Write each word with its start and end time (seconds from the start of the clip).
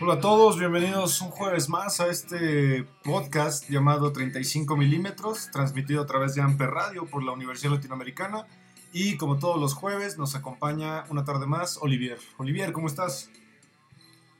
Hola 0.00 0.14
a 0.14 0.20
todos, 0.20 0.58
bienvenidos 0.58 1.20
un 1.20 1.30
jueves 1.30 1.68
más 1.68 2.00
a 2.00 2.08
este 2.08 2.84
podcast 3.04 3.70
llamado 3.70 4.12
35 4.12 4.76
milímetros, 4.76 5.48
transmitido 5.52 6.02
a 6.02 6.06
través 6.06 6.34
de 6.34 6.42
Amper 6.42 6.70
Radio 6.70 7.06
por 7.06 7.22
la 7.22 7.30
Universidad 7.30 7.74
Latinoamericana. 7.74 8.46
Y 8.92 9.16
como 9.16 9.38
todos 9.38 9.60
los 9.60 9.74
jueves, 9.74 10.18
nos 10.18 10.34
acompaña 10.34 11.04
una 11.10 11.24
tarde 11.24 11.46
más 11.46 11.78
Olivier. 11.80 12.18
Olivier, 12.38 12.72
¿cómo 12.72 12.86
estás? 12.86 13.30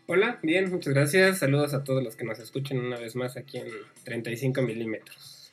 Hola, 0.06 0.38
bien, 0.42 0.70
muchas 0.70 0.94
gracias. 0.94 1.38
Saludos 1.38 1.74
a 1.74 1.84
todos 1.84 2.02
los 2.02 2.16
que 2.16 2.24
nos 2.24 2.38
escuchen 2.38 2.80
una 2.80 2.98
vez 2.98 3.14
más 3.14 3.36
aquí 3.36 3.58
en 3.58 3.68
35 4.04 4.62
milímetros. 4.62 5.52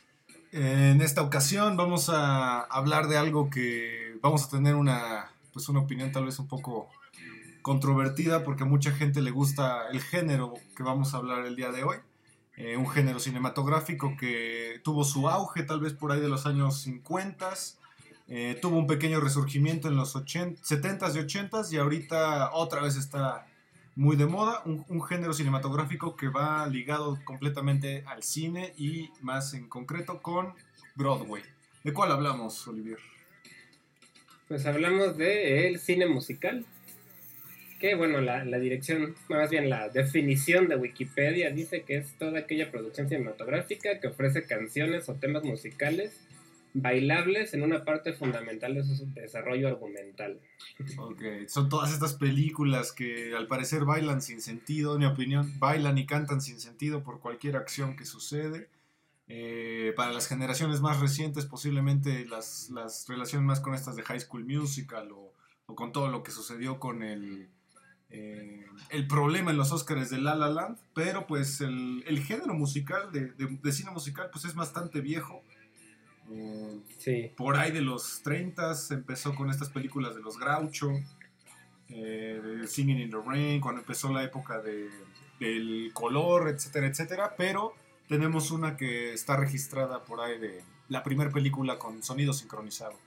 En 0.53 1.01
esta 1.01 1.21
ocasión 1.21 1.75
vamos 1.75 2.09
a 2.09 2.61
hablar 2.61 3.09
de 3.09 3.17
algo 3.17 3.49
que 3.49 4.17
vamos 4.21 4.45
a 4.45 4.49
tener 4.49 4.75
una, 4.75 5.29
pues 5.51 5.67
una 5.67 5.81
opinión 5.81 6.13
tal 6.13 6.23
vez 6.23 6.39
un 6.39 6.47
poco 6.47 6.89
controvertida 7.61 8.45
porque 8.45 8.63
a 8.63 8.65
mucha 8.65 8.91
gente 8.91 9.21
le 9.21 9.31
gusta 9.31 9.89
el 9.91 9.99
género 9.99 10.53
que 10.77 10.83
vamos 10.83 11.13
a 11.13 11.17
hablar 11.17 11.45
el 11.45 11.57
día 11.57 11.71
de 11.71 11.83
hoy. 11.83 11.97
Eh, 12.55 12.77
un 12.77 12.87
género 12.87 13.19
cinematográfico 13.19 14.15
que 14.17 14.79
tuvo 14.85 15.03
su 15.03 15.27
auge 15.27 15.63
tal 15.63 15.81
vez 15.81 15.91
por 15.91 16.13
ahí 16.13 16.21
de 16.21 16.29
los 16.29 16.45
años 16.45 16.79
50, 16.83 17.51
eh, 18.27 18.57
tuvo 18.59 18.79
un 18.79 18.87
pequeño 18.87 19.19
resurgimiento 19.19 19.87
en 19.87 19.95
los 19.95 20.15
80, 20.15 20.61
70s 20.61 21.15
y 21.15 21.19
80s 21.19 21.71
y 21.71 21.77
ahorita 21.77 22.53
otra 22.53 22.81
vez 22.81 22.95
está 22.95 23.45
muy 23.95 24.17
de 24.17 24.25
moda, 24.25 24.61
un, 24.65 25.01
género 25.03 25.33
cinematográfico 25.33 26.15
que 26.15 26.27
va 26.27 26.67
ligado 26.67 27.19
completamente 27.23 28.03
al 28.07 28.23
cine 28.23 28.73
y 28.77 29.09
más 29.21 29.53
en 29.53 29.69
concreto 29.69 30.21
con 30.21 30.53
Broadway. 30.95 31.43
¿De 31.83 31.93
cuál 31.93 32.11
hablamos, 32.11 32.67
Olivier? 32.67 32.97
Pues 34.47 34.65
hablamos 34.65 35.17
de 35.17 35.79
cine 35.81 36.07
musical. 36.07 36.65
Que 37.79 37.95
bueno, 37.95 38.19
la, 38.21 38.43
la 38.43 38.57
dirección, 38.57 39.15
más 39.29 39.49
bien 39.49 39.69
la 39.69 39.89
definición 39.89 40.67
de 40.67 40.77
Wikipedia 40.77 41.51
dice 41.51 41.83
que 41.83 41.97
es 41.97 42.17
toda 42.17 42.39
aquella 42.39 42.71
producción 42.71 43.07
cinematográfica 43.07 43.99
que 43.99 44.07
ofrece 44.07 44.45
canciones 44.45 45.07
o 45.09 45.15
temas 45.15 45.43
musicales 45.43 46.19
bailables 46.75 47.53
en 47.53 47.63
una 47.63 47.83
parte 47.85 48.13
fundamental 48.13 48.75
de 48.75 48.83
su 48.83 49.05
desarrollo 49.13 49.67
argumental. 49.69 50.39
Ok, 50.97 51.21
son 51.47 51.69
todas 51.69 51.91
estas 51.93 52.13
películas 52.13 52.91
que 52.91 53.33
al 53.35 53.47
parecer 53.47 53.85
bailan 53.85 54.21
sin 54.21 54.41
sentido, 54.41 54.93
en 54.93 54.99
mi 54.99 55.05
opinión, 55.05 55.57
bailan 55.57 55.97
y 55.97 56.05
cantan 56.05 56.41
sin 56.41 56.59
sentido 56.59 57.01
por 57.01 57.19
cualquier 57.21 57.55
acción 57.55 57.95
que 57.95 58.05
sucede. 58.05 58.69
Eh, 59.27 59.93
para 59.95 60.11
las 60.11 60.27
generaciones 60.27 60.81
más 60.81 60.99
recientes, 60.99 61.45
posiblemente 61.47 62.25
las, 62.27 62.69
las 62.69 63.07
relaciones 63.07 63.47
más 63.47 63.59
con 63.59 63.73
estas 63.73 63.95
de 63.95 64.03
High 64.03 64.19
School 64.19 64.45
Musical 64.45 65.09
o, 65.13 65.33
con 65.73 65.91
todo 65.91 66.09
lo 66.09 66.21
que 66.21 66.29
sucedió 66.31 66.77
con 66.79 67.01
el, 67.01 67.47
eh, 68.11 68.65
el 68.89 69.07
problema 69.07 69.49
en 69.49 69.57
los 69.57 69.71
Oscars 69.71 70.09
de 70.11 70.19
La 70.19 70.35
La 70.35 70.49
Land, 70.49 70.77
pero 70.93 71.25
pues 71.25 71.61
el, 71.61 72.03
el 72.05 72.19
género 72.19 72.53
musical, 72.53 73.11
de, 73.11 73.31
de- 73.31 73.57
de 73.63 73.71
cine 73.71 73.89
musical, 73.91 74.29
pues 74.31 74.45
es 74.45 74.53
bastante 74.53 75.01
viejo. 75.01 75.41
Eh, 76.31 76.79
Sí, 76.97 77.31
por 77.37 77.55
ahí 77.55 77.71
de 77.71 77.81
los 77.81 78.21
30 78.23 78.73
empezó 78.91 79.35
con 79.35 79.51
estas 79.51 79.69
películas 79.69 80.15
de 80.15 80.21
los 80.21 80.39
Groucho, 80.39 80.91
eh, 81.89 82.63
Singing 82.65 82.99
in 82.99 83.11
the 83.11 83.17
Rain, 83.23 83.61
cuando 83.61 83.81
empezó 83.81 84.11
la 84.11 84.23
época 84.23 84.59
de, 84.59 84.89
del 85.39 85.91
color, 85.93 86.49
etcétera, 86.49 86.87
etcétera, 86.87 87.35
pero 87.37 87.75
tenemos 88.07 88.49
una 88.49 88.75
que 88.75 89.13
está 89.13 89.37
registrada 89.37 90.03
por 90.03 90.21
ahí 90.21 90.39
de 90.39 90.63
la 90.89 91.03
primera 91.03 91.29
película 91.29 91.77
con 91.77 92.01
sonido 92.01 92.33
sincronizado. 92.33 92.97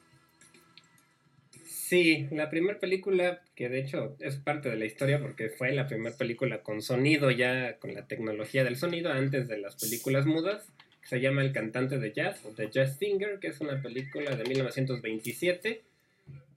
Sí, 1.65 2.29
la 2.31 2.51
primera 2.51 2.79
película, 2.79 3.41
que 3.55 3.69
de 3.69 3.81
hecho 3.81 4.15
es 4.21 4.37
parte 4.37 4.69
de 4.69 4.77
la 4.77 4.85
historia 4.85 5.21
porque 5.21 5.49
fue 5.49 5.73
la 5.73 5.87
primera 5.87 6.15
película 6.15 6.63
con 6.63 6.83
sonido 6.83 7.31
ya, 7.31 7.79
con 7.79 7.95
la 7.95 8.07
tecnología 8.07 8.63
del 8.63 8.77
sonido 8.77 9.11
antes 9.11 9.49
de 9.49 9.59
las 9.59 9.75
películas 9.77 10.27
mudas, 10.27 10.71
que 11.09 11.17
se 11.17 11.21
llama 11.21 11.43
El 11.43 11.53
cantante 11.53 11.99
de 11.99 12.13
jazz 12.13 12.45
o 12.45 12.51
The 12.51 12.71
Jazz 12.71 12.99
Singer, 12.99 13.39
que 13.39 13.49
es 13.49 13.61
una 13.61 13.81
película 13.81 14.37
de 14.37 14.45
1927 14.45 15.83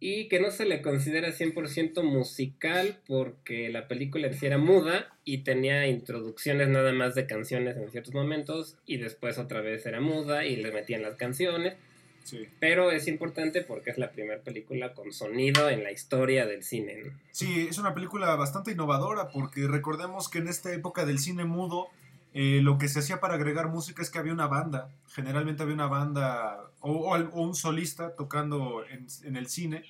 y 0.04 0.28
que 0.28 0.40
no 0.40 0.50
se 0.50 0.66
le 0.66 0.82
considera 0.82 1.30
100% 1.30 2.04
musical 2.04 3.00
porque 3.08 3.70
la 3.70 3.88
película 3.88 4.28
en 4.28 4.34
sí 4.34 4.48
era 4.48 4.58
muda 4.58 5.16
y 5.24 5.40
tenía 5.44 5.86
introducciones 5.88 6.70
nada 6.70 6.92
más 6.92 7.14
de 7.14 7.28
canciones 7.28 7.78
en 7.78 7.92
ciertos 7.92 8.14
momentos 8.14 8.78
y 8.88 8.98
después 8.98 9.38
otra 9.38 9.62
vez 9.62 9.86
era 9.86 10.02
muda 10.02 10.44
y 10.44 10.56
le 10.56 10.72
metían 10.72 11.04
las 11.04 11.16
canciones. 11.16 11.76
Sí. 12.24 12.48
Pero 12.60 12.92
es 12.92 13.08
importante 13.08 13.62
porque 13.62 13.92
es 13.92 14.00
la 14.00 14.12
primera 14.12 14.42
película 14.42 14.94
con 14.94 15.14
sonido 15.14 15.70
en 15.70 15.84
la 15.84 15.92
historia 15.92 16.46
del 16.46 16.64
cine. 16.64 17.04
¿no? 17.04 17.12
Sí, 17.32 17.68
es 17.70 17.78
una 17.78 17.94
película 17.94 18.36
bastante 18.36 18.72
innovadora 18.72 19.30
porque 19.30 19.68
recordemos 19.68 20.30
que 20.30 20.40
en 20.40 20.48
esta 20.48 20.74
época 20.74 21.06
del 21.06 21.20
cine 21.20 21.46
mudo 21.46 21.90
eh, 22.34 22.60
lo 22.62 22.78
que 22.78 22.88
se 22.88 23.00
hacía 23.00 23.20
para 23.20 23.36
agregar 23.36 23.70
música 23.70 24.02
es 24.02 24.10
que 24.10 24.20
había 24.20 24.34
una 24.34 24.48
banda, 24.48 24.90
generalmente 25.08 25.64
había 25.64 25.76
una 25.76 25.88
banda 25.88 26.60
o, 26.80 26.92
o 27.10 27.14
al- 27.14 27.30
o 27.34 27.42
un 27.42 27.56
solista 27.56 28.16
tocando 28.16 28.86
en, 28.86 29.08
en 29.24 29.36
el 29.36 29.48
cine. 29.48 29.84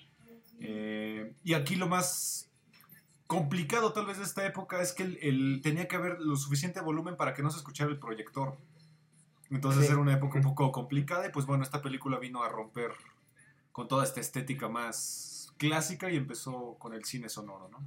eh, 0.59 1.33
y 1.43 1.53
aquí 1.53 1.75
lo 1.75 1.87
más 1.87 2.49
complicado 3.27 3.93
tal 3.93 4.05
vez 4.05 4.17
de 4.17 4.23
esta 4.25 4.45
época 4.45 4.81
es 4.81 4.91
que 4.93 5.03
el, 5.03 5.17
el- 5.21 5.61
tenía 5.63 5.87
que 5.87 5.95
haber 5.95 6.19
lo 6.19 6.35
suficiente 6.35 6.81
volumen 6.81 7.15
para 7.15 7.33
que 7.33 7.41
no 7.43 7.49
se 7.49 7.57
escuchara 7.57 7.89
el 7.89 7.97
proyector. 7.99 8.57
Entonces 9.49 9.85
Sí. 9.85 9.91
era 9.91 9.99
una 10.01 10.13
época 10.13 10.37
un 10.37 10.43
poco 10.43 10.71
complicada 10.71 11.25
y 11.27 11.31
pues 11.31 11.45
bueno, 11.45 11.63
esta 11.63 11.81
película 11.81 12.19
vino 12.19 12.43
a 12.43 12.49
romper 12.49 12.91
con 13.71 13.87
toda 13.87 14.03
esta 14.03 14.19
estética 14.19 14.67
más 14.69 15.53
clásica 15.57 16.09
y 16.11 16.15
empezó 16.17 16.75
con 16.79 16.93
el 16.93 17.03
cine 17.05 17.29
sonoro, 17.29 17.69
¿no? 17.69 17.79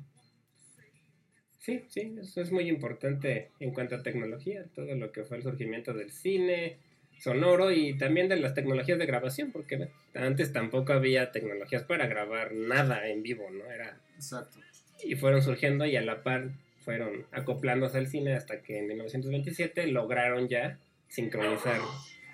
Sí, 1.64 1.82
sí, 1.88 2.14
eso 2.20 2.42
es 2.42 2.52
muy 2.52 2.68
importante 2.68 3.50
en 3.58 3.72
cuanto 3.72 3.94
a 3.94 4.02
tecnología, 4.02 4.66
todo 4.74 4.94
lo 4.94 5.12
que 5.12 5.24
fue 5.24 5.38
el 5.38 5.42
surgimiento 5.42 5.94
del 5.94 6.10
cine 6.10 6.76
sonoro 7.18 7.70
y 7.70 7.96
también 7.96 8.28
de 8.28 8.36
las 8.36 8.52
tecnologías 8.52 8.98
de 8.98 9.06
grabación, 9.06 9.50
porque 9.50 9.88
antes 10.14 10.52
tampoco 10.52 10.92
había 10.92 11.32
tecnologías 11.32 11.82
para 11.84 12.06
grabar 12.06 12.52
nada 12.52 13.08
en 13.08 13.22
vivo, 13.22 13.48
¿no? 13.50 13.64
Era 13.64 13.98
Exacto. 14.14 14.58
y 15.02 15.14
fueron 15.14 15.40
surgiendo 15.40 15.86
y 15.86 15.96
a 15.96 16.02
la 16.02 16.22
par 16.22 16.50
fueron 16.84 17.24
acoplándose 17.32 17.96
al 17.96 18.08
cine 18.08 18.34
hasta 18.34 18.60
que 18.60 18.80
en 18.80 18.88
1927 18.88 19.86
lograron 19.86 20.48
ya 20.48 20.78
sincronizar 21.08 21.80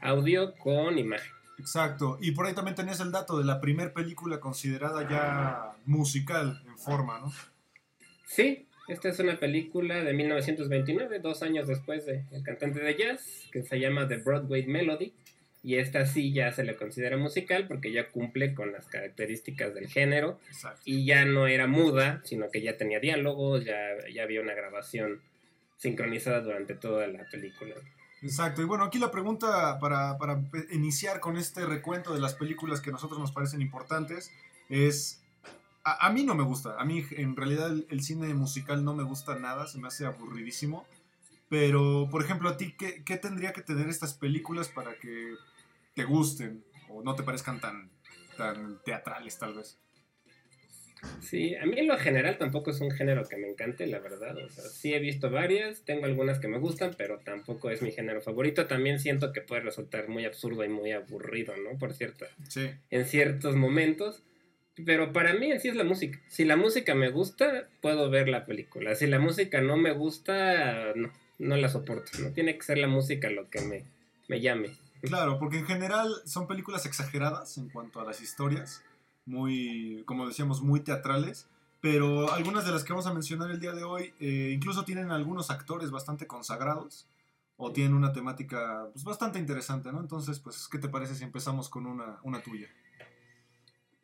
audio 0.02 0.56
con 0.56 0.98
imagen. 0.98 1.30
Exacto. 1.56 2.18
Y 2.20 2.32
por 2.32 2.46
ahí 2.46 2.54
también 2.54 2.74
tenías 2.74 2.98
el 2.98 3.12
dato 3.12 3.38
de 3.38 3.44
la 3.44 3.60
primer 3.60 3.92
película 3.92 4.40
considerada 4.40 5.08
ya 5.08 5.78
musical 5.86 6.60
en 6.66 6.76
forma, 6.76 7.20
¿no? 7.20 7.32
Sí, 8.26 8.66
esta 8.90 9.08
es 9.08 9.18
una 9.20 9.38
película 9.38 10.02
de 10.02 10.12
1929, 10.12 11.20
dos 11.20 11.42
años 11.42 11.68
después 11.68 12.06
de 12.06 12.24
El 12.32 12.42
cantante 12.42 12.80
de 12.80 12.96
jazz, 12.96 13.48
que 13.52 13.62
se 13.62 13.78
llama 13.78 14.08
The 14.08 14.16
Broadway 14.18 14.66
Melody. 14.66 15.12
Y 15.62 15.76
esta 15.76 16.06
sí 16.06 16.32
ya 16.32 16.52
se 16.52 16.64
le 16.64 16.74
considera 16.74 17.16
musical 17.16 17.68
porque 17.68 17.92
ya 17.92 18.08
cumple 18.08 18.54
con 18.54 18.72
las 18.72 18.86
características 18.86 19.74
del 19.74 19.88
género 19.88 20.40
Exacto. 20.48 20.80
y 20.86 21.04
ya 21.04 21.26
no 21.26 21.46
era 21.46 21.66
muda, 21.66 22.22
sino 22.24 22.50
que 22.50 22.62
ya 22.62 22.78
tenía 22.78 22.98
diálogos, 22.98 23.64
ya, 23.64 23.90
ya 24.12 24.22
había 24.22 24.40
una 24.40 24.54
grabación 24.54 25.20
sincronizada 25.76 26.40
durante 26.40 26.74
toda 26.74 27.06
la 27.06 27.24
película. 27.30 27.74
Exacto. 28.22 28.62
Y 28.62 28.64
bueno, 28.64 28.84
aquí 28.84 28.98
la 28.98 29.10
pregunta 29.10 29.78
para, 29.78 30.18
para 30.18 30.42
iniciar 30.72 31.20
con 31.20 31.36
este 31.36 31.64
recuento 31.64 32.14
de 32.14 32.20
las 32.20 32.34
películas 32.34 32.80
que 32.80 32.90
a 32.90 32.92
nosotros 32.92 33.20
nos 33.20 33.32
parecen 33.32 33.62
importantes 33.62 34.32
es, 34.68 35.19
a, 35.84 36.06
a 36.06 36.12
mí 36.12 36.24
no 36.24 36.34
me 36.34 36.44
gusta, 36.44 36.76
a 36.78 36.84
mí 36.84 37.04
en 37.12 37.36
realidad 37.36 37.70
el, 37.70 37.86
el 37.90 38.02
cine 38.02 38.32
musical 38.34 38.84
no 38.84 38.94
me 38.94 39.02
gusta 39.02 39.38
nada, 39.38 39.66
se 39.66 39.78
me 39.78 39.88
hace 39.88 40.06
aburridísimo. 40.06 40.86
Pero, 41.48 42.06
por 42.10 42.22
ejemplo, 42.22 42.48
a 42.48 42.56
ti, 42.56 42.74
¿qué, 42.78 43.02
qué 43.04 43.16
tendría 43.16 43.52
que 43.52 43.62
tener 43.62 43.88
estas 43.88 44.14
películas 44.14 44.68
para 44.68 44.94
que 44.94 45.34
te 45.94 46.04
gusten 46.04 46.62
o 46.88 47.02
no 47.02 47.16
te 47.16 47.24
parezcan 47.24 47.60
tan, 47.60 47.90
tan 48.36 48.80
teatrales, 48.84 49.36
tal 49.36 49.54
vez? 49.54 49.76
Sí, 51.22 51.54
a 51.56 51.64
mí 51.64 51.78
en 51.78 51.88
lo 51.88 51.96
general 51.98 52.36
tampoco 52.36 52.70
es 52.70 52.80
un 52.82 52.90
género 52.90 53.26
que 53.26 53.38
me 53.38 53.48
encante, 53.48 53.86
la 53.86 54.00
verdad. 54.00 54.36
O 54.36 54.48
sea, 54.50 54.64
sí 54.64 54.92
he 54.92 54.98
visto 54.98 55.30
varias, 55.30 55.82
tengo 55.84 56.04
algunas 56.04 56.38
que 56.40 56.46
me 56.48 56.58
gustan, 56.58 56.94
pero 56.96 57.18
tampoco 57.20 57.70
es 57.70 57.80
mi 57.80 57.90
género 57.90 58.20
favorito. 58.20 58.66
También 58.66 59.00
siento 59.00 59.32
que 59.32 59.40
puede 59.40 59.62
resultar 59.62 60.08
muy 60.08 60.26
absurdo 60.26 60.62
y 60.62 60.68
muy 60.68 60.92
aburrido, 60.92 61.54
¿no? 61.56 61.78
Por 61.78 61.94
cierto, 61.94 62.26
Sí. 62.48 62.70
en 62.90 63.06
ciertos 63.06 63.56
momentos. 63.56 64.22
Pero 64.84 65.12
para 65.12 65.34
mí 65.34 65.50
en 65.50 65.60
sí 65.60 65.68
es 65.68 65.76
la 65.76 65.84
música. 65.84 66.18
Si 66.28 66.44
la 66.44 66.56
música 66.56 66.94
me 66.94 67.10
gusta, 67.10 67.68
puedo 67.80 68.08
ver 68.08 68.28
la 68.28 68.46
película. 68.46 68.94
Si 68.94 69.06
la 69.06 69.18
música 69.18 69.60
no 69.60 69.76
me 69.76 69.92
gusta, 69.92 70.92
no, 70.94 71.10
no 71.38 71.56
la 71.56 71.68
soporto. 71.68 72.10
No 72.20 72.30
tiene 72.30 72.56
que 72.56 72.62
ser 72.62 72.78
la 72.78 72.86
música 72.86 73.28
lo 73.30 73.50
que 73.50 73.60
me, 73.60 73.84
me 74.28 74.40
llame. 74.40 74.76
Claro, 75.02 75.38
porque 75.38 75.58
en 75.58 75.66
general 75.66 76.10
son 76.24 76.46
películas 76.46 76.86
exageradas 76.86 77.56
en 77.58 77.68
cuanto 77.68 78.00
a 78.00 78.04
las 78.04 78.20
historias, 78.20 78.82
muy, 79.24 80.02
como 80.06 80.26
decíamos, 80.26 80.62
muy 80.62 80.80
teatrales, 80.80 81.46
pero 81.80 82.32
algunas 82.32 82.66
de 82.66 82.72
las 82.72 82.84
que 82.84 82.92
vamos 82.92 83.06
a 83.06 83.14
mencionar 83.14 83.50
el 83.50 83.60
día 83.60 83.72
de 83.72 83.82
hoy 83.82 84.12
eh, 84.20 84.52
incluso 84.54 84.84
tienen 84.84 85.10
algunos 85.10 85.50
actores 85.50 85.90
bastante 85.90 86.26
consagrados 86.26 87.06
o 87.56 87.72
tienen 87.72 87.94
una 87.94 88.12
temática 88.12 88.88
pues, 88.92 89.04
bastante 89.04 89.38
interesante, 89.38 89.90
¿no? 89.90 90.00
Entonces, 90.00 90.38
pues, 90.38 90.68
¿qué 90.70 90.78
te 90.78 90.88
parece 90.88 91.14
si 91.14 91.24
empezamos 91.24 91.68
con 91.68 91.86
una, 91.86 92.18
una 92.22 92.42
tuya? 92.42 92.68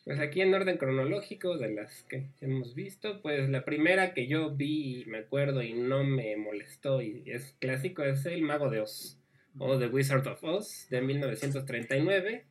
Pues 0.06 0.20
aquí 0.20 0.40
en 0.40 0.54
orden 0.54 0.76
cronológico 0.76 1.58
de 1.58 1.74
las 1.74 2.04
que 2.04 2.28
hemos 2.40 2.76
visto, 2.76 3.20
pues 3.22 3.48
la 3.50 3.64
primera 3.64 4.14
que 4.14 4.28
yo 4.28 4.54
vi 4.54 5.00
y 5.00 5.04
me 5.06 5.18
acuerdo 5.18 5.64
y 5.64 5.72
no 5.72 6.04
me 6.04 6.36
molestó 6.36 7.02
y 7.02 7.24
es 7.26 7.56
clásico 7.58 8.04
es 8.04 8.24
El 8.24 8.42
Mago 8.42 8.70
de 8.70 8.82
Oz 8.82 9.18
o 9.58 9.76
The 9.76 9.88
Wizard 9.88 10.24
of 10.28 10.44
Oz 10.44 10.86
de 10.90 11.00
1939, 11.00 12.44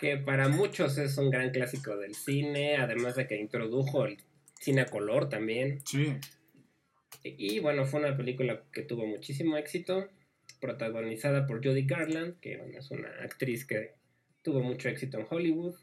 que 0.00 0.16
para 0.16 0.48
muchos 0.48 0.96
es 0.96 1.18
un 1.18 1.28
gran 1.28 1.50
clásico 1.50 1.94
del 1.98 2.14
cine, 2.14 2.76
además 2.78 3.16
de 3.16 3.26
que 3.26 3.36
introdujo 3.36 4.06
el 4.06 4.16
cine 4.58 4.80
a 4.80 4.86
color 4.86 5.28
también. 5.28 5.82
Sí, 5.84 6.16
Y, 7.22 7.56
y, 7.56 7.58
bueno, 7.58 7.84
fue 7.84 8.00
una 8.00 8.16
película 8.16 8.62
que 8.72 8.80
tuvo 8.80 9.04
muchísimo 9.06 9.58
éxito, 9.58 10.08
protagonizada 10.58 11.46
por 11.46 11.62
Judy 11.62 11.84
Garland, 11.84 12.40
que 12.40 12.56
bueno, 12.56 12.78
es 12.78 12.90
una 12.90 13.10
actriz 13.22 13.66
que 13.66 13.92
tuvo 14.40 14.62
mucho 14.62 14.88
éxito 14.88 15.18
en 15.18 15.26
Hollywood. 15.28 15.74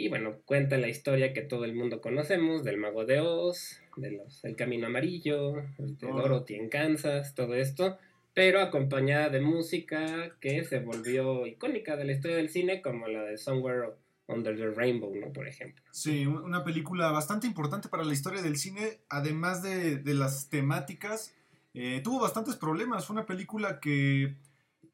Y 0.00 0.08
bueno, 0.08 0.36
cuenta 0.44 0.78
la 0.78 0.88
historia 0.88 1.32
que 1.32 1.42
todo 1.42 1.64
el 1.64 1.74
mundo 1.74 2.00
conocemos 2.00 2.62
del 2.62 2.76
Mago 2.76 3.04
de 3.04 3.20
Oz, 3.20 3.80
de 3.96 4.12
los, 4.12 4.44
El 4.44 4.54
Camino 4.54 4.86
Amarillo, 4.86 5.54
de. 5.76 6.06
Dorothy 6.06 6.54
en 6.54 6.68
Kansas, 6.68 7.34
todo 7.34 7.54
esto, 7.54 7.98
pero 8.32 8.60
acompañada 8.60 9.28
de 9.28 9.40
música 9.40 10.36
que 10.40 10.64
se 10.64 10.78
volvió 10.78 11.46
icónica 11.48 11.96
de 11.96 12.04
la 12.04 12.12
historia 12.12 12.36
del 12.36 12.48
cine, 12.48 12.80
como 12.80 13.08
la 13.08 13.22
de 13.24 13.38
Somewhere 13.38 13.94
Under 14.28 14.56
the 14.56 14.70
Rainbow, 14.70 15.12
¿no? 15.16 15.32
Por 15.32 15.48
ejemplo. 15.48 15.82
sí, 15.90 16.26
un- 16.26 16.44
una 16.44 16.62
película 16.62 17.10
bastante 17.10 17.48
importante 17.48 17.88
para 17.88 18.04
la 18.04 18.12
historia 18.12 18.40
del 18.40 18.56
cine, 18.56 19.00
además 19.08 19.64
de, 19.64 19.96
de 19.96 20.14
las 20.14 20.48
temáticas, 20.48 21.34
eh, 21.74 22.00
tuvo 22.04 22.20
bastantes 22.20 22.54
problemas. 22.54 23.04
Fue 23.06 23.14
una 23.14 23.26
película 23.26 23.80
que, 23.80 24.36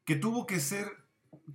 que 0.03 0.15
tuvo 0.15 0.47
que 0.47 0.59
ser 0.59 0.87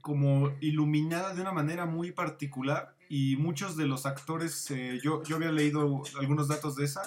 como 0.02 0.52
iluminada 0.61 1.35
de 1.35 1.41
una 1.41 1.52
manera 1.52 1.85
muy 1.87 2.12
particular 2.12 2.94
y 3.11 3.37
muchos 3.37 3.77
de 3.77 3.87
los 3.87 4.07
actores, 4.07 4.71
eh, 4.71 5.01
yo, 5.03 5.23
yo 5.25 5.37
había 5.37 5.51
leído 5.51 6.03
algunos 6.19 6.47
datos 6.47 6.77
de 6.77 6.85
esa, 6.85 7.03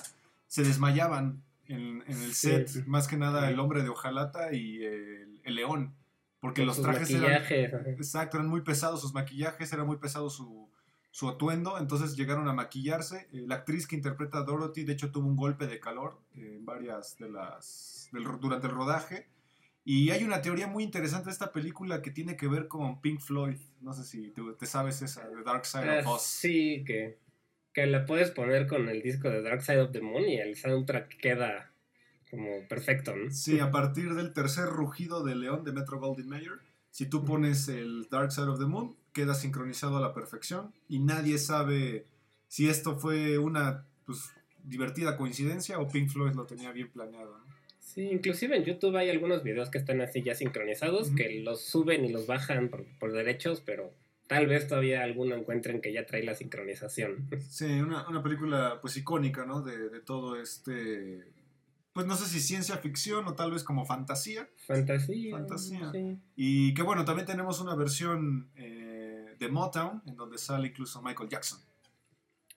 se 0.47 0.61
desmayaban 0.63 1.41
en, 1.67 2.03
en 2.05 2.21
el 2.21 2.33
Sí. 2.33 2.49
set, 2.49 2.85
más 2.85 3.07
que 3.07 3.15
nada 3.15 3.49
el 3.49 3.57
hombre 3.57 3.81
de 3.83 3.89
hojalata 3.89 4.53
y 4.53 4.83
el, 4.83 5.39
el 5.45 5.55
león, 5.55 5.95
porque 6.41 6.61
Con 6.61 6.67
los 6.67 6.81
trajes 6.81 7.09
eran, 7.09 7.41
maquillajes, 7.41 7.73
exacto, 7.97 8.35
eran 8.35 8.49
muy 8.49 8.61
pesados 8.61 8.99
sus 8.99 9.13
maquillajes, 9.13 9.71
era 9.71 9.85
muy 9.85 9.95
pesado 9.95 10.29
su, 10.29 10.67
su 11.09 11.29
atuendo, 11.29 11.77
entonces 11.77 12.17
llegaron 12.17 12.49
a 12.49 12.53
maquillarse. 12.53 13.29
Eh, 13.31 13.45
la 13.47 13.55
actriz 13.55 13.87
que 13.87 13.95
interpreta 13.95 14.39
a 14.39 14.43
Dorothy, 14.43 14.83
de 14.83 14.91
hecho, 14.91 15.09
tuvo 15.09 15.25
un 15.27 15.37
golpe 15.37 15.67
de 15.67 15.79
calor 15.79 16.19
en 16.35 16.65
varias 16.65 17.17
de 17.17 17.29
las 17.29 18.09
del 18.11 18.25
durante 18.41 18.67
el 18.67 18.73
rodaje. 18.73 19.29
Y 19.85 20.11
hay 20.11 20.23
una 20.23 20.41
teoría 20.41 20.67
muy 20.67 20.83
interesante 20.83 21.25
de 21.25 21.31
esta 21.31 21.51
película 21.51 22.01
que 22.01 22.11
tiene 22.11 22.37
que 22.37 22.47
ver 22.47 22.67
con 22.67 23.01
Pink 23.01 23.19
Floyd. 23.19 23.57
No 23.81 23.93
sé 23.93 24.03
si 24.05 24.29
tú 24.31 24.53
te 24.55 24.65
sabes 24.65 25.01
esa, 25.01 25.27
The 25.29 25.43
Dark 25.43 25.65
Side 25.65 25.89
Ah, 25.89 25.99
of 26.09 26.15
Us. 26.15 26.21
sí, 26.21 26.83
que, 26.85 27.17
que 27.73 27.85
la 27.85 28.05
puedes 28.05 28.31
poner 28.31 28.65
con 28.67 28.87
el 28.87 29.01
disco 29.01 29.29
de 29.29 29.41
Dark 29.41 29.61
Side 29.61 29.81
of 29.81 29.91
the 29.91 30.01
Moon 30.01 30.23
y 30.29 30.37
el 30.37 30.55
soundtrack 30.55 31.17
queda 31.17 31.71
como 32.31 32.65
perfecto, 32.69 33.13
¿no? 33.15 33.29
Sí, 33.29 33.59
a 33.59 33.71
partir 33.71 34.13
del 34.15 34.33
tercer 34.33 34.65
rugido 34.65 35.23
de 35.23 35.35
león 35.35 35.63
de 35.65 35.73
Metro 35.73 35.99
Goldwyn 35.99 36.29
Mayer, 36.29 36.59
si 36.89 37.05
tú 37.07 37.25
pones 37.25 37.67
el 37.67 38.07
Dark 38.09 38.31
Side 38.31 38.47
of 38.47 38.59
the 38.59 38.65
Moon, 38.65 38.95
queda 39.11 39.35
sincronizado 39.35 39.97
a 39.97 40.01
la 40.01 40.13
perfección 40.13 40.73
y 40.87 40.99
nadie 40.99 41.37
sabe 41.37 42.05
si 42.47 42.69
esto 42.69 42.95
fue 42.97 43.37
una 43.37 43.85
pues, 44.05 44.31
divertida 44.63 45.17
coincidencia 45.17 45.77
o 45.79 45.87
Pink 45.89 46.09
Floyd 46.09 46.33
lo 46.33 46.45
tenía 46.45 46.71
bien 46.71 46.89
planeado. 46.89 47.37
¿no? 47.37 47.52
Sí, 47.83 48.09
inclusive 48.09 48.55
en 48.55 48.63
YouTube 48.63 48.95
hay 48.95 49.09
algunos 49.09 49.43
videos 49.43 49.69
que 49.69 49.77
están 49.77 50.01
así 50.01 50.23
ya 50.23 50.33
sincronizados, 50.33 51.11
que 51.11 51.41
los 51.41 51.61
suben 51.61 52.05
y 52.05 52.09
los 52.09 52.25
bajan 52.25 52.69
por, 52.69 52.85
por 52.97 53.11
derechos, 53.11 53.61
pero 53.61 53.93
tal 54.27 54.47
vez 54.47 54.67
todavía 54.67 55.03
alguno 55.03 55.35
encuentren 55.35 55.81
que 55.81 55.93
ya 55.93 56.05
trae 56.05 56.23
la 56.23 56.33
sincronización. 56.33 57.29
Sí, 57.49 57.65
una, 57.65 58.07
una 58.07 58.23
película 58.23 58.79
pues 58.81 58.97
icónica, 58.97 59.45
¿no? 59.45 59.61
De, 59.61 59.89
de 59.89 59.99
todo 59.99 60.41
este, 60.41 61.23
pues 61.93 62.07
no 62.07 62.15
sé 62.15 62.25
si 62.25 62.39
ciencia 62.39 62.77
ficción 62.77 63.27
o 63.27 63.35
tal 63.35 63.51
vez 63.51 63.63
como 63.63 63.85
fantasía. 63.85 64.49
Fantasía. 64.65 65.37
Fantasía. 65.37 65.91
sí. 65.91 66.17
Y 66.35 66.73
que 66.73 66.81
bueno, 66.81 67.05
también 67.05 67.27
tenemos 67.27 67.59
una 67.59 67.75
versión 67.75 68.49
eh, 68.55 69.35
de 69.37 69.47
Motown 69.49 70.01
en 70.07 70.15
donde 70.15 70.37
sale 70.37 70.69
incluso 70.69 71.01
Michael 71.03 71.29
Jackson. 71.29 71.59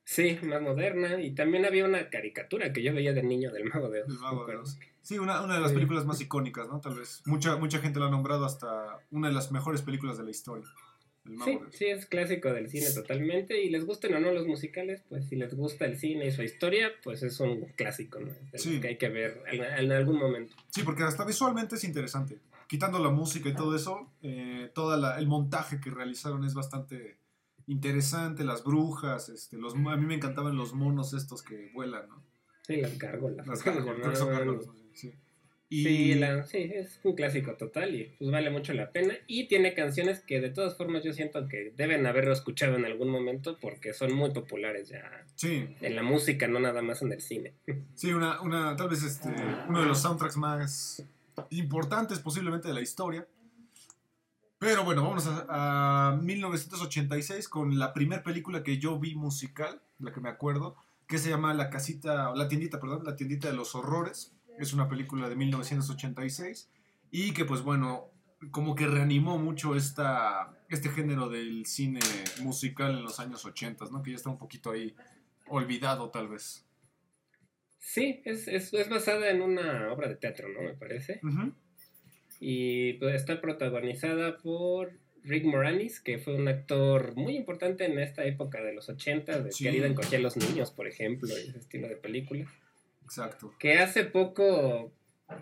Sí, 0.08 0.38
más 0.44 0.62
moderna. 0.62 1.20
Y 1.20 1.32
también 1.32 1.64
había 1.64 1.84
una 1.84 2.08
caricatura 2.10 2.72
que 2.72 2.80
yo 2.82 2.94
veía 2.94 3.12
de 3.12 3.24
niño 3.24 3.50
del 3.52 3.64
Mago 3.64 3.90
de 3.90 4.02
Oz. 4.02 4.08
El 4.08 4.18
Mago 4.20 4.30
¿te 4.46 4.52
de 4.52 4.58
acuerdas? 4.58 4.78
Oz. 4.78 4.86
Sí, 5.02 5.18
una, 5.18 5.42
una 5.42 5.54
de 5.56 5.60
las 5.60 5.72
películas 5.72 6.06
más 6.06 6.20
icónicas, 6.20 6.68
¿no? 6.68 6.80
Tal 6.80 6.94
vez. 6.94 7.22
Mucha, 7.26 7.56
mucha 7.56 7.80
gente 7.80 7.98
la 7.98 8.06
ha 8.06 8.10
nombrado 8.10 8.44
hasta 8.44 8.98
una 9.10 9.28
de 9.28 9.34
las 9.34 9.50
mejores 9.50 9.82
películas 9.82 10.16
de 10.16 10.22
la 10.24 10.30
historia. 10.30 10.64
El 11.24 11.32
Mago 11.32 11.44
Sí, 11.50 11.58
de 11.58 11.64
Oz. 11.66 11.74
sí, 11.76 11.84
es 11.86 12.06
clásico 12.06 12.52
del 12.52 12.70
cine 12.70 12.86
totalmente. 12.94 13.60
Y 13.60 13.68
les 13.68 13.84
gusten 13.84 14.14
o 14.14 14.20
no 14.20 14.30
los 14.30 14.46
musicales, 14.46 15.02
pues 15.08 15.26
si 15.28 15.34
les 15.34 15.54
gusta 15.54 15.86
el 15.86 15.98
cine 15.98 16.26
y 16.26 16.30
su 16.30 16.42
historia, 16.44 16.92
pues 17.02 17.24
es 17.24 17.40
un 17.40 17.64
clásico, 17.76 18.20
¿no? 18.20 18.30
Es 18.52 18.62
Sí. 18.62 18.80
que 18.80 18.86
hay 18.88 18.98
que 18.98 19.08
ver 19.08 19.42
en, 19.50 19.64
en 19.64 19.90
algún 19.92 20.18
momento. 20.20 20.54
Sí, 20.70 20.82
porque 20.84 21.02
hasta 21.02 21.24
visualmente 21.24 21.74
es 21.74 21.82
interesante. 21.82 22.38
Quitando 22.68 23.00
la 23.00 23.10
música 23.10 23.48
y 23.48 23.54
todo 23.54 23.74
eso, 23.74 24.08
eh, 24.22 24.70
todo 24.72 25.16
el 25.18 25.26
montaje 25.26 25.80
que 25.80 25.90
realizaron 25.90 26.44
es 26.44 26.54
bastante 26.54 27.16
interesante. 27.66 28.44
Las 28.44 28.64
brujas, 28.64 29.28
este, 29.28 29.56
los, 29.56 29.74
a 29.74 29.76
mí 29.96 30.06
me 30.06 30.14
encantaban 30.14 30.56
los 30.56 30.72
monos 30.74 31.12
estos 31.14 31.42
que 31.42 31.70
vuelan, 31.74 32.08
¿no? 32.08 32.22
Sí, 32.62 32.76
las 32.76 32.98
gárgolas. 32.98 33.46
Las 33.46 33.62
¿cómo 33.62 33.80
se 33.80 34.26
gárgolas, 34.26 34.66
Sí, 35.68 36.14
la- 36.14 36.44
sí, 36.44 36.58
es 36.58 37.00
un 37.02 37.16
clásico 37.16 37.54
total 37.56 37.92
y 37.96 38.04
pues 38.18 38.30
vale 38.30 38.50
mucho 38.50 38.72
la 38.72 38.92
pena. 38.92 39.14
Y 39.26 39.48
tiene 39.48 39.74
canciones 39.74 40.20
que 40.20 40.40
de 40.40 40.50
todas 40.50 40.76
formas 40.76 41.02
yo 41.02 41.12
siento 41.12 41.48
que 41.48 41.72
deben 41.76 42.06
haberlo 42.06 42.32
escuchado 42.32 42.76
en 42.76 42.84
algún 42.84 43.08
momento 43.08 43.58
porque 43.60 43.92
son 43.92 44.12
muy 44.14 44.30
populares 44.30 44.88
ya 44.88 45.26
sí, 45.34 45.66
en 45.80 45.96
la 45.96 46.04
música, 46.04 46.46
no 46.46 46.60
nada 46.60 46.82
más 46.82 47.02
en 47.02 47.12
el 47.12 47.20
cine. 47.20 47.52
sí, 47.96 48.12
una, 48.12 48.40
una, 48.42 48.76
tal 48.76 48.90
vez 48.90 49.02
este, 49.02 49.28
uno 49.68 49.80
de 49.80 49.86
los 49.86 50.00
soundtracks 50.00 50.36
más 50.36 51.04
importantes 51.50 52.20
posiblemente 52.20 52.68
de 52.68 52.74
la 52.74 52.80
historia. 52.80 53.26
Pero 54.58 54.84
bueno, 54.84 55.02
vamos 55.02 55.26
a, 55.26 56.10
a 56.10 56.16
1986 56.16 57.48
con 57.48 57.78
la 57.78 57.92
primera 57.92 58.22
película 58.22 58.62
que 58.62 58.78
yo 58.78 58.98
vi 58.98 59.14
musical, 59.14 59.82
la 59.98 60.12
que 60.12 60.20
me 60.20 60.30
acuerdo, 60.30 60.76
que 61.06 61.18
se 61.18 61.30
llama 61.30 61.54
La 61.54 61.70
casita, 61.70 62.34
la 62.34 62.48
tiendita, 62.48 62.80
perdón, 62.80 63.04
La 63.04 63.16
tiendita 63.16 63.48
de 63.48 63.54
los 63.54 63.74
horrores. 63.74 64.32
Es 64.58 64.72
una 64.72 64.88
película 64.88 65.28
de 65.28 65.36
1986 65.36 66.70
y 67.10 67.32
que 67.32 67.44
pues 67.44 67.60
bueno, 67.62 68.10
como 68.50 68.74
que 68.74 68.86
reanimó 68.86 69.38
mucho 69.38 69.76
esta, 69.76 70.56
este 70.68 70.88
género 70.88 71.28
del 71.28 71.66
cine 71.66 72.00
musical 72.40 72.92
en 72.92 73.02
los 73.02 73.20
años 73.20 73.44
80, 73.44 73.84
¿no? 73.90 74.02
Que 74.02 74.10
ya 74.10 74.16
está 74.16 74.30
un 74.30 74.38
poquito 74.38 74.70
ahí 74.70 74.94
olvidado 75.48 76.10
tal 76.10 76.28
vez. 76.28 76.66
Sí, 77.78 78.20
es, 78.24 78.48
es, 78.48 78.72
es 78.72 78.88
basada 78.88 79.30
en 79.30 79.42
una 79.42 79.92
obra 79.92 80.08
de 80.08 80.16
teatro, 80.16 80.48
¿no? 80.48 80.62
Me 80.62 80.74
parece. 80.74 81.20
Ujú. 81.22 81.52
Y 82.40 82.94
pues, 82.94 83.14
está 83.14 83.40
protagonizada 83.40 84.38
por 84.38 84.92
Rick 85.26 85.44
Moranis, 85.44 86.00
que 86.00 86.18
fue 86.18 86.36
un 86.36 86.48
actor 86.48 87.14
muy 87.16 87.36
importante 87.36 87.84
en 87.84 87.98
esta 87.98 88.24
época 88.24 88.62
de 88.62 88.72
los 88.72 88.88
80, 88.88 89.40
de 89.40 89.52
Sí. 89.52 89.64
Querida 89.64 89.86
a 89.86 90.18
los 90.18 90.36
niños, 90.36 90.70
por 90.70 90.86
ejemplo, 90.86 91.28
y 91.28 91.48
ese 91.48 91.58
estilo 91.58 91.88
de 91.88 91.96
películas. 91.96 92.48
Exacto. 93.02 93.52
Que 93.58 93.78
hace 93.78 94.04
poco, 94.04 94.92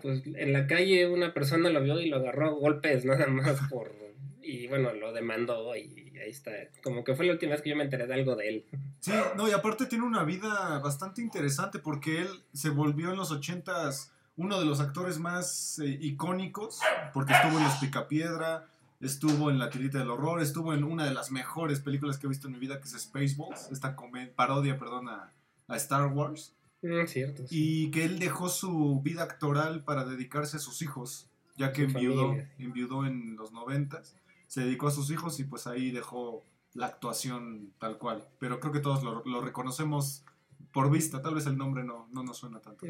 pues 0.01 0.23
en 0.25 0.53
la 0.53 0.67
calle 0.67 1.07
una 1.07 1.33
persona 1.33 1.69
lo 1.69 1.81
vio 1.81 1.99
y 1.99 2.09
lo 2.09 2.17
agarró 2.17 2.47
a 2.47 2.53
golpes 2.53 3.05
nada 3.05 3.27
más 3.27 3.59
por... 3.69 3.93
Y 4.41 4.67
bueno, 4.67 4.93
lo 4.93 5.11
demandó 5.11 5.75
y 5.75 6.13
ahí 6.19 6.29
está. 6.29 6.51
Como 6.83 7.03
que 7.03 7.15
fue 7.15 7.25
la 7.25 7.33
última 7.33 7.53
vez 7.53 7.63
que 7.63 7.71
yo 7.71 7.75
me 7.75 7.83
enteré 7.83 8.05
de 8.05 8.13
algo 8.13 8.35
de 8.35 8.47
él. 8.47 8.65
Sí, 8.99 9.11
no, 9.35 9.47
y 9.47 9.51
aparte 9.51 9.87
tiene 9.87 10.05
una 10.05 10.23
vida 10.23 10.79
bastante 10.79 11.21
interesante 11.21 11.79
porque 11.79 12.21
él 12.21 12.27
se 12.53 12.69
volvió 12.69 13.09
en 13.09 13.17
los 13.17 13.31
ochentas 13.31 14.14
uno 14.37 14.59
de 14.59 14.65
los 14.65 14.79
actores 14.79 15.19
más 15.19 15.79
eh, 15.79 15.97
icónicos, 16.01 16.79
porque 17.13 17.33
estuvo 17.33 17.57
en 17.57 17.63
Los 17.63 17.75
Picapiedra, 17.75 18.67
estuvo 18.99 19.49
en 19.49 19.59
La 19.59 19.69
Tirita 19.69 19.99
del 19.99 20.09
Horror, 20.09 20.41
estuvo 20.41 20.73
en 20.73 20.83
una 20.83 21.05
de 21.05 21.13
las 21.13 21.31
mejores 21.31 21.79
películas 21.79 22.17
que 22.17 22.27
he 22.27 22.29
visto 22.29 22.47
en 22.47 22.53
mi 22.53 22.59
vida, 22.59 22.79
que 22.79 22.87
es 22.87 22.99
Spaceballs, 22.99 23.71
esta 23.71 23.95
parodia, 24.35 24.77
perdón, 24.77 25.09
a, 25.09 25.31
a 25.67 25.75
Star 25.77 26.07
Wars. 26.07 26.53
Mm, 26.81 27.07
cierto. 27.07 27.47
sí. 27.47 27.85
Y 27.85 27.91
que 27.91 28.05
él 28.05 28.19
dejó 28.19 28.49
su 28.49 29.01
vida 29.01 29.23
actoral 29.23 29.83
para 29.83 30.05
dedicarse 30.05 30.57
a 30.57 30.59
sus 30.59 30.81
hijos, 30.81 31.27
ya 31.57 31.71
que 31.71 31.83
enviudó, 31.83 32.35
enviudó 32.57 33.05
en 33.05 33.35
los 33.37 33.51
noventas. 33.53 34.15
Se 34.47 34.61
dedicó 34.61 34.87
a 34.87 34.91
sus 34.91 35.09
hijos 35.09 35.39
y 35.39 35.45
pues 35.45 35.67
ahí 35.67 35.91
dejó 35.91 36.43
la 36.73 36.87
actuación 36.87 37.71
tal 37.79 37.97
cual. 37.97 38.27
Pero 38.39 38.59
creo 38.59 38.73
que 38.73 38.79
todos 38.79 39.03
lo, 39.03 39.23
lo 39.25 39.41
reconocemos 39.41 40.23
por 40.71 40.91
vista, 40.91 41.21
tal 41.21 41.35
vez 41.35 41.45
el 41.47 41.57
nombre 41.57 41.85
no, 41.85 42.07
no 42.11 42.23
nos 42.23 42.37
suena 42.37 42.59
tanto. 42.59 42.85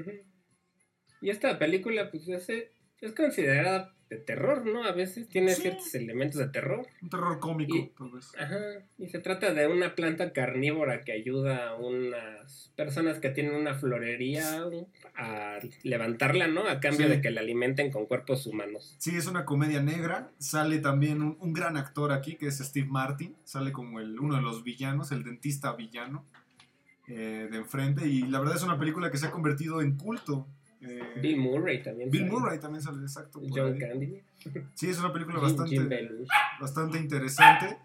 Y 1.26 1.32
esta 1.32 1.58
película, 1.58 2.12
pues, 2.12 2.28
es, 2.28 2.48
es 3.02 3.12
considerada 3.14 3.92
de 4.12 4.18
terror, 4.18 4.64
¿no? 4.68 4.84
A 4.84 4.92
veces 4.92 5.28
tiene 5.28 5.56
Sí. 5.56 5.64
ciertos 5.64 5.96
elementos 5.96 6.40
de 6.40 6.48
terror. 6.50 6.86
Un 7.02 7.10
terror 7.10 7.40
cómico, 7.40 7.76
Y- 7.76 7.88
tal 7.98 8.12
vez. 8.12 8.32
Ajá. 8.38 8.60
Y 9.00 9.08
se 9.10 9.18
trata 9.18 9.52
de 9.52 9.66
una 9.66 9.96
planta 9.96 10.32
carnívora 10.34 11.04
que 11.04 11.12
ayuda 11.14 11.70
a 11.70 11.76
unas 11.76 12.72
personas 12.76 13.18
que 13.18 13.32
tienen 13.32 13.56
una 13.56 13.74
florería 13.74 14.62
a 15.16 15.58
levantarla, 15.82 16.48
¿no? 16.48 16.68
A 16.68 16.80
cambio 16.80 17.08
Sí. 17.08 17.14
de 17.14 17.22
que 17.22 17.32
la 17.32 17.42
alimenten 17.42 17.92
con 17.92 18.06
cuerpos 18.06 18.46
humanos. 18.46 18.94
Sí, 19.00 19.16
es 19.18 19.26
una 19.26 19.44
comedia 19.46 19.82
negra. 19.82 20.30
Sale 20.38 20.78
también 20.78 21.24
un, 21.24 21.38
un 21.40 21.54
gran 21.54 21.76
actor 21.76 22.12
aquí, 22.12 22.36
que 22.36 22.46
es 22.46 22.60
Steve 22.60 22.88
Martin. 22.88 23.36
Sale 23.44 23.72
como 23.72 24.00
el, 24.00 24.20
uno 24.20 24.36
de 24.36 24.44
los 24.44 24.64
villanos, 24.64 25.12
el 25.12 25.24
dentista 25.24 25.74
villano 25.74 26.24
eh, 27.08 27.48
de 27.52 27.58
enfrente. 27.58 28.08
Y 28.08 28.22
la 28.24 28.40
verdad 28.40 28.56
es 28.56 28.64
una 28.64 28.78
película 28.78 29.10
que 29.10 29.18
se 29.18 29.26
ha 29.28 29.32
convertido 29.32 29.82
en 29.82 29.96
culto. 29.98 30.48
Eh, 30.88 31.20
Bill 31.22 31.38
Murray 31.38 31.82
también. 31.82 32.10
Bill 32.12 32.22
sale. 32.22 32.32
Murray 32.32 32.60
también 32.60 32.82
sale, 32.84 33.02
exacto. 33.02 33.42
John. 33.50 33.78
Candy. 33.78 34.22
Sí, 34.76 34.90
es 34.90 35.00
una 35.00 35.12
película 35.12 35.40
Jim- 35.40 35.66
Jim 35.66 35.90
bastante, 35.90 36.26
bastante 36.60 36.98
interesante. 37.00 37.78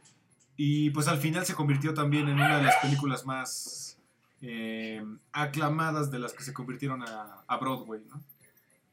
Y 0.57 0.91
pues 0.91 1.09
al 1.09 1.19
final 1.19 1.47
se 1.47 1.55
convirtió 1.55 1.95
también 1.95 2.29
en 2.29 2.35
una 2.35 2.59
de 2.59 2.65
las 2.65 2.77
películas 2.83 3.25
más 3.25 3.99
eh, 4.43 5.03
aclamadas 5.33 6.11
de 6.11 6.19
las 6.19 6.33
que 6.35 6.43
se 6.43 6.53
convirtieron 6.53 7.03
a, 7.03 7.43
a 7.47 7.57
Broadway, 7.57 8.03
¿no? 8.09 8.21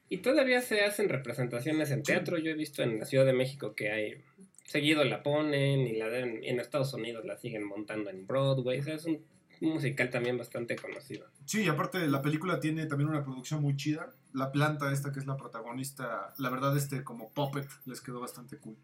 Y 0.10 0.20
todavía 0.20 0.62
se 0.62 0.86
hacen 0.86 1.10
representaciones 1.10 1.92
en 1.92 2.04
teatro. 2.04 2.38
Yo 2.38 2.52
he 2.52 2.54
visto 2.54 2.82
en 2.84 3.00
la 3.00 3.06
Ciudad 3.06 3.26
de 3.26 3.34
México 3.34 3.74
que 3.76 3.92
hay. 3.92 4.22
Seguido 4.64 5.04
la 5.04 5.24
ponen 5.24 5.82
y 5.88 5.98
la 5.98 6.08
den, 6.10 6.40
en 6.44 6.60
Estados 6.62 6.94
Unidos 6.94 7.26
la 7.26 7.38
siguen 7.38 7.66
montando 7.66 8.10
en 8.10 8.26
Broadway. 8.28 8.80
O 8.80 8.84
sea, 8.84 8.96
es 8.96 9.06
un 9.06 9.20
musical 9.62 10.10
también 10.10 10.38
bastante 10.38 10.76
conocido. 10.76 11.28
Sí, 11.46 11.64
y 11.64 11.68
aparte 11.68 12.06
la 12.08 12.22
película 12.22 12.60
tiene 12.60 12.86
también 12.86 13.10
una 13.10 13.24
producción 13.24 13.62
muy 13.62 13.76
chida. 13.76 14.14
La 14.34 14.52
planta 14.52 14.92
esta 14.92 15.12
que 15.12 15.20
es 15.20 15.26
la 15.26 15.38
protagonista, 15.38 16.34
la 16.38 16.50
verdad 16.50 16.76
este 16.78 17.04
como 17.04 17.32
puppet 17.32 17.68
les 17.86 18.02
quedó 18.02 18.20
bastante 18.20 18.58
cool. 18.58 18.78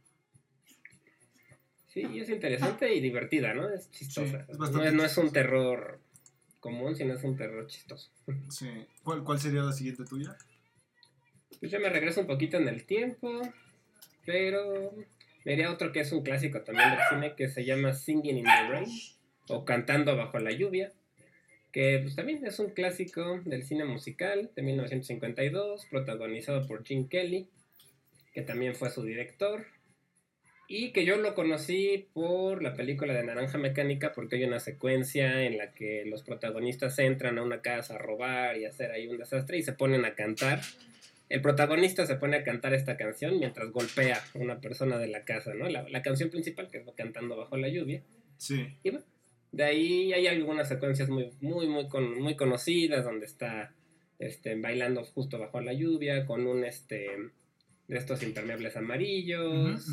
Sí, 1.87 2.01
y 2.11 2.19
es 2.21 2.29
interesante 2.29 2.93
y 2.93 3.01
divertida, 3.01 3.53
¿no? 3.53 3.69
Es 3.69 3.91
chistosa. 3.91 4.45
Sí, 4.45 4.51
es 4.51 4.57
no, 4.57 4.83
es, 4.83 4.93
no 4.93 5.03
es 5.03 5.17
un 5.17 5.31
terror 5.31 5.99
común, 6.59 6.95
sino 6.95 7.13
es 7.13 7.23
un 7.23 7.35
terror 7.35 7.67
chistoso. 7.67 8.09
Sí. 8.49 8.67
¿Cuál, 9.03 9.23
cuál 9.23 9.39
sería 9.39 9.61
la 9.61 9.73
siguiente 9.73 10.05
tuya? 10.05 10.35
Pues 11.59 11.71
yo 11.71 11.79
me 11.79 11.89
regreso 11.89 12.21
un 12.21 12.27
poquito 12.27 12.57
en 12.57 12.67
el 12.67 12.85
tiempo, 12.85 13.41
pero 14.25 14.93
vería 15.45 15.71
otro 15.71 15.91
que 15.91 15.99
es 15.99 16.11
un 16.11 16.23
clásico 16.23 16.61
también 16.61 16.89
del 16.91 16.99
cine 17.09 17.35
que 17.35 17.47
se 17.47 17.63
llama 17.63 17.93
Singing 17.93 18.37
in 18.37 18.45
the 18.45 18.67
Rain 18.69 18.89
o 19.49 19.65
Cantando 19.65 20.15
bajo 20.15 20.39
la 20.39 20.51
lluvia, 20.51 20.91
que 21.73 21.99
pues, 22.03 22.15
también 22.15 22.45
es 22.45 22.59
un 22.59 22.69
clásico 22.69 23.41
del 23.45 23.63
cine 23.63 23.83
musical 23.83 24.51
de 24.55 24.61
1952, 24.61 25.87
protagonizado 25.89 26.67
por 26.67 26.85
Gene 26.85 27.07
Kelly, 27.09 27.49
que 28.31 28.43
también 28.43 28.75
fue 28.75 28.91
su 28.91 29.03
director. 29.03 29.65
Y 30.67 30.91
que 30.91 31.03
yo 31.03 31.17
lo 31.17 31.35
conocí 31.35 32.07
por 32.13 32.63
la 32.63 32.73
película 32.73 33.13
de 33.13 33.23
Naranja 33.23 33.57
Mecánica, 33.57 34.13
porque 34.13 34.37
hay 34.37 34.43
una 34.43 34.59
secuencia 34.59 35.43
en 35.43 35.57
la 35.57 35.73
que 35.73 36.05
los 36.05 36.23
protagonistas 36.23 36.97
entran 36.99 37.37
a 37.37 37.43
una 37.43 37.61
casa 37.61 37.95
a 37.95 37.97
robar 37.97 38.57
y 38.57 38.65
hacer 38.65 38.91
ahí 38.91 39.07
un 39.07 39.17
desastre 39.17 39.57
y 39.57 39.63
se 39.63 39.73
ponen 39.73 40.05
a 40.05 40.15
cantar. 40.15 40.61
El 41.27 41.41
protagonista 41.41 42.05
se 42.05 42.15
pone 42.15 42.37
a 42.37 42.43
cantar 42.43 42.73
esta 42.73 42.97
canción 42.97 43.39
mientras 43.39 43.71
golpea 43.71 44.23
a 44.33 44.37
una 44.37 44.61
persona 44.61 44.99
de 44.99 45.07
la 45.07 45.25
casa, 45.25 45.53
¿no? 45.53 45.67
La, 45.67 45.87
la 45.89 46.01
canción 46.01 46.29
principal 46.29 46.69
que 46.69 46.79
va 46.79 46.93
cantando 46.95 47.35
bajo 47.35 47.57
la 47.57 47.67
lluvia. 47.67 48.03
Sí. 48.37 48.67
Y 48.83 48.91
bueno, 48.91 49.05
de 49.53 49.63
ahí 49.63 50.11
hay 50.13 50.27
algunas 50.27 50.67
secuencias 50.67 51.07
muy, 51.09 51.31
muy, 51.39 51.67
muy, 51.67 51.87
con- 51.87 52.19
muy 52.19 52.35
conocidas 52.35 53.05
donde 53.05 53.25
está 53.25 53.73
este, 54.19 54.59
bailando 54.59 55.03
justo 55.05 55.39
bajo 55.39 55.61
la 55.61 55.73
lluvia 55.73 56.25
con 56.25 56.45
un 56.45 56.65
este 56.65 57.07
de 57.87 57.97
estos 57.97 58.21
impermeables 58.23 58.75
amarillos. 58.75 59.87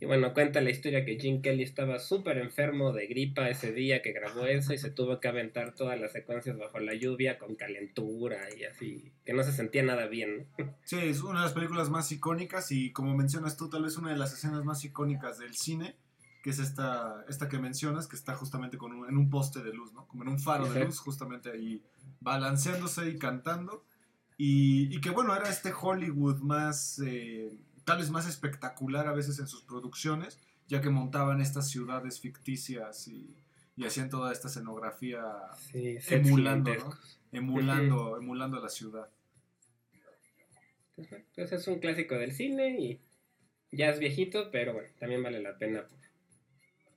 Y 0.00 0.06
bueno, 0.06 0.34
cuenta 0.34 0.60
la 0.60 0.70
historia 0.70 1.04
que 1.04 1.18
Jim 1.18 1.40
Kelly 1.40 1.62
estaba 1.62 1.98
súper 2.00 2.38
enfermo 2.38 2.92
de 2.92 3.06
gripa 3.06 3.48
ese 3.48 3.72
día 3.72 4.02
que 4.02 4.12
grabó 4.12 4.44
eso 4.46 4.74
y 4.74 4.78
se 4.78 4.90
tuvo 4.98 5.20
que 5.20 5.28
aventar 5.28 5.74
todas 5.74 5.98
las 6.00 6.12
secuencias 6.12 6.58
bajo 6.58 6.78
la 6.80 6.94
lluvia 6.94 7.38
con 7.38 7.54
calentura 7.54 8.48
y 8.58 8.64
así, 8.64 9.12
que 9.24 9.32
no 9.32 9.42
se 9.44 9.52
sentía 9.52 9.82
nada 9.82 10.06
bien. 10.06 10.46
Sí, 10.84 10.98
es 11.00 11.22
una 11.22 11.40
de 11.40 11.44
las 11.46 11.54
películas 11.54 11.90
más 11.90 12.10
icónicas 12.12 12.70
y 12.72 12.92
como 12.92 13.16
mencionas 13.16 13.56
tú, 13.56 13.70
tal 13.70 13.84
vez 13.84 13.96
una 13.96 14.10
de 14.12 14.18
las 14.18 14.34
escenas 14.34 14.64
más 14.64 14.84
icónicas 14.84 15.38
del 15.38 15.54
cine, 15.54 15.96
que 16.44 16.50
es 16.50 16.58
esta, 16.58 17.24
esta 17.26 17.48
que 17.48 17.58
mencionas, 17.58 18.06
que 18.06 18.16
está 18.16 18.34
justamente 18.34 18.76
con 18.76 18.92
un- 18.92 19.08
en 19.08 19.16
un 19.16 19.30
poste 19.30 19.62
de 19.62 19.72
luz, 19.72 19.94
¿no? 19.94 20.06
Como 20.06 20.24
en 20.24 20.28
un 20.28 20.38
faro 20.38 20.70
de 20.70 20.84
luz, 20.84 20.98
justamente 20.98 21.50
ahí 21.50 21.82
balanceándose 22.20 23.08
y 23.08 23.18
cantando. 23.18 23.82
Y, 24.36 24.94
y 24.94 25.00
que 25.00 25.08
bueno, 25.08 25.34
era 25.34 25.48
este 25.48 25.72
Hollywood 25.72 26.40
más, 26.40 26.98
eh, 26.98 27.56
tal 27.86 27.96
vez 27.96 28.10
más 28.10 28.28
espectacular 28.28 29.08
a 29.08 29.12
veces 29.14 29.38
en 29.38 29.46
sus 29.46 29.62
producciones, 29.62 30.38
ya 30.68 30.82
que 30.82 30.90
montaban 30.90 31.40
estas 31.40 31.70
ciudades 31.70 32.20
ficticias 32.20 33.08
y, 33.08 33.34
y 33.76 33.86
hacían 33.86 34.10
toda 34.10 34.30
esta 34.30 34.48
escenografía 34.48 35.24
Sí, 35.72 35.96
emulando, 36.10 36.74
¿no? 36.74 36.94
Emulando, 37.32 38.18
emulando 38.18 38.60
la 38.60 38.68
ciudad. 38.68 39.08
Entonces, 40.98 41.24
pues 41.34 41.52
es 41.52 41.66
un 41.68 41.78
clásico 41.78 42.16
del 42.16 42.32
cine 42.32 42.78
y 42.78 43.00
ya 43.72 43.88
es 43.88 43.98
viejito, 43.98 44.50
pero 44.52 44.74
bueno, 44.74 44.88
también 44.98 45.22
vale 45.22 45.40
la 45.40 45.56
pena 45.56 45.82
por, 45.88 45.98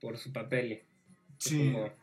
por 0.01 0.17
su 0.17 0.31
papel. 0.31 0.71
y 0.73 0.81
Sí. 1.39 1.71
como- 1.71 1.93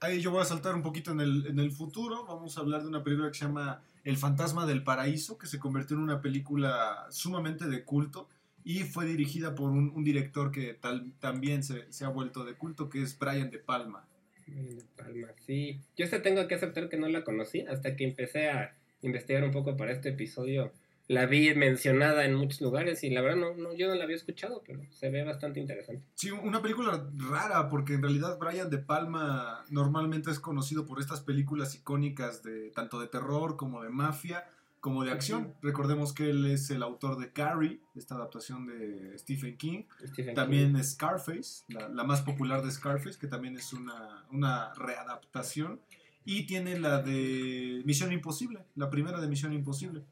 Ahí 0.00 0.20
yo 0.20 0.30
voy 0.30 0.42
a 0.42 0.44
saltar 0.44 0.74
un 0.74 0.82
poquito 0.82 1.12
en 1.12 1.20
el, 1.20 1.46
en 1.46 1.58
el 1.58 1.70
futuro. 1.70 2.26
Vamos 2.26 2.58
a 2.58 2.60
hablar 2.60 2.82
de 2.82 2.88
una 2.88 3.02
película 3.02 3.28
que 3.30 3.38
se 3.38 3.46
llama 3.46 3.82
El 4.04 4.18
fantasma 4.18 4.66
del 4.66 4.84
paraíso, 4.84 5.38
que 5.38 5.46
se 5.46 5.58
convirtió 5.58 5.96
en 5.96 6.02
una 6.02 6.20
película 6.20 7.06
sumamente 7.10 7.66
de 7.66 7.82
culto 7.84 8.28
y 8.62 8.80
fue 8.80 9.06
dirigida 9.06 9.54
por 9.54 9.70
un, 9.70 9.90
un 9.94 10.04
director 10.04 10.50
que 10.52 10.74
tal, 10.74 11.14
también 11.20 11.62
se, 11.62 11.90
se 11.90 12.04
ha 12.04 12.08
vuelto 12.08 12.44
de 12.44 12.54
culto, 12.54 12.90
que 12.90 13.00
es 13.02 13.18
Brian 13.18 13.50
De 13.50 13.58
Palma. 13.58 14.06
Brian 14.46 14.76
De 14.76 14.84
Palma, 14.96 15.28
sí. 15.46 15.80
Yo 15.96 16.04
esta 16.04 16.20
tengo 16.20 16.46
que 16.46 16.54
aceptar 16.56 16.90
que 16.90 16.98
no 16.98 17.08
la 17.08 17.24
conocí 17.24 17.60
hasta 17.62 17.96
que 17.96 18.04
empecé 18.04 18.50
a 18.50 18.76
investigar 19.00 19.44
un 19.44 19.52
poco 19.52 19.76
para 19.78 19.92
este 19.92 20.10
episodio. 20.10 20.72
La 21.06 21.26
vi 21.26 21.54
mencionada 21.54 22.24
en 22.24 22.34
muchos 22.34 22.62
lugares 22.62 23.04
y 23.04 23.10
la 23.10 23.20
verdad 23.20 23.36
no, 23.36 23.54
no, 23.54 23.74
yo 23.74 23.88
no 23.88 23.94
la 23.94 24.04
había 24.04 24.16
escuchado, 24.16 24.62
pero 24.66 24.80
se 24.90 25.10
ve 25.10 25.22
bastante 25.22 25.60
interesante. 25.60 26.02
Sí, 26.14 26.30
una 26.30 26.62
película 26.62 27.06
rara, 27.16 27.68
porque 27.68 27.94
en 27.94 28.02
realidad 28.02 28.38
Brian 28.38 28.70
De 28.70 28.78
Palma 28.78 29.64
normalmente 29.68 30.30
es 30.30 30.40
conocido 30.40 30.86
por 30.86 31.00
estas 31.00 31.20
películas 31.20 31.74
icónicas 31.74 32.42
de 32.42 32.70
tanto 32.70 33.00
de 33.00 33.08
terror 33.08 33.56
como 33.56 33.82
de 33.82 33.90
mafia, 33.90 34.48
como 34.80 35.04
de 35.04 35.12
acción. 35.12 35.54
Recordemos 35.62 36.12
que 36.12 36.30
él 36.30 36.46
es 36.46 36.70
el 36.70 36.82
autor 36.82 37.18
de 37.18 37.32
Carrie, 37.32 37.80
esta 37.94 38.14
adaptación 38.14 38.66
de 38.66 39.18
Stephen 39.18 39.56
King. 39.56 39.84
Stephen 40.06 40.34
También 40.34 40.74
King. 40.74 40.82
Scarface, 40.82 41.64
la, 41.68 41.88
la 41.88 42.04
más 42.04 42.22
popular 42.22 42.62
de 42.62 42.70
Scarface, 42.70 43.18
que 43.18 43.26
también 43.26 43.56
es 43.56 43.72
una, 43.72 44.24
una 44.30 44.72
readaptación. 44.74 45.80
Y 46.26 46.46
tiene 46.46 46.78
la 46.78 47.02
de 47.02 47.82
Misión 47.84 48.12
Imposible, 48.12 48.64
la 48.74 48.88
primera 48.88 49.20
de 49.20 49.28
Misión 49.28 49.52
Imposible. 49.52 50.02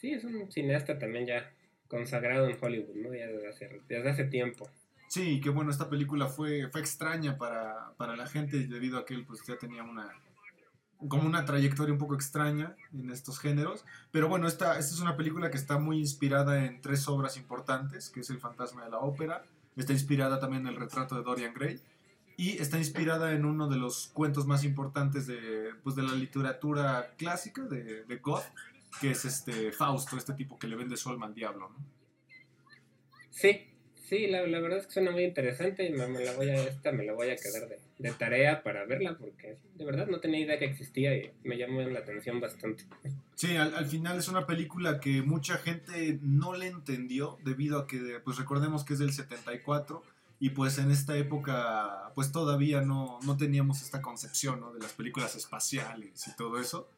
Sí, 0.00 0.12
es 0.12 0.22
un 0.22 0.50
cineasta 0.52 0.96
también 0.96 1.26
ya 1.26 1.50
consagrado 1.88 2.48
en 2.48 2.56
Hollywood, 2.60 2.94
¿no? 2.94 3.14
Ya 3.14 3.26
desde 3.26 3.48
hace, 3.48 3.82
desde 3.88 4.10
hace 4.10 4.24
tiempo. 4.24 4.68
Sí, 5.08 5.40
que 5.40 5.50
bueno, 5.50 5.72
esta 5.72 5.90
película 5.90 6.26
fue, 6.28 6.68
fue 6.68 6.80
extraña 6.80 7.36
para, 7.36 7.92
para 7.96 8.14
la 8.14 8.28
gente 8.28 8.66
debido 8.68 8.98
a 8.98 9.04
que 9.04 9.14
él 9.14 9.24
pues 9.24 9.44
ya 9.44 9.56
tenía 9.56 9.82
una 9.82 10.08
como 11.08 11.26
una 11.28 11.44
trayectoria 11.44 11.92
un 11.92 11.98
poco 11.98 12.14
extraña 12.14 12.74
en 12.92 13.10
estos 13.10 13.38
géneros. 13.38 13.84
Pero 14.10 14.28
bueno, 14.28 14.48
esta, 14.48 14.78
esta 14.78 14.94
es 14.94 15.00
una 15.00 15.16
película 15.16 15.50
que 15.50 15.56
está 15.56 15.78
muy 15.78 15.98
inspirada 15.98 16.64
en 16.64 16.80
tres 16.80 17.06
obras 17.08 17.36
importantes, 17.36 18.10
que 18.10 18.20
es 18.20 18.30
El 18.30 18.38
fantasma 18.38 18.84
de 18.84 18.90
la 18.90 18.98
ópera, 18.98 19.44
está 19.76 19.92
inspirada 19.92 20.40
también 20.40 20.62
en 20.62 20.74
el 20.74 20.76
retrato 20.76 21.14
de 21.14 21.22
Dorian 21.22 21.54
Gray 21.54 21.80
y 22.36 22.58
está 22.58 22.78
inspirada 22.78 23.32
en 23.32 23.44
uno 23.44 23.68
de 23.68 23.76
los 23.76 24.08
cuentos 24.08 24.46
más 24.46 24.62
importantes 24.62 25.26
de, 25.26 25.72
pues, 25.82 25.96
de 25.96 26.04
la 26.04 26.12
literatura 26.12 27.14
clásica 27.16 27.62
de, 27.62 28.04
de 28.04 28.16
Goethe, 28.18 28.46
que 29.00 29.10
es 29.10 29.24
este 29.24 29.72
Fausto, 29.72 30.16
este 30.16 30.34
tipo 30.34 30.58
que 30.58 30.66
le 30.66 30.76
vende 30.76 30.96
su 30.96 31.08
alma 31.08 31.26
al 31.26 31.34
diablo. 31.34 31.70
¿no? 31.70 31.76
Sí, 33.30 33.68
Sí, 34.08 34.26
la, 34.26 34.46
la 34.46 34.58
verdad 34.60 34.78
es 34.78 34.86
que 34.86 34.92
suena 34.92 35.10
muy 35.10 35.22
interesante 35.22 35.84
y 35.86 35.90
me, 35.90 36.06
me 36.06 36.24
la 36.24 36.32
voy 36.32 36.48
a, 36.48 36.54
esta 36.54 36.92
me 36.92 37.04
la 37.04 37.12
voy 37.12 37.28
a 37.28 37.36
quedar 37.36 37.68
de, 37.68 37.78
de 37.98 38.12
tarea 38.12 38.62
para 38.62 38.86
verla 38.86 39.18
porque 39.18 39.58
de 39.74 39.84
verdad 39.84 40.06
no 40.06 40.18
tenía 40.18 40.40
idea 40.40 40.58
que 40.58 40.64
existía 40.64 41.14
y 41.14 41.30
me 41.44 41.58
llamó 41.58 41.82
la 41.82 41.98
atención 41.98 42.40
bastante. 42.40 42.84
Sí, 43.34 43.54
al, 43.56 43.74
al 43.74 43.84
final 43.84 44.16
es 44.16 44.28
una 44.28 44.46
película 44.46 44.98
que 44.98 45.20
mucha 45.20 45.58
gente 45.58 46.18
no 46.22 46.54
le 46.54 46.68
entendió 46.68 47.36
debido 47.44 47.80
a 47.80 47.86
que, 47.86 48.18
pues 48.24 48.38
recordemos 48.38 48.82
que 48.82 48.94
es 48.94 48.98
del 48.98 49.12
74 49.12 50.02
y 50.40 50.50
pues 50.50 50.78
en 50.78 50.90
esta 50.90 51.14
época 51.14 52.10
pues 52.14 52.32
todavía 52.32 52.80
no, 52.80 53.18
no 53.26 53.36
teníamos 53.36 53.82
esta 53.82 54.00
concepción 54.00 54.60
¿no? 54.60 54.72
de 54.72 54.80
las 54.80 54.94
películas 54.94 55.36
espaciales 55.36 56.26
y 56.28 56.34
todo 56.34 56.58
eso 56.58 56.88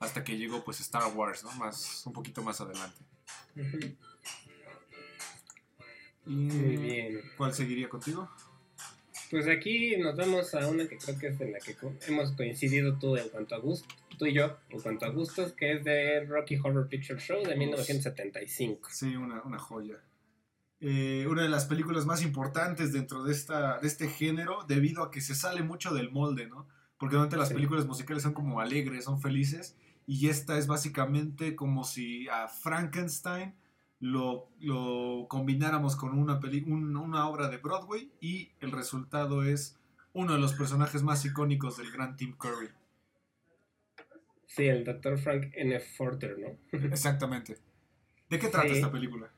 hasta 0.00 0.22
que 0.24 0.36
llegó 0.36 0.64
pues 0.64 0.80
Star 0.80 1.12
Wars, 1.14 1.44
¿no? 1.44 1.52
Más, 1.52 2.04
un 2.06 2.12
poquito 2.12 2.42
más 2.42 2.60
adelante. 2.60 2.98
Y, 6.26 6.30
Muy 6.30 6.76
bien. 6.76 7.20
¿Cuál 7.36 7.54
seguiría 7.54 7.88
contigo? 7.88 8.28
Pues 9.30 9.46
aquí 9.48 9.96
nos 9.98 10.16
vamos 10.16 10.54
a 10.54 10.66
una 10.68 10.86
que 10.88 10.96
creo 10.96 11.18
que 11.18 11.26
es 11.28 11.40
en 11.40 11.52
la 11.52 11.58
que 11.58 11.74
co- 11.74 11.94
hemos 12.06 12.32
coincidido 12.32 12.98
tú 12.98 13.16
en 13.16 13.28
cuanto 13.28 13.54
a 13.54 13.58
gusto, 13.58 13.94
tú 14.18 14.26
y 14.26 14.32
yo 14.34 14.56
en 14.70 14.80
cuanto 14.80 15.04
a 15.06 15.10
gustos, 15.10 15.52
que 15.52 15.72
es 15.74 15.84
de 15.84 16.24
Rocky 16.24 16.56
Horror 16.56 16.88
Picture 16.88 17.20
Show 17.20 17.44
de 17.46 17.54
1975. 17.56 18.88
Sí, 18.90 19.16
una, 19.16 19.42
una 19.42 19.58
joya. 19.58 19.96
Eh, 20.80 21.26
una 21.28 21.42
de 21.42 21.48
las 21.48 21.66
películas 21.66 22.06
más 22.06 22.22
importantes 22.22 22.92
dentro 22.92 23.24
de, 23.24 23.32
esta, 23.32 23.78
de 23.80 23.88
este 23.88 24.08
género, 24.08 24.64
debido 24.66 25.02
a 25.02 25.10
que 25.10 25.20
se 25.20 25.34
sale 25.34 25.62
mucho 25.62 25.92
del 25.92 26.10
molde, 26.10 26.46
¿no? 26.46 26.66
Porque 26.98 27.14
normalmente 27.14 27.36
las 27.36 27.48
Sí. 27.48 27.54
películas 27.54 27.86
musicales 27.86 28.22
son 28.22 28.32
como 28.32 28.60
alegres, 28.60 29.04
son 29.04 29.20
felices, 29.20 29.76
y 30.08 30.28
esta 30.28 30.56
es 30.58 30.66
básicamente 30.66 31.54
como 31.54 31.84
si 31.84 32.26
a 32.28 32.48
Frankenstein 32.48 33.54
lo, 34.00 34.48
lo 34.58 35.26
combináramos 35.28 35.94
con 35.96 36.18
una, 36.18 36.40
peli- 36.40 36.64
un- 36.66 36.96
una 36.96 37.28
obra 37.28 37.48
de 37.48 37.58
Broadway, 37.58 38.10
y 38.20 38.50
el 38.60 38.72
resultado 38.72 39.44
es 39.44 39.78
uno 40.14 40.32
de 40.32 40.38
los 40.40 40.54
personajes 40.54 41.02
más 41.02 41.24
icónicos 41.24 41.76
del 41.76 41.92
gran 41.92 42.16
Tim 42.16 42.34
Curry. 42.36 42.70
Sí, 44.46 44.66
el 44.66 44.84
Dr. 44.84 45.18
Frank 45.18 45.52
N. 45.54 45.78
Forter, 45.78 46.36
¿no? 46.38 46.56
Exactamente. 46.92 47.58
¿De 48.30 48.38
qué 48.38 48.48
trata 48.48 48.68
Sí. 48.68 48.74
esta 48.76 48.90
película? 48.90 49.30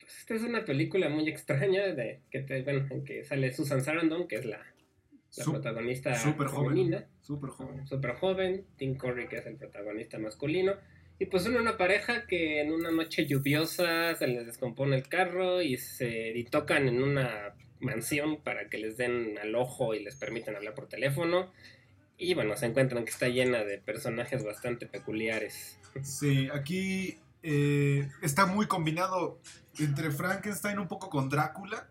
Pues 0.00 0.18
esta 0.18 0.34
es 0.34 0.42
una 0.42 0.64
película 0.64 1.08
muy 1.08 1.28
extraña 1.28 1.82
de 1.94 2.22
que 2.30 2.40
te, 2.42 2.62
bueno, 2.62 2.86
en 2.90 3.04
que 3.04 3.24
sale 3.24 3.52
Susan 3.52 3.82
Sarandon, 3.82 4.28
que 4.28 4.36
es 4.36 4.44
la, 4.46 4.60
la 5.36 5.44
Sup- 5.44 5.52
protagonista 5.54 6.14
joven. 6.18 6.48
femenina. 6.48 7.06
Súper 7.22 7.50
joven. 7.50 7.86
súper 7.86 8.14
joven, 8.14 8.64
Tim 8.76 8.96
Curry 8.96 9.28
que 9.28 9.36
es 9.36 9.46
el 9.46 9.56
protagonista 9.56 10.18
masculino, 10.18 10.74
y 11.18 11.26
pues 11.26 11.42
son 11.42 11.56
una 11.56 11.76
pareja 11.76 12.26
que 12.26 12.60
en 12.60 12.72
una 12.72 12.90
noche 12.90 13.26
lluviosa 13.26 14.14
se 14.14 14.26
les 14.28 14.46
descompone 14.46 14.96
el 14.96 15.08
carro 15.08 15.60
y 15.62 15.76
se 15.76 16.30
y 16.36 16.44
tocan 16.44 16.88
en 16.88 17.02
una 17.02 17.54
mansión 17.80 18.38
para 18.42 18.68
que 18.68 18.78
les 18.78 18.96
den 18.96 19.36
al 19.38 19.54
ojo 19.54 19.94
y 19.94 20.02
les 20.02 20.16
permitan 20.16 20.56
hablar 20.56 20.74
por 20.74 20.88
teléfono. 20.88 21.52
Y 22.16 22.34
bueno, 22.34 22.56
se 22.56 22.66
encuentran 22.66 23.04
que 23.04 23.10
está 23.10 23.28
llena 23.28 23.62
de 23.64 23.78
personajes 23.78 24.44
bastante 24.44 24.86
peculiares. 24.86 25.78
Sí, 26.02 26.48
aquí 26.52 27.18
eh, 27.42 28.08
está 28.22 28.46
muy 28.46 28.66
combinado 28.66 29.38
entre 29.78 30.10
Frankenstein 30.10 30.78
un 30.80 30.88
poco 30.88 31.10
con 31.10 31.28
Drácula. 31.28 31.88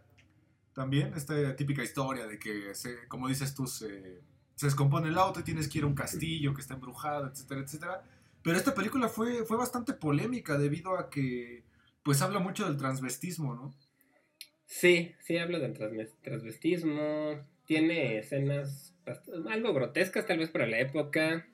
También, 0.77 1.11
esta 1.15 1.55
típica 1.55 1.81
historia 1.81 2.27
de 2.27 2.37
que, 2.37 2.75
se, 2.75 3.07
como 3.07 3.27
dices 3.27 3.55
tú, 3.55 3.65
se, 3.65 4.21
se 4.53 4.67
descompone 4.67 5.07
el 5.09 5.17
auto 5.17 5.39
y 5.39 5.43
tienes 5.43 5.67
que 5.67 5.79
ir 5.79 5.85
a 5.85 5.87
un 5.87 5.95
castillo 5.95 6.53
que 6.53 6.61
está 6.61 6.75
embrujado, 6.75 7.25
etcétera, 7.25 7.61
etcétera. 7.61 8.03
Pero 8.43 8.55
esta 8.57 8.75
película 8.75 9.09
fue, 9.09 9.43
fue 9.43 9.57
bastante 9.57 9.93
polémica 9.93 10.55
debido 10.55 10.95
a 10.99 11.09
que, 11.09 11.63
pues 12.03 12.21
habla 12.21 12.37
mucho 12.37 12.67
del 12.67 12.77
transvestismo, 12.77 13.55
¿no? 13.55 13.73
Sí, 14.67 15.15
sí 15.23 15.39
habla 15.39 15.57
del 15.57 15.73
transvestismo, 16.21 17.43
tiene 17.65 18.19
escenas 18.19 18.93
algo 19.49 19.73
grotescas 19.73 20.27
tal 20.27 20.37
vez 20.37 20.51
para 20.51 20.67
la 20.67 20.77
época, 20.77 21.47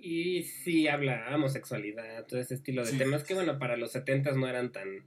y 0.00 0.44
sí 0.44 0.88
habla 0.88 1.28
homosexualidad, 1.34 2.24
todo 2.26 2.40
ese 2.40 2.54
estilo 2.54 2.86
de 2.86 2.92
Sí. 2.92 2.96
temas 2.96 3.22
que 3.22 3.34
bueno, 3.34 3.58
para 3.58 3.76
los 3.76 3.92
70 3.92 4.32
no 4.32 4.48
eran 4.48 4.72
tan, 4.72 5.04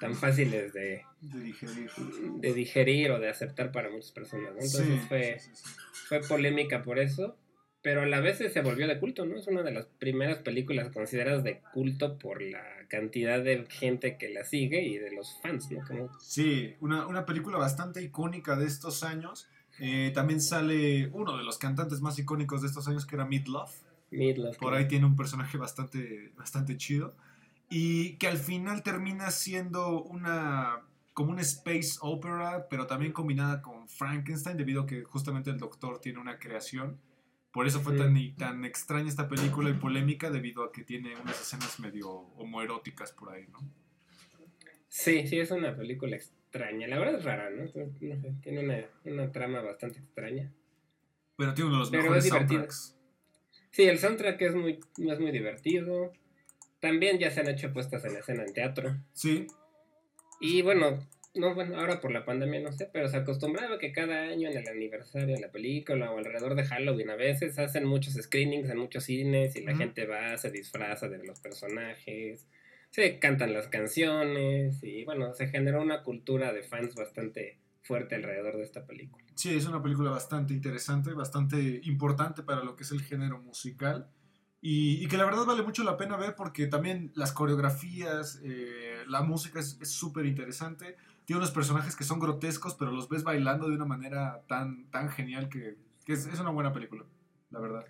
tan 0.00 0.14
fáciles 0.14 0.72
de, 0.72 1.02
De 1.20 1.40
digerir. 1.40 1.90
de 2.36 2.52
digerir 2.54 3.10
o 3.12 3.18
de 3.18 3.28
aceptar 3.30 3.72
para 3.72 3.90
muchas 3.90 4.12
personas, 4.12 4.46
¿no? 4.54 4.60
Entonces 4.60 5.00
Sí, 5.00 5.06
fue, 5.08 5.38
sí, 5.40 5.50
sí, 5.54 5.62
sí. 5.64 5.70
fue 6.08 6.20
polémica 6.20 6.82
por 6.82 6.98
eso, 6.98 7.36
pero 7.82 8.02
a 8.02 8.06
la 8.06 8.20
vez 8.20 8.38
se 8.38 8.60
volvió 8.60 8.86
de 8.88 8.98
culto, 8.98 9.24
¿no? 9.26 9.36
Es 9.36 9.46
una 9.46 9.62
de 9.62 9.72
las 9.72 9.86
primeras 9.86 10.38
películas 10.38 10.90
consideradas 10.92 11.44
de 11.44 11.60
culto 11.72 12.18
por 12.18 12.42
la 12.42 12.62
cantidad 12.88 13.42
de 13.42 13.64
gente 13.68 14.16
que 14.18 14.28
la 14.28 14.44
sigue 14.44 14.82
y 14.82 14.98
de 14.98 15.12
los 15.12 15.40
fans, 15.40 15.70
¿no? 15.70 15.84
Como 15.86 16.10
Sí, 16.20 16.74
una, 16.80 17.06
una 17.06 17.24
película 17.26 17.58
bastante 17.58 18.02
icónica 18.02 18.56
de 18.56 18.66
estos 18.66 19.02
años. 19.02 19.48
Eh, 19.78 20.10
también 20.14 20.40
sale 20.40 21.08
uno 21.12 21.36
de 21.36 21.44
los 21.44 21.58
cantantes 21.58 22.00
más 22.00 22.18
icónicos 22.18 22.62
de 22.62 22.68
estos 22.68 22.88
años, 22.88 23.04
que 23.06 23.14
era 23.16 23.24
Meat 23.24 23.46
Love. 23.46 23.70
Midlove. 24.10 24.56
Por 24.56 24.72
ahí 24.74 24.86
tiene 24.88 25.04
un 25.04 25.16
personaje 25.16 25.58
bastante, 25.58 26.30
bastante 26.36 26.76
chido. 26.76 27.14
Y 27.68 28.16
que 28.18 28.28
al 28.28 28.38
final 28.38 28.82
termina 28.82 29.30
siendo 29.30 30.02
una 30.02 30.82
como 31.14 31.30
una 31.32 31.40
space 31.40 31.96
opera, 32.02 32.68
pero 32.68 32.86
también 32.86 33.12
combinada 33.12 33.62
con 33.62 33.88
Frankenstein, 33.88 34.58
debido 34.58 34.82
a 34.82 34.86
que 34.86 35.02
justamente 35.02 35.48
el 35.48 35.56
doctor 35.56 35.98
tiene 35.98 36.18
una 36.18 36.38
creación. 36.38 37.00
Por 37.52 37.66
eso 37.66 37.80
fue 37.80 37.94
Sí. 37.94 37.98
tan, 37.98 38.36
tan 38.36 38.64
extraña 38.66 39.08
esta 39.08 39.26
película 39.26 39.70
y 39.70 39.72
polémica, 39.72 40.28
debido 40.30 40.62
a 40.62 40.70
que 40.72 40.84
tiene 40.84 41.16
unas 41.16 41.40
escenas 41.40 41.80
medio 41.80 42.10
homoeróticas 42.10 43.12
por 43.12 43.30
ahí, 43.30 43.46
¿no? 43.50 43.58
Sí, 44.88 45.26
sí, 45.26 45.38
es 45.38 45.50
una 45.50 45.74
película 45.74 46.16
extraña. 46.16 46.86
La 46.86 46.98
verdad 46.98 47.14
es 47.18 47.24
rara, 47.24 47.48
¿no? 47.48 47.62
No 47.62 47.68
sé, 47.68 47.90
tiene 48.42 48.60
una, 48.60 48.84
una 49.04 49.32
trama 49.32 49.62
bastante 49.62 49.98
extraña. 50.00 50.52
Pero 51.36 51.54
tiene 51.54 51.68
uno 51.68 51.78
de 51.78 51.80
los 51.80 51.90
Pero 51.90 52.02
mejores 52.02 52.28
soundtracks. 52.28 52.96
Sí, 53.70 53.84
el 53.84 53.98
soundtrack 53.98 54.40
es 54.42 54.54
muy, 54.54 54.80
es 54.98 55.18
muy 55.20 55.32
divertido. 55.32 56.12
También 56.80 57.18
ya 57.18 57.30
se 57.30 57.40
han 57.40 57.48
hecho 57.48 57.72
puestas 57.72 58.04
en 58.04 58.16
escena 58.16 58.44
en 58.44 58.52
teatro. 58.52 58.96
Sí, 59.12 59.46
Y 60.40 60.62
bueno, 60.62 60.98
no, 61.34 61.54
bueno, 61.54 61.78
ahora 61.78 62.00
por 62.00 62.12
la 62.12 62.24
pandemia 62.24 62.60
no 62.60 62.72
sé, 62.72 62.88
pero 62.92 63.08
se 63.08 63.16
acostumbraba 63.16 63.78
que 63.78 63.92
cada 63.92 64.22
año 64.22 64.48
en 64.48 64.56
el 64.56 64.68
aniversario 64.68 65.34
de 65.34 65.40
la 65.40 65.50
película 65.50 66.10
o 66.10 66.18
alrededor 66.18 66.54
de 66.54 66.64
Halloween 66.64 67.10
a 67.10 67.16
veces 67.16 67.58
hacen 67.58 67.84
muchos 67.86 68.14
screenings 68.14 68.68
en 68.70 68.78
muchos 68.78 69.04
cines 69.04 69.56
y 69.56 69.62
la 69.62 69.72
Ujú. 69.72 69.80
gente 69.80 70.06
va, 70.06 70.36
se 70.36 70.50
disfraza 70.50 71.08
de 71.08 71.24
los 71.24 71.40
personajes, 71.40 72.46
se 72.90 73.18
cantan 73.18 73.52
las 73.52 73.68
canciones 73.68 74.82
y 74.82 75.04
bueno, 75.04 75.34
se 75.34 75.48
generó 75.48 75.82
una 75.82 76.02
cultura 76.02 76.52
de 76.52 76.62
fans 76.62 76.94
bastante 76.94 77.58
fuerte 77.82 78.14
alrededor 78.14 78.56
de 78.56 78.64
esta 78.64 78.86
película. 78.86 79.24
Sí, 79.34 79.54
es 79.54 79.66
una 79.66 79.82
película 79.82 80.10
bastante 80.10 80.54
interesante, 80.54 81.12
bastante 81.12 81.80
importante 81.84 82.42
para 82.42 82.64
lo 82.64 82.74
que 82.74 82.84
es 82.84 82.90
el 82.92 83.02
género 83.02 83.38
musical. 83.42 84.08
Y, 84.60 85.04
y 85.04 85.08
que 85.08 85.16
la 85.16 85.24
verdad 85.24 85.44
vale 85.46 85.62
mucho 85.62 85.84
la 85.84 85.96
pena 85.96 86.16
ver 86.16 86.34
porque 86.34 86.66
también 86.66 87.12
las 87.14 87.32
coreografías, 87.32 88.40
eh, 88.44 89.04
la 89.06 89.22
música 89.22 89.60
es 89.60 89.78
súper 89.82 90.26
interesante. 90.26 90.96
Tiene 91.24 91.38
unos 91.38 91.50
personajes 91.50 91.94
que 91.96 92.04
son 92.04 92.18
grotescos, 92.20 92.74
pero 92.74 92.90
los 92.90 93.08
ves 93.08 93.22
bailando 93.24 93.68
de 93.68 93.76
una 93.76 93.84
manera 93.84 94.42
tan, 94.48 94.90
tan 94.90 95.08
genial 95.10 95.48
que, 95.48 95.76
que 96.04 96.12
es, 96.14 96.26
es 96.26 96.40
una 96.40 96.50
buena 96.50 96.72
película, 96.72 97.04
la 97.50 97.60
verdad. 97.60 97.84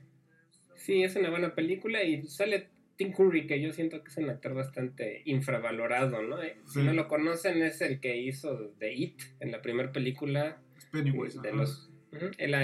Sí, 0.74 1.02
es 1.02 1.16
una 1.16 1.30
buena 1.30 1.54
película 1.54 2.02
y 2.02 2.26
sale 2.26 2.68
Tim 2.96 3.12
Curry, 3.12 3.46
que 3.46 3.60
yo 3.60 3.72
siento 3.72 4.02
que 4.02 4.08
es 4.10 4.16
un 4.16 4.28
actor 4.30 4.54
bastante 4.54 5.22
infravalorado, 5.26 6.22
¿no? 6.22 6.42
Eh, 6.42 6.58
Si 6.66 6.82
no 6.82 6.92
lo 6.92 7.08
conocen, 7.08 7.62
es 7.62 7.80
el 7.80 8.00
que 8.00 8.16
hizo 8.16 8.72
The 8.78 8.92
It 8.94 9.22
en 9.40 9.52
la 9.52 9.62
primera 9.62 9.92
película 9.92 10.58
Es 10.76 10.86
Pennywise. 10.86 11.40
de 11.40 11.52
los... 11.52 11.90
Él 12.38 12.54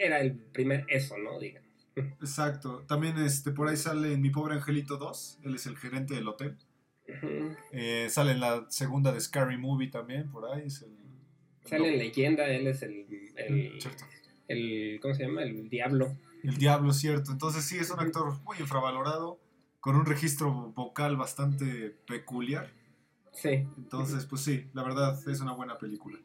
era 0.00 0.20
el 0.20 0.34
primer 0.36 0.84
eso, 0.88 1.16
¿no? 1.18 1.38
Digamos. 1.38 1.67
Exacto. 2.20 2.84
También 2.86 3.18
este, 3.18 3.50
por 3.52 3.68
ahí 3.68 3.76
sale 3.76 4.12
en 4.12 4.20
Mi 4.20 4.30
Pobre 4.30 4.54
Angelito 4.54 4.96
2, 4.96 5.40
él 5.42 5.54
es 5.54 5.66
el 5.66 5.76
gerente 5.76 6.14
del 6.14 6.28
hotel. 6.28 6.56
Eh, 7.72 8.08
sale 8.10 8.32
en 8.32 8.40
la 8.40 8.66
segunda 8.68 9.12
de 9.12 9.20
Scary 9.20 9.56
Movie 9.56 9.88
también, 9.88 10.30
por 10.30 10.44
ahí. 10.52 10.66
Es 10.66 10.82
el, 10.82 10.90
Sale 11.64 11.92
en 11.92 11.98
Leyenda, 11.98 12.46
él 12.46 12.66
es 12.66 12.82
el, 12.82 13.06
el, 13.36 13.80
Cierto. 13.80 14.04
el- 14.48 14.98
¿Cómo 15.02 15.14
se 15.14 15.24
llama? 15.24 15.42
El 15.42 15.68
diablo. 15.68 16.16
El 16.42 16.56
diablo, 16.56 16.92
cierto. 16.92 17.32
Entonces 17.32 17.64
sí, 17.64 17.76
es 17.78 17.90
un 17.90 18.00
actor 18.00 18.38
muy 18.44 18.56
infravalorado, 18.58 19.38
con 19.80 19.96
un 19.96 20.06
registro 20.06 20.50
vocal 20.74 21.16
bastante 21.16 21.90
peculiar. 22.06 22.70
Sí, 23.32 23.66
Entonces, 23.76 24.24
pues 24.26 24.42
sí, 24.42 24.66
la 24.72 24.82
verdad 24.82 25.18
es 25.28 25.40
una 25.40 25.52
buena 25.52 25.78
película. 25.78 26.18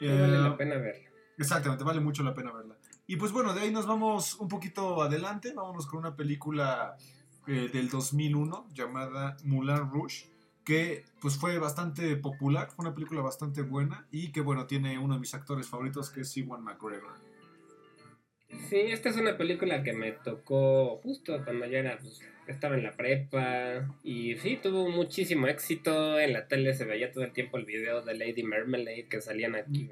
vale 0.00 0.34
Eh, 0.36 0.38
la 0.40 0.56
pena 0.56 0.76
verla. 0.76 1.08
Exactamente, 1.38 1.82
vale 1.84 2.00
mucho 2.00 2.22
la 2.22 2.34
pena 2.34 2.52
verla. 2.52 2.76
Y 3.12 3.16
pues 3.16 3.30
bueno, 3.30 3.52
de 3.52 3.60
ahí 3.60 3.70
nos 3.70 3.86
vamos 3.86 4.36
un 4.36 4.48
poquito 4.48 5.02
adelante, 5.02 5.52
vámonos 5.52 5.86
con 5.86 5.98
una 5.98 6.16
película 6.16 6.96
eh, 7.46 7.68
del 7.70 7.90
2001 7.90 8.68
llamada 8.72 9.36
Moulin 9.44 9.90
Rouge, 9.90 10.24
que 10.64 11.04
pues 11.20 11.36
fue 11.36 11.58
bastante 11.58 12.16
popular, 12.16 12.70
fue 12.74 12.86
una 12.86 12.94
película 12.94 13.20
bastante 13.20 13.60
buena 13.60 14.06
y 14.10 14.32
que 14.32 14.40
bueno, 14.40 14.66
tiene 14.66 14.98
uno 14.98 15.12
de 15.12 15.20
mis 15.20 15.34
actores 15.34 15.66
favoritos 15.66 16.08
que 16.08 16.22
es 16.22 16.34
Ewan 16.38 16.64
McGregor. 16.64 17.12
Sí, 18.70 18.76
esta 18.78 19.10
es 19.10 19.18
una 19.18 19.36
película 19.36 19.82
que 19.82 19.92
me 19.92 20.12
tocó 20.12 20.98
justo 21.02 21.38
cuando 21.44 21.66
yo 21.66 21.76
era, 21.76 21.98
pues, 21.98 22.22
estaba 22.46 22.76
en 22.76 22.82
la 22.82 22.92
prepa 22.92 23.94
y 24.02 24.36
sí, 24.36 24.58
tuvo 24.62 24.88
muchísimo 24.88 25.48
éxito. 25.48 26.18
En 26.18 26.32
la 26.32 26.48
tele 26.48 26.72
se 26.72 26.86
veía 26.86 27.12
todo 27.12 27.24
el 27.24 27.32
tiempo 27.32 27.58
el 27.58 27.66
video 27.66 28.00
de 28.00 28.14
Lady 28.14 28.42
Marmalade 28.42 29.06
que 29.10 29.20
salían 29.20 29.54
aquí. 29.54 29.90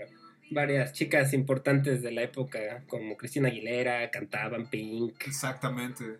Varias 0.50 0.92
chicas 0.92 1.32
importantes 1.32 2.02
de 2.02 2.10
la 2.10 2.22
época, 2.22 2.82
como 2.88 3.16
Cristina 3.16 3.48
Aguilera, 3.48 4.10
cantaban 4.10 4.68
Pink. 4.68 5.26
Exactamente. 5.26 6.18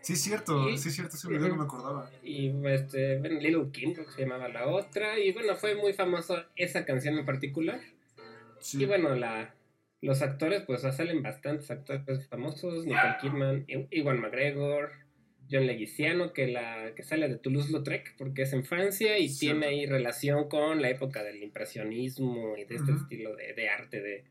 Sí, 0.00 0.12
es 0.14 0.22
cierto, 0.22 0.70
Y- 0.70 0.78
sí, 0.78 0.88
es 0.88 0.94
cierto, 0.94 1.16
ese 1.16 1.28
video 1.28 1.48
no 1.48 1.56
me 1.56 1.64
acordaba. 1.64 2.10
Y 2.22 2.50
este, 2.66 3.18
bueno, 3.18 3.40
Little 3.40 3.70
Kim, 3.72 3.92
creo 3.92 4.06
que 4.06 4.12
se 4.12 4.22
llamaba 4.22 4.48
la 4.48 4.66
otra. 4.66 5.18
Y 5.18 5.32
bueno, 5.32 5.56
fue 5.56 5.74
muy 5.74 5.92
famoso 5.92 6.42
esa 6.54 6.84
canción 6.84 7.18
en 7.18 7.26
particular. 7.26 7.80
Sí. 8.60 8.82
Y 8.82 8.86
bueno, 8.86 9.14
la, 9.14 9.54
los 10.00 10.22
actores, 10.22 10.62
pues 10.62 10.82
salen 10.82 11.22
bastantes 11.22 11.70
actores 11.70 12.26
famosos: 12.28 12.86
Nicole 12.86 13.16
Kidman, 13.20 13.64
Iwan 13.90 14.20
McGregor, 14.20 14.92
John 15.50 15.66
Leguizamo, 15.66 16.32
que, 16.32 16.48
la, 16.48 16.94
que 16.94 17.02
sale 17.02 17.28
de 17.28 17.36
Toulouse-Lautrec, 17.36 18.16
porque 18.16 18.42
es 18.42 18.52
en 18.52 18.64
Francia 18.64 19.18
y 19.18 19.34
tiene 19.34 19.66
ahí 19.66 19.86
relación 19.86 20.48
con 20.48 20.82
la 20.82 20.90
época 20.90 21.22
del 21.22 21.42
impresionismo 21.42 22.56
y 22.56 22.64
de 22.64 22.74
este 22.76 22.92
estilo 22.92 23.34
de, 23.36 23.52
de 23.54 23.68
arte 23.68 24.00
de 24.00 24.24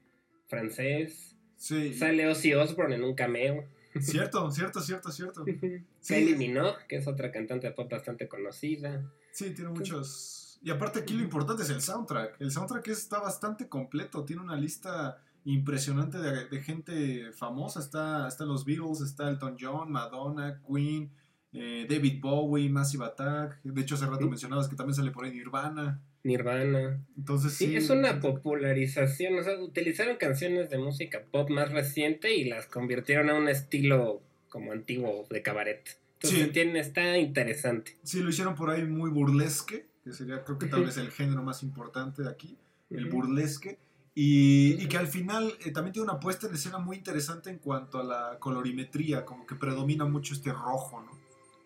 francés. 0.47 1.35
Sí, 1.57 1.93
Sale 1.93 2.27
Ozzy 2.27 2.53
Osbourne 2.53 2.95
en 2.95 3.03
un 3.03 3.15
cameo. 3.15 3.67
cierto, 3.99 4.51
cierto, 4.51 4.81
cierto, 4.81 5.11
cierto. 5.11 5.45
Sí. 5.99 6.13
Kylie 6.13 6.35
Minogue, 6.35 6.85
que 6.87 6.97
es 6.97 7.07
otra 7.07 7.31
cantante 7.31 7.67
de 7.67 7.73
pop 7.73 7.89
bastante 7.89 8.27
conocida. 8.27 9.11
Sí, 9.31 9.55
tiene 9.55 9.71
muchos. 9.71 10.59
Y 10.61 10.69
aparte 10.69 10.99
aquí 10.99 11.15
lo 11.15 11.23
importante 11.23 11.63
es 11.63 11.69
el 11.71 11.81
soundtrack. 11.81 12.39
El 12.39 12.51
soundtrack 12.51 12.87
está 12.89 13.19
bastante 13.19 13.67
completo. 13.67 14.23
Tiene 14.23 14.43
una 14.43 14.55
lista 14.55 15.24
impresionante 15.45 16.17
de, 16.17 16.45
de 16.47 16.61
gente 16.61 17.31
famosa. 17.31 17.79
Está, 17.79 18.27
están 18.27 18.47
los 18.49 18.65
Beatles, 18.65 19.01
está 19.01 19.29
Elton 19.29 19.55
John, 19.59 19.91
Madonna, 19.91 20.59
Queen, 20.67 21.09
eh, 21.53 21.85
David 21.89 22.19
Bowie, 22.19 22.69
Massive 22.69 23.05
Attack. 23.05 23.61
De 23.63 23.81
hecho, 23.81 23.95
hace 23.95 24.05
rato 24.07 24.23
Sí. 24.23 24.29
mencionabas 24.29 24.67
que 24.67 24.75
también 24.75 24.95
sale 24.95 25.11
por 25.11 25.25
ahí 25.25 25.31
Nirvana. 25.31 26.01
Nirvana. 26.23 26.99
Entonces 27.17 27.53
sí. 27.53 27.67
Sí, 27.67 27.75
es 27.75 27.89
una 27.91 28.19
popularización, 28.19 29.37
o 29.37 29.43
sea, 29.43 29.59
utilizaron 29.59 30.17
canciones 30.17 30.69
de 30.71 30.79
música 30.79 31.21
pop 31.31 31.49
más 31.51 31.71
reciente 31.71 32.33
y 32.35 32.45
las 32.45 32.65
convirtieron 32.65 33.29
a 33.29 33.35
un 33.35 33.47
estilo 33.47 34.21
como 34.49 34.71
antiguo 34.71 35.27
de 35.29 35.41
cabaret. 35.43 35.99
Entonces 36.15 36.45
Sí. 36.47 36.51
tiene, 36.51 36.79
está 36.79 37.17
interesante. 37.19 37.95
Sí, 38.03 38.21
lo 38.21 38.29
hicieron 38.29 38.55
por 38.55 38.71
ahí 38.71 38.83
muy 38.85 39.11
burlesque, 39.11 39.85
que 40.03 40.13
sería 40.13 40.43
creo 40.43 40.57
que 40.57 40.65
tal 40.65 40.83
vez 40.85 40.97
el 40.97 41.11
género 41.11 41.43
más 41.43 41.61
importante 41.61 42.23
de 42.23 42.29
aquí. 42.29 42.57
el 42.89 43.05
burlesque. 43.09 43.77
Y, 44.17 44.81
y 44.81 44.87
que 44.87 44.97
al 44.97 45.07
final 45.07 45.53
eh, 45.65 45.71
también 45.71 45.91
tiene 45.93 46.09
una 46.09 46.19
puesta 46.21 46.47
en 46.47 46.53
escena 46.55 46.77
muy 46.77 46.95
interesante 46.97 47.49
en 47.49 47.59
cuanto 47.59 47.99
a 47.99 48.03
la 48.03 48.39
colorimetría, 48.39 49.25
como 49.25 49.45
que 49.45 49.55
predomina 49.55 50.05
mucho 50.05 50.33
este 50.33 50.53
rojo, 50.53 51.01
¿no? 51.01 51.11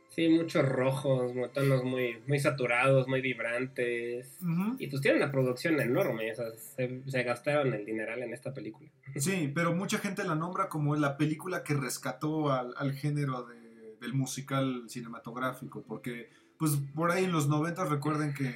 Sí, 0.09 0.27
muchos 0.27 0.67
rojos, 0.67 1.31
tonos 1.53 1.83
muy, 1.83 2.17
muy 2.27 2.39
saturados, 2.39 3.07
muy 3.07 3.21
vibrantes. 3.21 4.35
Y 4.79 4.87
pues 4.87 5.01
tiene 5.01 5.17
una 5.17 5.31
producción 5.31 5.79
enorme, 5.79 6.31
o 6.31 6.35
sea, 6.35 6.45
se, 6.57 7.03
se 7.07 7.23
gastaron 7.23 7.73
el 7.73 7.85
dineral 7.85 8.23
en 8.23 8.33
esta 8.33 8.53
película. 8.53 8.89
Sí, 9.15 9.51
pero 9.53 9.73
mucha 9.75 9.99
gente 9.99 10.23
la 10.23 10.35
nombra 10.35 10.67
como 10.69 10.95
la 10.95 11.17
película 11.17 11.63
que 11.63 11.73
rescató 11.75 12.51
al, 12.51 12.73
al 12.77 12.93
género 12.93 13.43
de- 13.43 13.95
del 14.01 14.13
musical 14.13 14.83
cinematográfico, 14.87 15.83
porque 15.87 16.29
pues 16.57 16.71
por 16.95 17.11
ahí 17.11 17.25
en 17.25 17.31
los 17.31 17.47
90 17.47 17.85
recuerden 17.85 18.33
que 18.33 18.55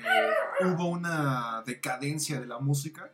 hubo 0.65 0.87
una 0.87 1.63
decadencia 1.65 2.39
de 2.39 2.47
la 2.47 2.59
música 2.59 3.11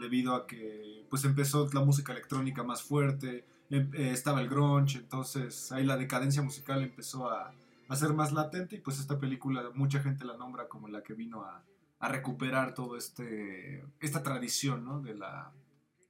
debido 0.00 0.34
a 0.34 0.46
que 0.46 1.04
pues 1.10 1.24
empezó 1.24 1.68
la 1.72 1.80
música 1.84 2.12
electrónica 2.12 2.62
más 2.62 2.82
fuerte, 2.82 3.44
em- 3.70 3.90
eh, 3.94 4.10
estaba 4.12 4.40
el 4.40 4.48
grunge, 4.48 4.98
entonces 4.98 5.70
ahí 5.72 5.84
la 5.84 5.96
decadencia 5.96 6.42
musical 6.42 6.82
empezó 6.82 7.30
a, 7.30 7.52
a 7.88 7.96
ser 7.96 8.12
más 8.14 8.32
latente 8.32 8.76
y 8.76 8.80
pues 8.80 8.98
esta 8.98 9.18
película 9.18 9.70
mucha 9.74 10.00
gente 10.00 10.24
la 10.24 10.36
nombra 10.36 10.66
como 10.68 10.88
la 10.88 11.02
que 11.02 11.14
vino 11.14 11.44
a, 11.44 11.62
a 12.00 12.08
recuperar 12.08 12.74
todo 12.74 12.96
este 12.96 13.84
esta 14.00 14.22
tradición, 14.22 14.84
¿no? 14.84 15.00
de 15.00 15.14
la 15.14 15.52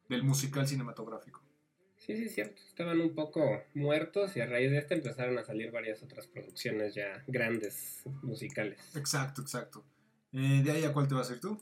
del 0.09 0.23
musical 0.25 0.67
cinematográfico. 0.67 1.41
Sí, 1.97 2.17
sí, 2.17 2.29
cierto. 2.31 2.61
Estaban 2.67 3.01
un 3.01 3.15
poco 3.15 3.63
muertos 3.75 4.35
y 4.37 4.41
a 4.41 4.47
raíz 4.47 4.71
de 4.71 4.79
esta 4.79 4.95
empezaron 4.95 5.37
a 5.39 5.45
salir 5.45 5.71
varias 5.71 6.03
otras 6.03 6.27
producciones 6.27 6.95
ya 6.95 7.23
grandes 7.27 8.03
musicales. 8.23 8.97
Exacto, 8.97 9.43
exacto. 9.43 9.85
Eh, 10.33 10.63
de 10.65 10.71
ahí 10.73 10.85
a 10.85 10.93
cuál 10.93 11.07
te 11.09 11.15
vas 11.15 11.31
a 11.31 11.35
ir 11.35 11.41
tú? 11.41 11.61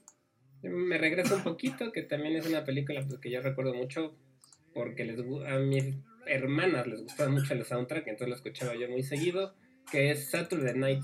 Me 0.62 0.98
regreso 0.98 1.36
un 1.36 1.42
poquito, 1.42 1.92
que 1.92 2.02
también 2.02 2.36
es 2.36 2.46
una 2.46 2.64
película 2.64 3.04
pues, 3.06 3.20
que 3.20 3.30
yo 3.30 3.40
recuerdo 3.40 3.74
mucho 3.74 4.16
porque 4.74 5.04
les, 5.04 5.18
a 5.18 5.58
mis 5.58 5.96
hermanas 6.26 6.86
les 6.86 7.02
gustaba 7.02 7.30
mucho 7.30 7.54
el 7.54 7.64
soundtrack, 7.64 8.06
entonces 8.06 8.28
lo 8.28 8.34
escuchaba 8.34 8.74
yo 8.76 8.88
muy 8.88 9.02
seguido, 9.02 9.54
que 9.90 10.10
es 10.10 10.30
Saturday 10.30 10.74
Night 10.74 11.02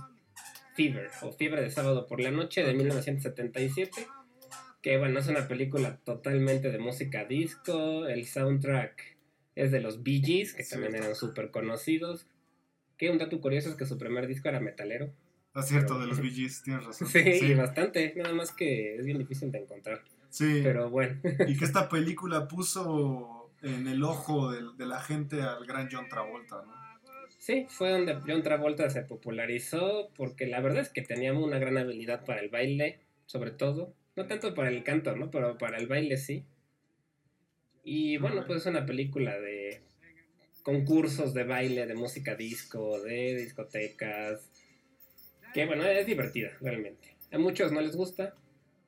Fever, 0.74 1.08
o 1.22 1.32
Fiebre 1.32 1.62
de 1.62 1.70
Sábado 1.70 2.06
por 2.06 2.20
la 2.20 2.30
Noche 2.30 2.62
de 2.62 2.74
1977, 2.74 4.06
que 4.82 4.98
bueno, 4.98 5.18
es 5.18 5.28
una 5.28 5.48
película 5.48 5.98
totalmente 6.04 6.70
de 6.70 6.78
música 6.78 7.24
disco, 7.24 8.06
el 8.06 8.26
soundtrack 8.26 9.16
es 9.54 9.70
de 9.70 9.80
los 9.80 10.02
Bee 10.02 10.20
Gees, 10.22 10.52
que 10.52 10.64
también 10.64 10.94
eran 10.94 11.14
súper 11.14 11.50
conocidos, 11.50 12.26
que 12.98 13.10
un 13.10 13.18
dato 13.18 13.40
curioso 13.40 13.70
es 13.70 13.76
que 13.76 13.86
su 13.86 13.98
primer 13.98 14.26
disco 14.26 14.48
era 14.48 14.60
metalero. 14.60 15.12
Acierto 15.54 15.94
Pero- 15.94 16.00
de 16.00 16.06
los 16.08 16.20
Gees, 16.34 16.62
tienes 16.62 16.84
razón. 16.84 17.08
Sí, 17.08 17.38
sí. 17.38 17.54
bastante, 17.54 18.12
nada 18.16 18.34
más 18.34 18.52
que 18.52 18.96
es 18.96 19.04
bien 19.04 19.18
difícil 19.18 19.50
de 19.52 19.58
encontrar, 19.58 20.02
sí. 20.28 20.60
pero 20.62 20.90
bueno. 20.90 21.20
Y 21.46 21.56
que 21.56 21.64
esta 21.64 21.88
película 21.88 22.48
puso 22.48 23.50
en 23.62 23.86
el 23.88 24.02
ojo 24.02 24.50
del- 24.52 24.76
de, 24.76 24.86
la 24.86 25.00
gente 25.00 25.40
al 25.42 25.64
gran 25.64 25.88
John 25.90 26.08
Travolta, 26.08 26.56
¿no? 26.66 26.74
Sí, 27.38 27.66
fue 27.68 27.90
donde 27.90 28.14
John 28.26 28.42
Travolta 28.42 28.88
se 28.90 29.02
popularizó 29.02 30.10
porque 30.16 30.46
la 30.46 30.60
verdad 30.60 30.82
es 30.82 30.88
que 30.88 31.02
tenía 31.02 31.32
una 31.34 31.58
gran 31.58 31.76
habilidad 31.78 32.24
para 32.24 32.40
el 32.40 32.48
baile, 32.48 33.00
sobre 33.26 33.50
todo. 33.50 33.94
No 34.16 34.26
tanto 34.26 34.54
para 34.54 34.70
el 34.70 34.82
canto, 34.82 35.14
¿no? 35.14 35.30
Pero 35.30 35.58
para 35.58 35.76
el 35.78 35.86
baile 35.86 36.16
sí. 36.16 36.44
Y 37.82 38.16
bueno, 38.16 38.44
pues 38.46 38.60
es 38.62 38.66
una 38.66 38.86
película 38.86 39.38
de 39.38 39.82
concursos 40.62 41.34
de 41.34 41.44
baile, 41.44 41.86
de 41.86 41.94
música 41.94 42.34
disco, 42.34 43.00
de 43.02 43.36
discotecas. 43.36 44.50
Que 45.54 45.66
bueno, 45.66 45.84
es 45.84 46.06
divertida, 46.06 46.50
realmente. 46.60 47.16
A 47.32 47.38
muchos 47.38 47.72
no 47.72 47.80
les 47.80 47.96
gusta, 47.96 48.34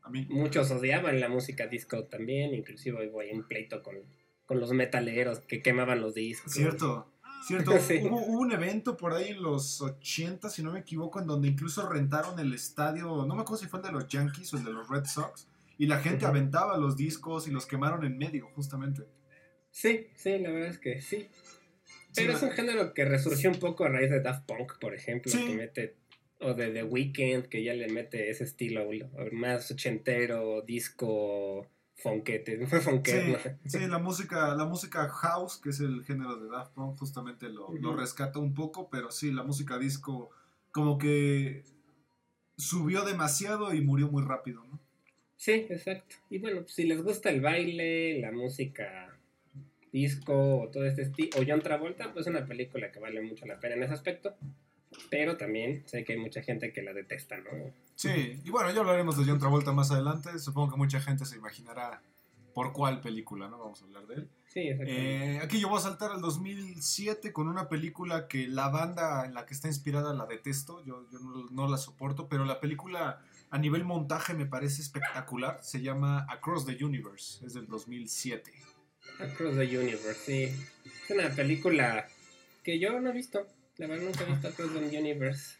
A 0.02 0.10
mí. 0.10 0.26
muchos 0.28 0.70
odiaban 0.70 1.20
la 1.20 1.28
música 1.28 1.66
disco 1.66 2.04
también, 2.04 2.54
inclusive 2.54 3.08
hubo 3.08 3.20
ahí 3.20 3.30
un 3.32 3.46
pleito 3.46 3.82
con, 3.82 3.96
con 4.44 4.60
los 4.60 4.72
metaleros 4.72 5.40
que 5.40 5.62
quemaban 5.62 6.00
los 6.00 6.14
discos. 6.14 6.52
Cierto, 6.52 7.10
cierto. 7.46 7.72
Sí. 7.80 8.00
Hubo, 8.02 8.20
hubo 8.20 8.40
un 8.40 8.52
evento 8.52 8.96
por 8.96 9.12
ahí 9.14 9.30
en 9.30 9.42
los 9.42 9.80
80, 9.80 10.50
si 10.50 10.62
no 10.62 10.72
me 10.72 10.80
equivoco, 10.80 11.20
en 11.20 11.26
donde 11.26 11.48
incluso 11.48 11.88
rentaron 11.88 12.38
el 12.40 12.52
estadio, 12.52 13.24
no 13.26 13.34
me 13.34 13.42
acuerdo 13.42 13.62
si 13.62 13.68
fue 13.68 13.78
el 13.80 13.86
de 13.86 13.92
los 13.92 14.08
Yankees 14.08 14.52
o 14.54 14.58
el 14.58 14.64
de 14.64 14.72
los 14.72 14.88
Red 14.88 15.04
Sox, 15.06 15.48
y 15.78 15.86
la 15.86 16.00
gente 16.00 16.24
aventaba 16.26 16.76
los 16.78 16.96
discos 16.96 17.46
y 17.48 17.50
los 17.52 17.66
quemaron 17.66 18.04
en 18.04 18.16
medio, 18.18 18.48
justamente. 18.54 19.02
Sí, 19.70 20.08
sí, 20.16 20.38
la 20.38 20.50
verdad 20.50 20.70
es 20.70 20.78
que 20.78 21.00
sí. 21.02 21.28
Pero 22.14 22.32
Sí, 22.32 22.36
es 22.38 22.42
un 22.42 22.50
género 22.52 22.94
que 22.94 23.04
resurgió 23.04 23.50
un 23.50 23.58
poco 23.60 23.84
a 23.84 23.90
raíz 23.90 24.10
de 24.10 24.20
Daft 24.22 24.46
Punk, 24.46 24.78
por 24.80 24.94
ejemplo, 24.94 25.30
Sí. 25.30 25.46
que 25.46 25.54
mete, 25.54 25.94
o 26.40 26.54
de 26.54 26.70
The 26.70 26.84
Weeknd, 26.84 27.48
que 27.48 27.62
ya 27.62 27.74
le 27.74 27.88
mete 27.88 28.30
ese 28.30 28.44
estilo 28.44 28.88
más 29.32 29.70
ochentero, 29.70 30.62
disco, 30.62 31.66
funkete, 31.94 32.66
funkero, 32.66 33.38
Sí, 33.38 33.78
sí, 33.78 33.86
la 33.86 33.98
música, 33.98 34.54
la 34.54 34.64
música 34.64 35.08
house, 35.08 35.58
que 35.62 35.70
es 35.70 35.80
el 35.80 36.04
género 36.04 36.36
de 36.36 36.48
Daft 36.48 36.74
Punk, 36.74 36.98
justamente 36.98 37.48
lo, 37.48 37.72
lo 37.72 37.90
Ujú. 37.90 38.00
rescata 38.00 38.38
un 38.38 38.54
poco, 38.54 38.88
pero 38.90 39.10
sí, 39.10 39.32
la 39.32 39.42
música 39.42 39.78
disco 39.78 40.30
como 40.72 40.98
que 40.98 41.64
subió 42.58 43.04
demasiado 43.04 43.72
y 43.74 43.80
murió 43.80 44.08
muy 44.08 44.22
rápido, 44.22 44.64
¿no? 44.64 44.78
Sí, 45.36 45.66
exacto. 45.68 46.16
Y 46.30 46.38
bueno, 46.38 46.62
pues, 46.62 46.74
si 46.74 46.84
les 46.84 47.02
gusta 47.02 47.30
el 47.30 47.40
baile, 47.40 48.18
la 48.20 48.32
música 48.32 49.16
disco 49.92 50.62
o 50.62 50.68
todo 50.68 50.84
este 50.84 51.02
estilo, 51.02 51.30
o 51.38 51.44
John 51.46 51.62
Travolta, 51.62 52.12
pues 52.12 52.26
es 52.26 52.30
una 52.30 52.46
película 52.46 52.90
que 52.90 52.98
vale 52.98 53.20
mucho 53.22 53.46
la 53.46 53.60
pena 53.60 53.76
en 53.76 53.84
ese 53.84 53.94
aspecto. 53.94 54.34
Pero 55.10 55.36
también 55.36 55.82
sé 55.86 56.04
que 56.04 56.14
hay 56.14 56.18
mucha 56.18 56.42
gente 56.42 56.72
que 56.72 56.82
la 56.82 56.92
detesta, 56.92 57.36
¿no? 57.38 57.50
Sí, 57.94 58.40
y 58.44 58.50
bueno, 58.50 58.70
ya 58.72 58.80
hablaremos 58.80 59.16
de 59.16 59.24
John 59.24 59.38
Travolta 59.38 59.72
más 59.72 59.90
adelante, 59.90 60.38
supongo 60.38 60.72
que 60.72 60.76
mucha 60.76 61.00
gente 61.00 61.24
se 61.24 61.36
imaginará 61.36 62.02
por 62.52 62.72
cuál 62.72 63.00
película, 63.00 63.48
¿no? 63.48 63.58
Vamos 63.58 63.82
a 63.82 63.84
hablar 63.84 64.06
de 64.06 64.14
él. 64.14 64.28
Sí, 64.48 64.60
exactamente. 64.60 65.34
Eh, 65.34 65.40
aquí 65.40 65.60
yo 65.60 65.68
voy 65.68 65.78
a 65.78 65.82
saltar 65.82 66.12
al 66.12 66.20
2007 66.20 67.32
con 67.32 67.48
una 67.48 67.68
película 67.68 68.28
que 68.28 68.48
la 68.48 68.68
banda 68.68 69.26
en 69.26 69.34
la 69.34 69.44
que 69.44 69.54
está 69.54 69.68
inspirada 69.68 70.14
la 70.14 70.26
detesto, 70.26 70.82
yo, 70.84 71.06
yo 71.10 71.18
no, 71.20 71.46
no 71.50 71.68
la 71.68 71.76
soporto, 71.76 72.28
pero 72.28 72.44
la 72.44 72.60
película 72.60 73.20
a 73.50 73.58
nivel 73.58 73.84
montaje 73.84 74.34
me 74.34 74.46
parece 74.46 74.82
espectacular, 74.82 75.58
se 75.62 75.80
llama 75.80 76.26
Across 76.28 76.66
the 76.66 76.84
Universe, 76.84 77.44
es 77.44 77.54
del 77.54 77.66
2007. 77.66 78.52
Across 79.20 79.56
the 79.56 79.78
Universe, 79.78 80.14
sí. 80.14 80.42
Es 81.04 81.10
una 81.10 81.30
película 81.30 82.08
que 82.62 82.78
yo 82.78 83.00
no 83.00 83.10
he 83.10 83.12
visto. 83.12 83.46
La 83.78 83.86
verdad 83.86 84.04
nunca 84.04 84.24
he 84.24 84.26
visto 84.32 84.48
Across 84.48 84.72
the 84.72 84.98
Universe. 84.98 85.56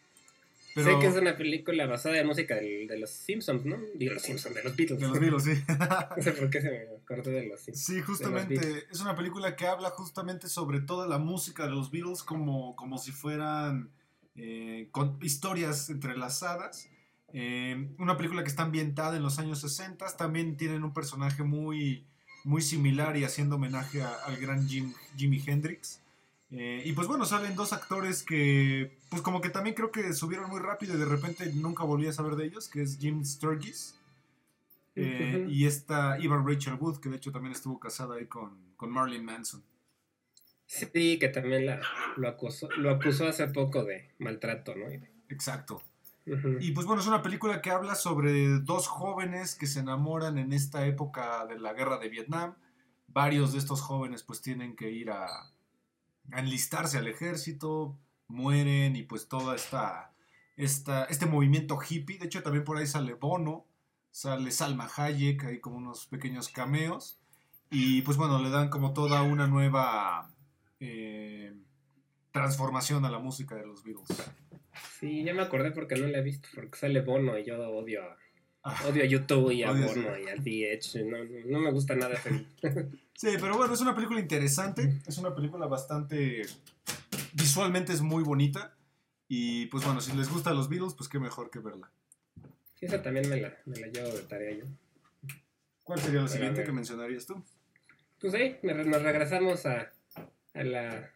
Pero 0.75 0.93
Sé 0.93 0.99
que 1.01 1.07
es 1.07 1.17
una 1.17 1.37
película 1.39 1.87
basada 1.87 2.19
en 2.19 2.27
música 2.27 2.55
del- 2.57 2.87
de 2.87 2.99
los 2.99 3.09
Simpsons, 3.11 3.65
¿no? 3.65 3.79
Digo 3.95 4.13
los 4.13 4.23
Simpsons, 4.23 4.55
de 4.55 4.63
los 4.63 4.77
Beatles. 4.77 5.01
de 5.01 5.09
los 5.09 5.19
Beatles, 5.19 5.45
sí. 5.45 5.65
No 6.17 6.23
sé 6.23 6.33
por 6.33 6.51
qué 6.51 6.61
se 6.61 6.71
me... 6.71 6.79
acordé 7.03 7.31
de 7.31 7.47
los 7.47 7.61
Sí, 7.73 8.01
justamente, 8.03 8.85
es 8.91 9.01
una 9.01 9.17
película 9.17 9.57
que 9.57 9.67
habla 9.67 9.89
justamente 9.91 10.49
sobre 10.49 10.81
toda 10.81 11.07
la 11.09 11.17
música 11.19 11.65
de 11.65 11.71
los 11.71 11.91
Beatles 11.91 12.23
como, 12.23 12.77
como 12.77 12.99
si 12.99 13.11
fueran 13.13 13.91
eh, 14.35 14.89
con 14.91 15.19
historias 15.23 15.89
entrelazadas. 15.89 16.89
Eh, 17.33 17.89
una 17.99 18.19
película 18.19 18.43
que 18.43 18.49
está 18.51 18.63
ambientada 18.65 19.17
en 19.17 19.23
los 19.23 19.39
años 19.39 19.61
60, 19.63 20.15
también 20.19 20.59
tienen 20.59 20.85
un 20.85 20.93
personaje 20.93 21.43
muy, 21.43 22.05
muy 22.45 22.61
similar 22.61 23.17
y 23.17 23.25
haciendo 23.25 23.57
homenaje 23.57 24.03
a- 24.03 24.15
al 24.27 24.37
gran 24.37 24.69
Jim, 24.69 24.93
Jimi 25.17 25.43
Hendrix. 25.47 26.01
Eh, 26.51 26.83
y 26.85 26.93
pues 26.93 27.09
bueno, 27.09 27.25
salen 27.25 27.57
dos 27.57 27.73
actores 27.73 28.23
que, 28.23 28.97
pues 29.09 29.21
como 29.21 29.41
que 29.41 29.51
también 29.51 29.75
creo 29.75 29.91
que 29.91 30.13
subieron 30.13 30.49
muy 30.49 30.61
rápido 30.61 30.95
y 30.95 30.99
de 30.99 31.05
repente 31.05 31.51
nunca 31.55 31.85
volví 31.85 32.07
a 32.07 32.13
saber 32.13 32.37
de 32.37 32.47
ellos, 32.47 32.69
que 32.69 32.83
es 32.83 32.99
Jim 32.99 33.25
Sturgis 33.25 33.99
eh, 34.95 35.47
y 35.49 35.67
esta 35.67 36.17
Eva 36.19 36.43
Rachel 36.45 36.75
Wood, 36.75 37.01
que 37.01 37.09
de 37.09 37.17
hecho 37.17 37.33
también 37.33 37.53
estuvo 37.53 37.81
casada 37.81 38.17
ahí 38.17 38.27
con, 38.27 38.57
con 38.77 38.91
Marilyn 38.91 39.25
Manson. 39.25 39.63
Sí, 40.67 41.19
que 41.19 41.29
también 41.29 41.67
la, 41.67 41.81
lo, 42.17 42.29
acusó, 42.29 42.69
lo 42.77 42.91
acusó 42.91 43.27
hace 43.27 43.47
poco 43.49 43.85
de 43.85 44.11
maltrato, 44.19 44.75
¿no? 44.75 44.87
Exacto. 45.29 45.83
Y 46.59 46.73
pues 46.73 46.87
bueno, 46.87 47.01
es 47.01 47.07
una 47.07 47.23
película 47.23 47.63
que 47.63 47.71
habla 47.71 47.95
sobre 47.95 48.59
dos 48.59 48.89
jóvenes 48.89 49.55
que 49.55 49.69
se 49.69 49.79
enamoran 49.79 50.39
en 50.39 50.53
esta 50.53 50.85
época 50.85 51.47
de 51.47 51.57
la 51.57 51.73
guerra 51.73 51.99
de 51.99 52.09
Vietnam. 52.09 52.57
Varios 53.07 53.53
de 53.53 53.61
estos 53.61 53.81
jóvenes 53.81 54.25
pues 54.25 54.43
tienen 54.43 54.75
que 54.75 54.91
ir 54.91 55.11
a, 55.11 55.53
a 56.33 56.41
enlistarse 56.41 56.99
al 56.99 57.09
ejército, 57.09 57.97
mueren 58.29 58.97
y 58.97 59.03
pues 59.03 59.29
toda 59.29 59.55
esta, 59.55 60.13
esta, 60.57 61.05
este 61.05 61.27
movimiento 61.27 61.79
hippie. 61.81 62.19
De 62.19 62.27
hecho 62.27 62.43
también 62.43 62.65
por 62.65 62.79
ahí 62.79 62.87
sale 62.87 63.15
Bono, 63.15 63.67
sale 64.11 64.51
Salma 64.51 64.89
Hayek, 64.97 65.45
hay 65.45 65.61
como 65.61 65.77
unos 65.77 66.07
pequeños 66.07 66.49
cameos. 66.49 67.19
Y 67.71 68.03
pues 68.03 68.17
bueno, 68.17 68.41
le 68.41 68.51
dan 68.51 68.69
como 68.69 68.93
toda 68.93 69.23
una 69.23 69.47
nueva 69.47 70.31
eh, 70.81 71.53
transformación 72.31 73.05
a 73.05 73.11
la 73.11 73.19
música 73.19 73.55
de 73.55 73.67
los 73.67 73.83
Beatles. 73.83 74.23
Sí, 74.99 75.25
ya 75.25 75.35
me 75.35 75.43
acordé 75.43 75.73
porque 75.73 75.97
no 75.97 76.07
la 76.07 76.19
he 76.19 76.23
visto, 76.23 76.49
porque 76.55 76.79
sale 76.79 77.01
Bono 77.01 77.39
y 77.39 77.45
yo 77.45 77.59
odio 77.71 78.03
a. 78.03 78.17
odio 78.89 79.03
a 79.03 79.07
YouTube 79.07 79.51
y 79.53 79.63
a 79.63 79.71
Odias- 79.73 79.95
Bono 79.95 80.19
y 80.19 80.29
a 80.29 80.35
DH. 80.37 81.05
No, 81.05 81.25
no, 81.25 81.31
no 81.47 81.59
me 81.61 81.71
gusta 81.73 81.95
nada. 81.95 82.21
Sí, 83.19 83.29
pero 83.41 83.57
bueno, 83.57 83.73
es 83.73 83.81
una 83.81 83.95
película 83.95 84.21
interesante. 84.21 85.01
Es 85.07 85.17
una 85.17 85.35
película 85.35 85.67
bastante. 85.67 86.43
Visualmente 87.33 87.95
es 87.95 88.03
muy 88.03 88.23
bonita. 88.23 88.75
Y 89.27 89.67
pues 89.67 89.85
bueno, 89.87 90.03
si 90.03 90.15
les 90.15 90.29
gustan 90.31 90.55
los 90.55 90.69
Beatles, 90.69 90.93
pues 90.93 91.09
qué 91.09 91.19
mejor 91.19 91.51
que 91.51 91.59
verla. 91.61 91.91
Sí, 92.75 92.85
esa 92.85 93.03
también 93.03 93.27
me 93.31 93.41
la, 93.41 93.57
me 93.65 93.77
la 93.81 93.87
llevo 93.87 94.09
de 94.09 94.21
tarea 94.23 94.59
yo. 94.59 94.65
¿Cuál 95.83 95.99
sería 95.99 96.21
la 96.21 96.29
siguiente 96.29 96.63
que 96.63 96.73
mencionarías 96.73 97.25
tú? 97.25 97.43
Pues 98.21 98.35
re- 98.35 98.61
nos 98.63 99.03
regresamos 99.03 99.65
a, 99.65 99.91
a, 100.53 100.63
la, 100.63 101.11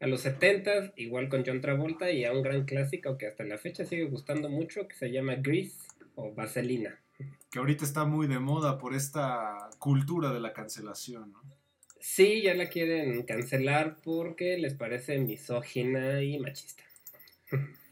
a 0.00 0.06
los 0.08 0.22
70 0.22 0.94
igual 0.96 1.28
con 1.28 1.44
John 1.46 1.60
Travolta 1.60 2.10
y 2.10 2.24
a 2.24 2.32
un 2.32 2.42
gran 2.42 2.64
clásico 2.64 3.16
que 3.16 3.28
hasta 3.28 3.44
la 3.44 3.58
fecha 3.58 3.84
sigue 3.84 4.04
gustando 4.06 4.48
mucho, 4.48 4.88
que 4.88 4.96
se 4.96 5.12
llama 5.12 5.36
Grease 5.36 5.76
o 6.22 6.32
Vaselina. 6.34 6.98
Que 7.50 7.58
ahorita 7.58 7.84
está 7.84 8.04
muy 8.04 8.26
de 8.26 8.38
moda 8.38 8.78
por 8.78 8.94
esta 8.94 9.70
cultura 9.78 10.32
de 10.32 10.40
la 10.40 10.52
cancelación, 10.52 11.32
¿no? 11.32 11.42
Sí, 12.00 12.42
ya 12.42 12.54
la 12.54 12.68
quieren 12.68 13.22
cancelar 13.22 13.96
porque 14.02 14.58
les 14.58 14.74
parece 14.74 15.18
misógina 15.18 16.20
y 16.20 16.38
machista. 16.38 16.82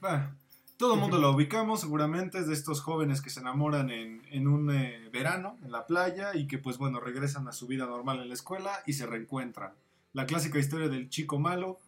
Bueno, 0.00 0.36
todo 0.76 0.94
el 0.94 1.00
mundo 1.00 1.18
la 1.20 1.28
ubicamos, 1.28 1.80
seguramente, 1.80 2.38
es 2.38 2.48
de 2.48 2.54
estos 2.54 2.80
jóvenes 2.80 3.20
que 3.20 3.30
se 3.30 3.40
enamoran 3.40 3.90
en, 3.90 4.22
en 4.32 4.48
un 4.48 4.70
eh, 4.74 5.08
verano, 5.12 5.58
en 5.62 5.70
la 5.70 5.86
playa, 5.86 6.34
y 6.34 6.48
que 6.48 6.58
pues 6.58 6.76
bueno, 6.76 6.98
regresan 6.98 7.46
a 7.46 7.52
su 7.52 7.68
vida 7.68 7.86
normal 7.86 8.20
en 8.20 8.28
la 8.28 8.34
escuela 8.34 8.72
y 8.84 8.94
se 8.94 9.06
reencuentran. 9.06 9.74
La 10.12 10.26
clásica 10.26 10.58
historia 10.58 10.88
del 10.88 11.08
chico 11.08 11.38
malo 11.38 11.78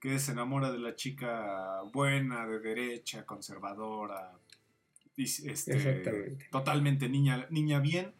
que 0.00 0.18
se 0.18 0.32
enamora 0.32 0.70
de 0.70 0.78
la 0.78 0.94
chica 0.94 1.82
buena, 1.92 2.46
de 2.46 2.60
derecha, 2.60 3.24
conservadora, 3.26 4.32
este, 5.24 5.76
Exactamente. 5.76 6.46
totalmente 6.50 7.08
niña, 7.08 7.46
niña 7.50 7.80
bien, 7.80 8.14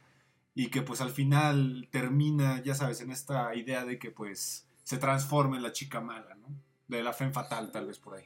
y 0.54 0.68
que 0.68 0.82
pues 0.82 1.00
al 1.00 1.10
final 1.10 1.88
termina, 1.90 2.62
ya 2.62 2.74
sabes, 2.74 3.00
en 3.00 3.10
esta 3.10 3.54
idea 3.54 3.84
de 3.84 3.98
que 3.98 4.10
pues 4.10 4.68
se 4.82 4.98
transforma 4.98 5.56
en 5.56 5.62
la 5.62 5.72
chica 5.72 6.00
mala, 6.00 6.34
¿no? 6.34 6.48
De 6.88 7.02
la 7.02 7.12
fe 7.12 7.30
fatal, 7.30 7.70
tal 7.70 7.86
vez 7.86 7.98
por 7.98 8.16
ahí. 8.16 8.24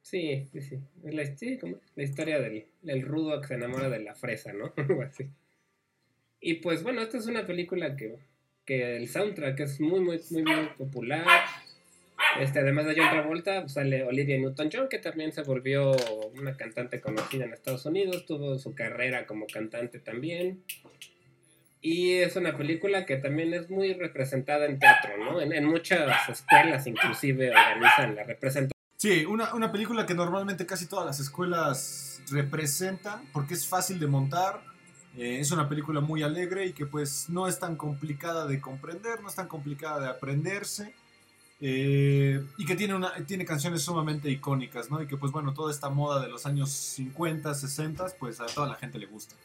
Sí, 0.00 0.46
sí, 0.50 0.60
sí. 0.60 0.78
La, 1.04 1.24
sí, 1.36 1.58
como 1.58 1.76
la 1.94 2.02
historia 2.02 2.40
del, 2.40 2.66
del 2.82 3.02
rudo 3.02 3.40
que 3.40 3.48
se 3.48 3.54
enamora 3.54 3.88
de 3.88 4.00
la 4.00 4.14
fresa, 4.14 4.52
¿no? 4.52 4.72
Algo 4.76 5.02
así. 5.02 5.28
Y 6.40 6.54
pues 6.54 6.82
bueno, 6.82 7.02
esta 7.02 7.18
es 7.18 7.26
una 7.26 7.46
película 7.46 7.96
que, 7.96 8.18
que 8.64 8.96
el 8.96 9.08
soundtrack 9.08 9.60
es 9.60 9.80
muy, 9.80 10.00
muy, 10.00 10.20
muy, 10.30 10.42
muy 10.42 10.66
popular. 10.76 11.24
Este, 12.40 12.60
además 12.60 12.86
de 12.86 12.94
John 12.96 13.10
Travolta, 13.10 13.68
sale 13.68 14.04
Olivia 14.04 14.38
Newton-John, 14.38 14.88
que 14.88 14.98
también 14.98 15.32
se 15.32 15.42
volvió 15.42 15.92
una 16.38 16.56
cantante 16.56 17.00
conocida 17.00 17.44
en 17.44 17.52
Estados 17.52 17.84
Unidos, 17.86 18.24
tuvo 18.26 18.58
su 18.58 18.74
carrera 18.74 19.26
como 19.26 19.46
cantante 19.46 19.98
también. 19.98 20.64
Y 21.80 22.14
es 22.18 22.36
una 22.36 22.56
película 22.56 23.04
que 23.04 23.16
también 23.16 23.52
es 23.54 23.68
muy 23.68 23.94
representada 23.94 24.66
en 24.66 24.78
teatro, 24.78 25.18
¿no? 25.18 25.40
En, 25.40 25.52
en 25.52 25.64
muchas 25.64 26.28
escuelas 26.28 26.86
inclusive 26.86 27.50
organizan 27.50 28.14
la 28.14 28.22
representación. 28.22 28.72
Sí, 28.96 29.24
una, 29.24 29.52
una 29.52 29.72
película 29.72 30.06
que 30.06 30.14
normalmente 30.14 30.64
casi 30.64 30.86
todas 30.86 31.04
las 31.04 31.18
escuelas 31.18 32.22
representan 32.30 33.20
porque 33.32 33.54
es 33.54 33.66
fácil 33.66 33.98
de 33.98 34.06
montar, 34.06 34.60
eh, 35.18 35.38
es 35.40 35.50
una 35.50 35.68
película 35.68 36.00
muy 36.00 36.22
alegre 36.22 36.66
y 36.66 36.72
que 36.72 36.86
pues 36.86 37.28
no 37.28 37.48
es 37.48 37.58
tan 37.58 37.74
complicada 37.74 38.46
de 38.46 38.60
comprender, 38.60 39.20
no 39.20 39.28
es 39.28 39.34
tan 39.34 39.48
complicada 39.48 40.00
de 40.00 40.08
aprenderse 40.08 40.94
eh, 41.64 42.42
y 42.58 42.66
que 42.66 42.74
tiene, 42.74 42.92
una, 42.94 43.14
tiene 43.24 43.44
canciones 43.44 43.82
sumamente 43.82 44.28
icónicas, 44.28 44.90
¿no? 44.90 45.00
Y 45.00 45.06
que 45.06 45.16
pues 45.16 45.30
bueno, 45.30 45.54
toda 45.54 45.70
esta 45.70 45.90
moda 45.90 46.20
de 46.20 46.28
los 46.28 46.44
años 46.44 46.70
50, 46.70 47.54
60, 47.54 48.06
pues 48.18 48.40
a 48.40 48.46
toda 48.46 48.66
la 48.66 48.74
gente 48.74 48.98
le 48.98 49.06
gusta. 49.06 49.36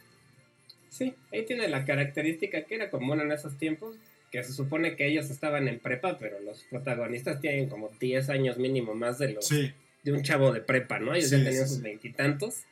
Sí, 0.89 1.13
ahí 1.32 1.45
tiene 1.45 1.67
la 1.67 1.86
característica 1.86 2.63
que 2.63 2.73
era 2.73 2.89
común 2.89 3.21
en 3.21 3.32
esos 3.32 3.56
tiempos, 3.60 3.97
que 4.32 4.43
se 4.43 4.51
supone 4.51 4.95
que 4.95 5.06
ellos 5.08 5.30
estaban 5.30 5.67
en 5.67 5.80
prepa, 5.80 6.17
pero 6.17 6.39
los 6.39 6.63
protagonistas 6.63 7.39
tienen 7.39 7.69
como 7.69 7.89
10 7.99 8.30
años 8.30 8.58
mínimo 8.58 8.95
más 8.95 9.19
de 9.19 9.34
los 9.34 9.45
Sí, 9.45 9.71
de 10.01 10.12
un 10.12 10.23
chavo 10.23 10.51
de 10.51 10.62
prepa, 10.62 10.97
¿no? 10.97 11.13
Ellos 11.13 11.30
Sí, 11.30 11.38
ya 11.38 11.43
tenían 11.43 11.67
sí, 11.67 11.75
sus 11.75 11.84
veintitantos, 11.84 12.63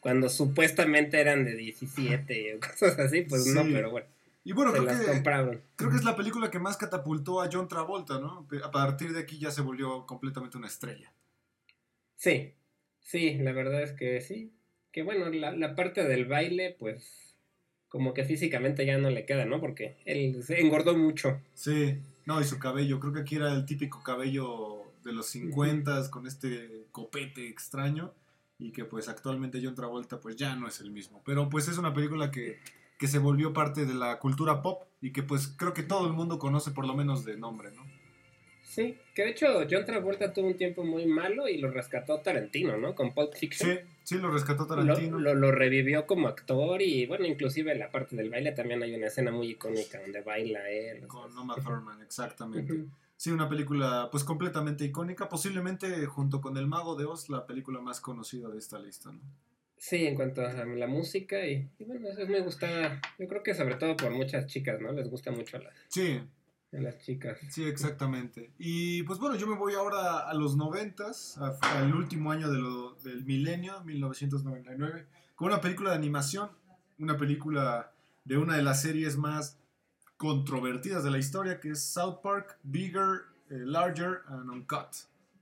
cuando 0.00 0.30
supuestamente 0.30 1.20
eran 1.20 1.44
de 1.44 1.56
17 1.56 2.54
o 2.54 2.60
cosas 2.66 2.98
así, 2.98 3.20
pues 3.20 3.46
no, 3.48 3.64
pero 3.64 3.90
bueno, 3.90 4.06
y 4.44 4.52
bueno, 4.52 4.72
creo 4.72 4.86
que, 4.86 5.22
creo 5.76 5.90
que 5.90 5.96
es 5.96 6.04
la 6.04 6.16
película 6.16 6.50
que 6.50 6.58
más 6.58 6.76
catapultó 6.76 7.40
a 7.40 7.48
John 7.50 7.66
Travolta, 7.66 8.20
¿no? 8.20 8.46
A 8.62 8.70
partir 8.70 9.12
de 9.12 9.20
aquí 9.20 9.38
ya 9.38 9.50
se 9.50 9.62
volvió 9.62 10.04
completamente 10.06 10.58
una 10.58 10.66
estrella. 10.66 11.12
Sí, 12.16 12.52
sí, 13.00 13.38
la 13.38 13.52
verdad 13.52 13.82
es 13.82 13.92
que 13.92 14.20
sí. 14.20 14.52
Que 14.92 15.02
bueno, 15.02 15.30
la, 15.30 15.52
la 15.52 15.74
parte 15.74 16.04
del 16.04 16.26
baile, 16.26 16.76
pues 16.78 17.34
como 17.88 18.12
que 18.12 18.24
físicamente 18.24 18.84
ya 18.84 18.98
no 18.98 19.08
le 19.08 19.24
queda, 19.24 19.46
¿no? 19.46 19.60
Porque 19.60 19.96
él 20.04 20.42
se 20.42 20.60
engordó 20.60 20.96
mucho. 20.96 21.40
Sí, 21.54 21.98
no, 22.26 22.40
y 22.40 22.44
su 22.44 22.58
cabello, 22.58 23.00
creo 23.00 23.12
que 23.12 23.20
aquí 23.20 23.36
era 23.36 23.52
el 23.52 23.64
típico 23.64 24.02
cabello 24.02 24.82
de 25.04 25.12
los 25.12 25.26
50 25.26 26.10
con 26.10 26.26
este 26.26 26.86
copete 26.90 27.48
extraño 27.48 28.12
y 28.58 28.72
que 28.72 28.84
pues 28.84 29.08
actualmente 29.08 29.60
John 29.62 29.74
Travolta 29.74 30.20
pues 30.20 30.36
ya 30.36 30.54
no 30.56 30.68
es 30.68 30.80
el 30.80 30.90
mismo. 30.90 31.22
Pero 31.24 31.48
pues 31.48 31.68
es 31.68 31.78
una 31.78 31.94
película 31.94 32.30
que, 32.30 32.58
que 32.98 33.08
se 33.08 33.18
volvió 33.18 33.52
parte 33.52 33.86
de 33.86 33.94
la 33.94 34.18
cultura 34.18 34.62
pop 34.62 34.84
y 35.00 35.12
que 35.12 35.22
pues 35.22 35.48
creo 35.48 35.74
que 35.74 35.82
todo 35.82 36.06
el 36.06 36.12
mundo 36.12 36.38
conoce 36.38 36.70
por 36.70 36.86
lo 36.86 36.94
menos 36.94 37.24
de 37.24 37.36
nombre, 37.36 37.70
¿no? 37.72 37.84
Sí, 38.62 38.98
que 39.14 39.22
de 39.22 39.30
hecho 39.30 39.46
John 39.70 39.84
Travolta 39.84 40.32
tuvo 40.32 40.48
un 40.48 40.56
tiempo 40.56 40.82
muy 40.82 41.06
malo 41.06 41.46
y 41.46 41.58
lo 41.58 41.70
rescató 41.70 42.20
Tarantino, 42.20 42.76
¿no? 42.76 42.94
Con 42.94 43.14
Pulp 43.14 43.34
Fiction. 43.34 43.70
Sí, 43.70 43.78
sí, 44.02 44.18
lo 44.18 44.30
rescató 44.30 44.66
Tarantino. 44.66 45.20
lo, 45.20 45.34
lo 45.34 45.52
revivió 45.52 46.06
como 46.06 46.26
actor 46.26 46.82
y 46.82 47.06
bueno, 47.06 47.24
inclusive 47.24 47.70
en 47.70 47.78
la 47.78 47.90
parte 47.90 48.16
del 48.16 48.30
baile 48.30 48.52
también 48.52 48.82
hay 48.82 48.94
una 48.94 49.06
escena 49.06 49.30
muy 49.30 49.50
icónica 49.50 50.00
donde 50.00 50.22
baila 50.22 50.68
él. 50.70 51.06
Con 51.06 51.36
Uma 51.38 51.54
Thurman, 51.54 52.02
exactamente. 52.02 52.86
Sí, 53.16 53.30
una 53.30 53.48
película 53.48 54.08
pues 54.10 54.24
completamente 54.24 54.84
icónica, 54.84 55.28
posiblemente 55.28 56.04
junto 56.06 56.40
con 56.40 56.56
El 56.56 56.66
Mago 56.66 56.96
de 56.96 57.04
Oz, 57.04 57.28
la 57.28 57.46
película 57.46 57.80
más 57.80 58.00
conocida 58.00 58.48
de 58.48 58.58
esta 58.58 58.78
lista, 58.80 59.12
¿no? 59.12 59.20
Sí, 59.86 60.06
en 60.06 60.14
cuanto 60.14 60.40
a 60.46 60.50
la 60.64 60.86
música 60.86 61.46
y, 61.46 61.68
y 61.78 61.84
bueno, 61.84 62.08
eso 62.08 62.26
me 62.26 62.40
gusta, 62.40 63.02
yo 63.18 63.28
creo 63.28 63.42
que 63.42 63.52
sobre 63.54 63.74
todo 63.74 63.94
por 63.98 64.10
muchas 64.12 64.46
chicas, 64.46 64.80
¿no? 64.80 64.90
Les 64.92 65.10
gusta 65.10 65.30
mucho 65.30 65.58
a 65.58 65.60
las, 65.60 65.74
Sí, 65.88 66.22
a 66.72 66.76
las 66.78 66.98
chicas. 67.00 67.38
Sí, 67.50 67.64
exactamente. 67.64 68.50
Y 68.56 69.02
pues 69.02 69.18
bueno, 69.18 69.36
yo 69.36 69.46
me 69.46 69.56
voy 69.56 69.74
ahora 69.74 70.20
a 70.20 70.32
los 70.32 70.56
noventas, 70.56 71.36
al 71.60 71.94
último 71.94 72.32
año 72.32 72.50
de 72.50 72.58
lo- 72.60 72.94
del 73.04 73.26
milenio, 73.26 73.84
1999, 73.84 75.04
con 75.34 75.48
una 75.48 75.60
película 75.60 75.90
de 75.90 75.96
animación, 75.96 76.48
una 76.98 77.18
película 77.18 77.92
de 78.24 78.38
una 78.38 78.56
de 78.56 78.62
las 78.62 78.80
series 78.80 79.18
más 79.18 79.58
controvertidas 80.16 81.04
de 81.04 81.10
la 81.10 81.18
historia, 81.18 81.60
que 81.60 81.72
es 81.72 81.84
South 81.84 82.20
Park, 82.22 82.56
Bigger, 82.62 83.24
eh, 83.50 83.58
Larger 83.66 84.22
and 84.28 84.48
Uncut, 84.48 84.88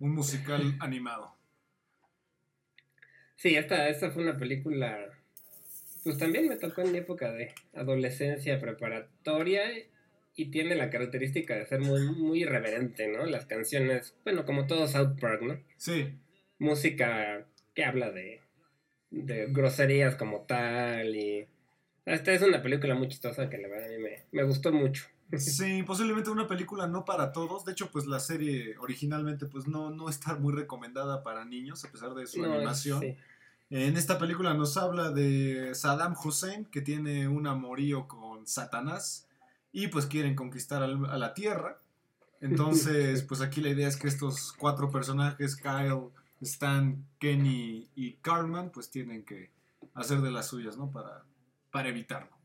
un 0.01 0.11
musical 0.17 0.61
animado. 0.81 1.33
Sí, 3.43 3.57
esta, 3.57 3.89
esta 3.89 4.13
fue 4.13 4.23
una 4.23 4.37
película 4.37 5.11
pues 6.05 6.17
también 6.17 6.49
me 6.49 6.55
tocó 6.57 6.83
en 6.83 6.93
mi 6.93 6.99
época 6.99 7.33
de 7.33 7.53
adolescencia 7.75 8.61
preparatoria 8.61 9.63
y 10.37 10.45
tiene 10.53 10.77
la 10.77 10.91
característica 10.91 11.57
de 11.57 11.67
ser 11.67 11.81
muy, 11.81 12.03
muy 12.13 12.43
irreverente, 12.43 13.09
¿no? 13.09 13.27
Las 13.27 13.47
canciones, 13.47 14.15
bueno, 14.23 14.45
como 14.45 14.69
todo 14.69 14.87
South 14.87 15.19
Park, 15.21 15.43
¿no? 15.43 15.61
Sí, 15.77 16.15
Música 16.61 17.45
que 17.75 17.85
habla 17.85 18.13
de, 18.13 18.41
de 19.11 19.47
groserías 19.49 20.15
como 20.15 20.43
tal 20.43 21.17
y... 21.17 21.49
Esta 22.07 22.33
es 22.33 22.43
una 22.43 22.63
película 22.63 22.95
muy 22.95 23.09
chistosa 23.09 23.51
que 23.51 23.59
la 23.59 23.67
verdad 23.67 23.89
a 23.89 23.97
mí 23.97 23.99
me, 23.99 24.23
me 24.31 24.45
gustó 24.45 24.73
mucho. 24.73 25.07
sí, 25.37 25.83
posiblemente 25.83 26.31
una 26.31 26.47
película 26.47 26.87
no 26.87 27.05
para 27.05 27.33
todos. 27.33 27.65
De 27.65 27.73
hecho, 27.73 27.91
pues 27.91 28.07
la 28.07 28.21
serie 28.21 28.77
originalmente 28.79 29.47
pues 29.47 29.67
no, 29.67 29.91
no 29.91 30.09
está 30.09 30.37
muy 30.37 30.55
recomendada 30.55 31.25
para 31.25 31.45
niños, 31.45 31.85
a 31.85 31.91
pesar 31.91 32.15
de 32.15 32.27
su 32.27 32.41
No, 32.43 32.53
animación. 32.55 33.01
sí. 33.01 33.17
En 33.75 33.97
esta 33.97 34.19
película 34.19 34.53
nos 34.53 34.77
habla 34.77 35.13
de 35.13 35.75
Saddam 35.75 36.15
Hussein, 36.23 36.67
que 36.67 36.83
tiene 36.83 37.27
un 37.27 37.47
amorío 37.47 38.07
con 38.07 38.47
Satanás 38.47 39.27
y 39.73 39.87
pues 39.87 40.05
quieren 40.05 40.35
conquistar 40.35 40.83
a 40.83 40.87
la 40.87 41.33
Tierra. 41.33 41.81
Entonces, 42.43 43.23
pues 43.29 43.41
aquí 43.41 43.63
la 43.63 43.71
idea 43.71 43.89
es 43.89 43.97
que 43.97 44.09
estos 44.09 44.53
cuatro 44.53 44.91
personajes, 44.91 45.57
Kyle, 45.57 46.11
Stan, 46.43 47.03
Kenny 47.19 47.89
y 47.95 48.17
Cartman, 48.17 48.73
pues 48.73 48.91
tienen 48.91 49.25
que 49.25 49.49
hacer 49.95 50.19
de 50.21 50.31
las 50.31 50.49
suyas, 50.49 50.77
¿no? 50.77 50.91
Para, 50.91 51.25
para 51.71 51.89
evitarlo. 51.89 52.37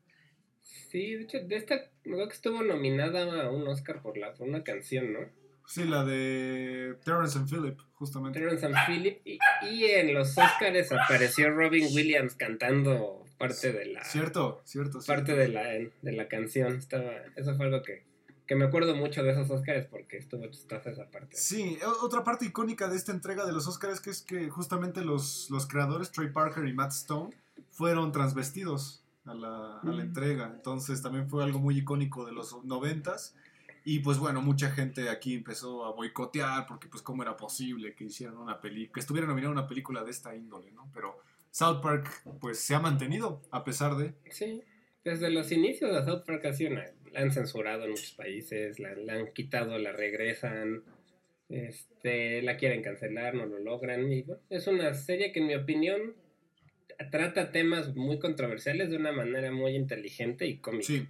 Sí, 0.62 1.14
de 1.14 1.24
hecho, 1.24 1.40
de 1.40 1.58
esta, 1.58 1.76
acuerdo 2.06 2.30
que 2.30 2.36
estuvo 2.36 2.64
nominada 2.64 3.44
a 3.44 3.50
un 3.50 3.68
Oscar 3.68 4.02
por, 4.02 4.18
la, 4.18 4.34
por 4.34 4.48
una 4.48 4.64
canción, 4.64 5.12
¿no? 5.12 5.20
Sí, 5.68 5.84
la 5.84 6.04
de 6.06 6.98
Terrence 7.04 7.38
and 7.38 7.50
Phillip, 7.50 7.78
justamente. 7.96 8.40
Terrence 8.40 8.66
and 8.66 8.76
Phillip. 8.88 9.20
Y, 9.26 9.38
y 9.70 9.84
en 9.86 10.14
los 10.14 10.30
Oscars 10.38 10.92
apareció 10.92 11.50
Robin 11.52 11.86
Williams 11.94 12.36
cantando 12.36 13.24
parte 13.38 13.72
de 13.74 13.86
la, 13.88 14.04
Cierto, 14.04 14.62
cierto. 14.64 15.00
parte 15.06 15.34
cierto. 15.34 15.36
de 15.36 15.48
la, 15.50 15.64
de 16.02 16.12
la 16.14 16.28
canción. 16.28 16.76
Estaba, 16.78 17.12
eso 17.36 17.56
fue 17.56 17.66
algo 17.66 17.84
que, 17.84 18.04
que 18.48 18.56
me 18.56 18.66
acuerdo 18.66 18.96
mucho 18.96 19.22
de 19.24 19.32
esos 19.32 19.50
Oscars 19.52 19.86
porque 19.88 20.18
estuvo 20.18 20.48
chistosa 20.48 20.90
esa 20.90 21.06
parte. 21.12 21.36
Sí, 21.36 21.78
otra 22.02 22.24
parte 22.24 22.46
icónica 22.46 22.88
de 22.88 22.96
esta 22.96 23.12
entrega 23.12 23.46
de 23.46 23.52
los 23.52 23.68
Oscars 23.68 24.00
que 24.00 24.10
es 24.10 24.22
que 24.22 24.50
justamente 24.50 25.02
los, 25.04 25.50
los 25.52 25.68
creadores, 25.68 26.12
Trey 26.12 26.30
Parker 26.30 26.66
y 26.66 26.74
Matt 26.74 26.94
Stone, 26.94 27.36
fueron 27.72 28.12
transvestidos 28.14 29.04
a 29.26 29.34
la, 29.34 29.80
a 29.82 29.86
la 29.86 29.92
Mm. 29.92 30.00
entrega. 30.00 30.46
Entonces 30.56 31.02
también 31.02 31.30
fue 31.30 31.44
algo 31.44 31.60
muy 31.60 31.78
icónico 31.78 32.26
de 32.26 32.32
los 32.32 32.64
noventas. 32.64 33.36
Y 33.90 34.00
pues 34.00 34.18
bueno, 34.18 34.42
mucha 34.42 34.70
gente 34.70 35.08
aquí 35.08 35.34
empezó 35.34 35.86
a 35.86 35.94
boicotear 35.94 36.66
porque 36.68 36.90
pues 36.90 37.02
cómo 37.02 37.24
era 37.24 37.38
posible 37.38 37.96
que 37.96 38.04
hicieran 38.04 38.36
una 38.38 38.60
película, 38.60 38.94
que 38.96 39.00
estuviera 39.00 39.26
nominada 39.28 39.50
una 39.54 39.66
película 39.66 40.04
de 40.04 40.12
esta 40.12 40.36
índole, 40.36 40.74
¿no? 40.74 40.92
Pero 40.94 41.18
South 41.52 41.80
Park 41.82 42.10
pues 42.42 42.60
se 42.60 42.76
ha 42.76 42.82
mantenido 42.82 43.42
a 43.50 43.64
pesar 43.64 43.96
de... 43.96 44.14
Sí, 44.30 44.62
desde 45.06 45.30
los 45.30 45.54
inicios 45.54 45.94
de 45.94 46.04
South 46.04 46.26
Park 46.26 46.44
ha 46.48 46.52
sido 46.54 46.72
una- 46.72 46.92
la 47.14 47.22
han 47.22 47.32
censurado 47.32 47.86
en 47.86 47.92
muchos 47.92 48.12
países, 48.12 48.78
la, 48.78 48.94
la 48.94 49.14
han 49.14 49.32
quitado, 49.32 49.78
la 49.80 49.94
regresan, 49.94 50.84
este, 51.48 52.42
la 52.42 52.58
quieren 52.58 52.82
cancelar, 52.84 53.36
no 53.36 53.46
lo 53.46 53.58
logran. 53.60 54.12
Y 54.12 54.24
bueno, 54.24 54.42
es 54.50 54.68
una 54.68 54.94
serie 54.96 55.32
que 55.32 55.40
en 55.40 55.48
mi 55.48 55.56
opinión 55.56 56.14
trata 57.10 57.54
temas 57.54 57.96
muy 57.96 58.20
controversiales 58.20 58.90
de 58.90 58.98
una 58.98 59.14
manera 59.14 59.50
muy 59.52 59.76
inteligente 59.76 60.46
y 60.46 60.58
cómica. 60.58 60.84
Sí. 60.88 61.08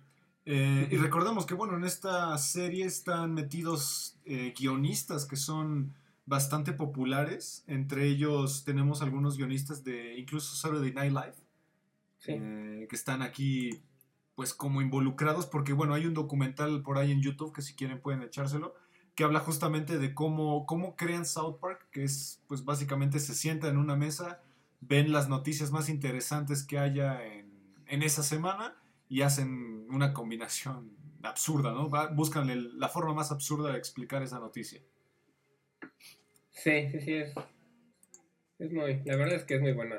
Eh, 0.49 0.87
y 0.89 0.95
recordemos 0.95 1.45
que, 1.45 1.55
bueno, 1.55 1.75
en 1.75 1.83
esta 1.83 2.37
serie 2.37 2.85
están 2.85 3.33
metidos 3.33 4.17
eh, 4.23 4.53
guionistas 4.57 5.25
que 5.25 5.35
son 5.35 5.93
bastante 6.25 6.71
populares. 6.71 7.65
Entre 7.67 8.07
ellos 8.07 8.63
tenemos 8.63 9.01
algunos 9.01 9.35
guionistas 9.35 9.83
de 9.83 10.17
incluso 10.17 10.55
Saturday 10.55 10.93
Night 10.93 11.11
Live, 11.11 11.35
Sí. 12.19 12.31
eh, 12.33 12.87
que 12.89 12.95
están 12.95 13.21
aquí, 13.23 13.81
pues, 14.35 14.53
como 14.53 14.81
involucrados, 14.81 15.45
porque, 15.47 15.73
bueno, 15.73 15.93
hay 15.93 16.05
un 16.05 16.13
documental 16.13 16.81
por 16.81 16.97
ahí 16.97 17.11
en 17.11 17.21
YouTube 17.21 17.53
que 17.53 17.61
si 17.61 17.75
quieren 17.75 17.99
pueden 17.99 18.23
echárselo, 18.23 18.73
que 19.15 19.25
habla 19.25 19.41
justamente 19.41 19.97
de 19.97 20.13
cómo, 20.13 20.65
cómo 20.65 20.95
crean 20.95 21.25
South 21.25 21.57
Park, 21.59 21.89
que 21.91 22.05
es, 22.05 22.41
pues, 22.47 22.63
básicamente 22.63 23.19
se 23.19 23.35
sientan 23.35 23.71
en 23.71 23.77
una 23.79 23.97
mesa, 23.97 24.39
ven 24.79 25.11
las 25.11 25.27
noticias 25.27 25.71
más 25.71 25.89
interesantes 25.89 26.63
que 26.63 26.79
haya 26.79 27.21
en, 27.25 27.51
en 27.87 28.01
esa 28.01 28.23
semana 28.23 28.75
y 29.09 29.21
hacen 29.21 29.87
una 29.89 30.13
combinación 30.13 30.91
absurda, 31.23 31.71
¿no? 31.71 31.89
Buscan 32.13 32.49
el- 32.49 32.77
la 32.79 32.89
forma 32.89 33.13
más 33.13 33.31
absurda 33.31 33.71
de 33.71 33.77
explicar 33.77 34.21
esa 34.23 34.39
noticia. 34.39 34.81
Sí, 36.51 36.89
sí, 36.91 36.99
sí, 37.01 37.13
es, 37.13 37.33
es 38.59 38.71
muy, 38.73 39.01
la 39.05 39.15
verdad 39.15 39.35
es 39.35 39.43
que 39.43 39.55
es 39.55 39.61
muy 39.61 39.73
buena. 39.73 39.97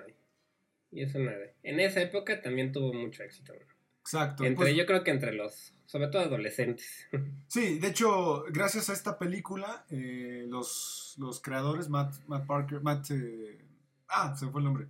Y 0.91 1.03
es 1.03 1.15
una 1.15 1.33
de, 1.33 1.55
en 1.63 1.81
esa 1.81 2.01
época 2.01 2.41
también 2.43 2.73
tuvo 2.73 2.93
mucho 2.93 3.23
éxito. 3.23 3.53
¿no? 3.55 3.61
Exacto. 4.01 4.45
Entre, 4.45 4.67
pues- 4.67 4.77
yo 4.77 4.87
creo 4.87 5.05
que 5.05 5.11
entre 5.11 5.33
los, 5.35 5.75
sobre 5.87 6.09
todo 6.09 6.23
adolescentes. 6.23 7.07
Sí, 7.49 7.79
de 7.79 7.89
hecho, 7.89 8.45
gracias 8.51 8.91
a 8.91 8.93
esta 8.93 9.19
película, 9.19 9.87
eh, 9.91 10.45
los, 10.49 11.15
los 11.19 11.41
creadores, 11.41 11.89
Matt, 11.89 12.15
Matt 12.27 12.47
Parker, 12.47 12.81
Matt... 12.83 13.11
eh, 13.11 13.65
ah, 14.09 14.37
se 14.37 14.47
me 14.47 14.53
fue 14.53 14.61
el 14.61 14.65
nombre. 14.67 14.87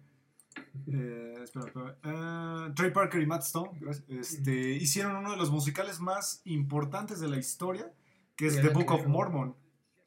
Eh, 0.92 1.34
espera, 1.42 1.66
espera. 1.66 1.98
Ah, 2.02 2.72
Trey 2.74 2.90
Parker 2.90 3.20
y 3.22 3.26
Matt 3.26 3.42
Stone 3.42 3.78
este, 4.08 4.70
hicieron 4.72 5.16
uno 5.16 5.30
de 5.32 5.36
los 5.36 5.50
musicales 5.50 6.00
más 6.00 6.40
importantes 6.44 7.20
de 7.20 7.28
la 7.28 7.36
historia, 7.38 7.92
que 8.36 8.46
es 8.46 8.60
The 8.60 8.68
Book 8.70 8.90
of. 8.92 9.06
Mormon. 9.06 9.54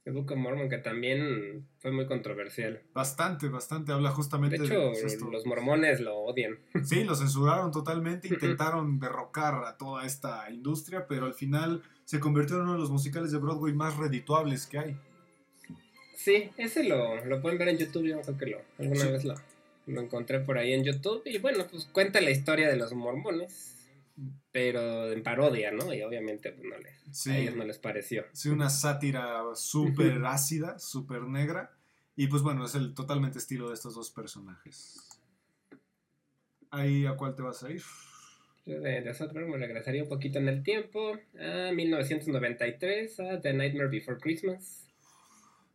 The 0.04 0.10
Book 0.12 0.32
of 0.32 0.38
Mormon, 0.38 0.68
que 0.68 0.80
también 0.80 1.68
fue 1.80 1.92
muy 1.92 2.08
controversial. 2.08 2.82
Bastante, 2.94 3.50
bastante, 3.50 3.92
habla 3.92 4.10
justamente 4.10 4.58
De 4.58 4.68
de 4.68 4.74
hecho, 4.74 4.90
pues, 5.00 5.14
esto. 5.14 5.30
los 5.30 5.46
mormones 5.46 6.00
lo 6.02 6.16
odian. 6.18 6.58
Sí, 6.84 7.04
lo 7.04 7.14
censuraron 7.16 7.72
totalmente, 7.72 8.28
intentaron 8.28 9.00
derrocar 9.00 9.64
a 9.64 9.78
toda 9.78 10.06
esta 10.06 10.50
industria, 10.50 11.06
pero 11.08 11.28
al 11.28 11.36
final 11.36 11.84
se 12.06 12.20
convirtió 12.20 12.56
en 12.56 12.64
uno 12.64 12.74
de 12.74 12.80
los 12.80 12.90
musicales 12.90 13.32
de 13.32 13.38
Broadway 13.38 13.74
más 13.74 13.96
redituables 13.98 14.66
que 14.66 14.80
hay. 14.80 14.98
Sí, 16.16 16.50
ese 16.58 16.84
lo, 16.84 17.24
lo 17.26 17.42
pueden 17.42 17.58
ver 17.60 17.70
en 17.70 17.78
YouTube, 17.78 18.06
yo 18.08 18.22
creo 18.22 18.38
que 18.38 18.46
lo, 18.48 18.58
alguna 18.80 19.00
Sí. 19.02 19.12
vez 19.12 19.24
lo, 19.26 19.36
lo 19.88 20.02
encontré 20.02 20.40
por 20.40 20.58
ahí 20.58 20.74
en 20.74 20.84
YouTube. 20.84 21.22
Y 21.26 21.38
bueno, 21.40 21.66
pues 21.70 21.86
cuenta 21.86 22.22
la 22.22 22.32
historia 22.32 22.70
de 22.70 22.76
los 22.78 22.94
mormones, 22.94 23.76
pero 24.52 25.12
en 25.12 25.24
parodia, 25.24 25.72
¿no? 25.72 25.94
Y 25.94 26.02
obviamente 26.02 26.52
pues, 26.52 26.68
no 26.68 26.78
les, 26.78 26.92
Sí. 27.12 27.32
a 27.32 27.38
ellos 27.38 27.56
no 27.56 27.64
les 27.66 27.78
pareció. 27.78 28.26
Sí, 28.34 28.50
una 28.50 28.70
sátira 28.70 29.42
súper 29.56 30.24
ácida, 30.26 30.80
súper 30.80 31.24
negra. 31.24 31.72
Y 32.16 32.28
pues 32.28 32.42
bueno, 32.42 32.66
es 32.66 32.76
el 32.76 32.94
totalmente 32.94 33.38
estilo 33.40 33.70
de 33.70 33.74
estos 33.76 33.96
dos 33.96 34.12
personajes. 34.12 35.00
¿Ahí 36.70 37.06
a 37.06 37.16
cuál 37.16 37.36
te 37.36 37.42
vas 37.42 37.64
a 37.64 37.72
ir? 37.72 37.82
Yo 38.66 38.80
de, 38.80 39.02
de 39.02 39.46
me 39.46 39.58
regresaría 39.58 40.04
un 40.04 40.10
poquito 40.10 40.38
en 40.38 40.48
el 40.48 40.64
tiempo, 40.64 41.18
a 41.40 41.72
1993, 41.72 43.20
a 43.20 43.42
The 43.42 43.54
Nightmare 43.54 43.90
Before 43.90 44.20
Christmas, 44.20 44.81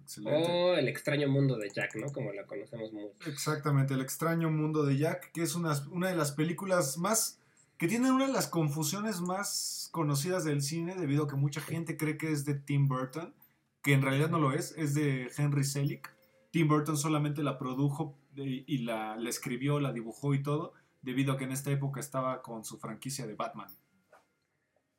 Excelente. 0.07 0.51
o 0.51 0.75
El 0.77 0.87
extraño 0.88 1.29
mundo 1.29 1.59
de 1.59 1.69
Jack, 1.69 1.97
¿no? 1.97 2.12
Como 2.12 2.33
la 2.33 2.47
conocemos 2.47 2.92
mucho. 2.92 3.29
Exactamente, 3.29 3.95
El 3.95 4.01
extraño 4.01 4.51
mundo 4.51 4.85
de 4.85 4.97
Jack, 4.97 5.33
que 5.33 5.42
es 5.42 5.57
una, 5.57 5.75
una 5.90 6.09
de 6.09 6.16
las 6.16 6.31
películas 6.33 6.97
más... 6.97 7.40
que 7.77 7.88
tiene 7.88 8.12
una 8.12 8.27
de 8.27 8.33
las 8.33 8.47
confusiones 8.47 9.21
más 9.21 9.88
conocidas 9.92 10.45
del 10.45 10.62
cine, 10.62 10.95
debido 10.95 11.25
a 11.25 11.29
que 11.29 11.37
mucha 11.37 11.61
gente 11.61 11.97
cree 11.97 12.16
que 12.16 12.31
es 12.31 12.45
de 12.45 12.55
Tim 12.55 12.87
Burton, 12.87 13.35
que 13.83 13.92
en 13.92 14.03
realidad 14.03 14.31
no 14.31 14.38
lo 14.38 14.53
es, 14.53 14.75
es 14.79 14.95
de 14.95 15.29
Henry 15.37 15.64
Selick. 15.64 16.14
Tim 16.53 16.69
Burton 16.69 16.97
solamente 16.97 17.42
la 17.42 17.59
produjo 17.59 18.16
y 18.35 18.79
la, 18.79 19.16
la 19.16 19.29
escribió, 19.29 19.81
la 19.81 19.92
dibujó 19.92 20.35
y 20.35 20.42
todo, 20.42 20.73
debido 21.03 21.33
a 21.33 21.37
que 21.37 21.45
en 21.45 21.53
esta 21.53 21.71
época 21.71 22.01
estaba 22.01 22.42
con 22.42 22.64
su 22.64 22.79
franquicia 22.79 23.27
de 23.27 23.35
Batman. 23.35 23.69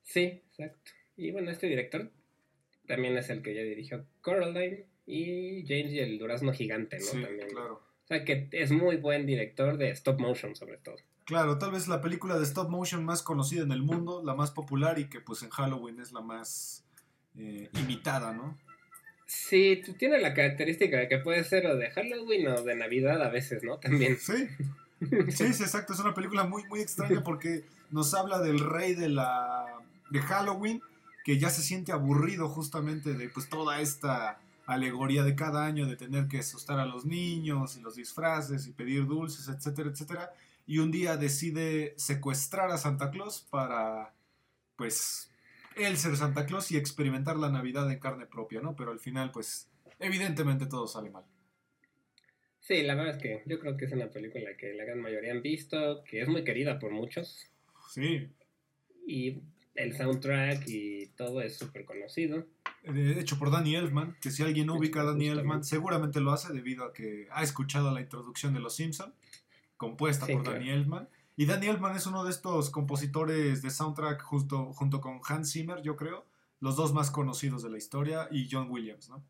Sí, 0.04 0.44
exacto. 0.50 0.92
Y 1.16 1.32
bueno, 1.32 1.50
este 1.52 1.68
director 1.68 2.12
también 2.88 3.18
es 3.18 3.30
el 3.30 3.42
que 3.42 3.54
ya 3.54 3.62
dirigió 3.62 4.06
Coraline 4.22 4.86
y 5.08 5.66
James 5.66 5.94
y 5.94 6.00
el 6.00 6.20
Durazno 6.20 6.54
Gigante, 6.54 7.00
¿no? 7.00 7.06
Sí, 7.06 7.22
también. 7.22 7.48
claro. 7.50 7.82
O 8.04 8.08
sea 8.08 8.24
que 8.24 8.48
es 8.52 8.72
muy 8.72 8.98
buen 8.98 9.26
director 9.26 9.78
de 9.78 9.90
stop 9.92 10.20
motion, 10.20 10.56
sobre 10.56 10.78
todo. 10.78 10.98
Claro, 11.26 11.58
tal 11.58 11.72
vez 11.72 11.88
la 11.88 12.02
película 12.02 12.38
de 12.38 12.44
stop 12.44 12.70
motion 12.70 13.04
más 13.04 13.22
conocida 13.22 13.64
en 13.64 13.72
el 13.72 13.82
mundo, 13.82 14.22
la 14.24 14.34
más 14.34 14.52
popular 14.52 14.98
y 15.00 15.10
que 15.10 15.20
pues 15.20 15.44
en 15.44 15.50
Halloween 15.50 16.00
es 16.00 16.14
la 16.14 16.22
más 16.22 16.86
eh, 17.38 17.70
imitada, 17.74 18.34
¿no? 18.34 18.58
Sí, 19.26 19.82
tiene 19.98 20.22
la 20.22 20.34
característica 20.34 20.98
de 20.98 21.10
que 21.10 21.18
puede 21.18 21.44
ser 21.44 21.68
o 21.68 21.76
de 21.76 21.92
Halloween 21.92 22.48
o 22.48 22.62
de 22.62 22.76
Navidad 22.76 23.22
a 23.22 23.30
veces, 23.30 23.62
¿no? 23.64 23.78
También. 23.78 24.18
Sí, 24.18 24.48
sí, 25.30 25.54
sí, 25.54 25.64
exacto. 25.64 25.92
Es 25.92 26.00
una 26.00 26.14
película 26.14 26.46
muy, 26.46 26.64
muy 26.66 26.80
extraña 26.80 27.22
porque 27.24 27.66
nos 27.92 28.14
habla 28.14 28.40
del 28.40 28.60
rey 28.60 28.96
de 28.96 29.10
la 29.10 29.66
de 30.10 30.20
Halloween 30.22 30.82
que 31.26 31.38
ya 31.38 31.50
se 31.50 31.62
siente 31.62 31.92
aburrido 31.92 32.48
justamente 32.48 33.14
de 33.14 33.28
pues 33.28 33.50
toda 33.50 33.82
esta 33.82 34.40
alegoría 34.68 35.24
de 35.24 35.34
cada 35.34 35.66
año 35.66 35.88
de 35.88 35.96
tener 35.96 36.28
que 36.28 36.40
asustar 36.40 36.80
a 36.80 36.86
los 36.86 37.06
niños 37.06 37.78
y 37.78 37.82
los 37.82 37.96
disfraces 37.96 38.68
y 38.68 38.74
pedir 38.74 39.08
dulces, 39.08 39.48
etcétera, 39.48 39.90
etcétera. 39.90 40.34
Y 40.68 40.80
un 40.80 40.92
día 40.92 41.16
decide 41.16 41.94
secuestrar 41.98 42.70
a 42.70 42.78
Santa 42.78 43.10
Claus 43.10 43.48
para 43.50 44.14
pues 44.76 45.32
él 45.78 45.98
ser 45.98 46.18
Santa 46.18 46.46
Claus 46.46 46.70
y 46.72 46.78
experimentar 46.78 47.38
la 47.38 47.50
Navidad 47.50 47.90
en 47.90 48.00
carne 48.00 48.26
propia, 48.26 48.60
¿no? 48.60 48.76
Pero 48.76 48.92
al 48.92 49.00
final 49.00 49.32
pues 49.32 49.70
evidentemente 50.00 50.66
todo 50.66 50.86
sale 50.86 51.10
mal. 51.10 51.24
Sí, 52.60 52.84
la 52.84 52.96
verdad 52.96 53.16
es 53.16 53.22
que 53.24 53.44
yo 53.46 53.60
creo 53.62 53.78
que 53.78 53.86
es 53.86 53.94
una 53.94 54.12
película 54.12 54.58
que 54.58 54.74
la 54.74 54.84
gran 54.84 55.02
mayoría 55.02 55.32
han 55.32 55.42
visto, 55.42 56.04
que 56.04 56.22
es 56.22 56.28
muy 56.28 56.44
querida 56.44 56.78
por 56.78 56.92
muchos. 56.92 57.48
Sí. 57.90 58.28
Y 59.08 59.40
el 59.76 59.96
soundtrack 59.96 60.68
y 60.68 61.08
todo 61.16 61.40
es 61.40 61.56
súper 61.56 61.86
conocido. 61.86 62.46
De 62.94 63.20
hecho, 63.20 63.38
por 63.38 63.52
Danny 63.52 63.76
Elfman, 63.76 64.16
que 64.22 64.32
si 64.32 64.44
alguien 64.44 64.70
ubica 64.70 65.02
a 65.02 65.04
Danny. 65.04 65.28
Elfman, 65.28 65.64
seguramente 65.64 66.20
lo 66.22 66.32
hace 66.32 66.54
debido 66.54 66.86
a 66.86 66.94
que 66.94 67.28
ha 67.32 67.44
escuchado 67.44 67.94
la 67.94 68.02
introducción 68.02 68.54
de 68.54 68.60
Los 68.60 68.76
Simpson, 68.76 69.14
compuesta 69.78 70.26
Sí, 70.26 70.34
por 70.34 70.44
claro. 70.44 70.60
Danny 70.60 70.72
Elfman. 70.72 71.10
Y 71.36 71.46
Danny 71.46 71.68
Elfman 71.68 71.96
es 71.96 72.08
uno 72.08 72.24
de 72.24 72.32
estos 72.32 72.70
compositores 72.72 73.62
de 73.62 73.70
soundtrack 73.70 74.22
justo, 74.24 74.74
junto 74.74 75.02
con 75.02 75.20
Hans 75.28 75.52
Zimmer, 75.54 75.82
yo 75.84 75.96
creo, 75.96 76.26
los 76.60 76.76
dos 76.76 76.94
más 76.94 77.12
conocidos 77.12 77.62
de 77.62 77.70
la 77.70 77.78
historia, 77.78 78.28
y 78.32 78.48
John 78.52 78.72
Williams, 78.72 79.10
¿no? 79.10 79.24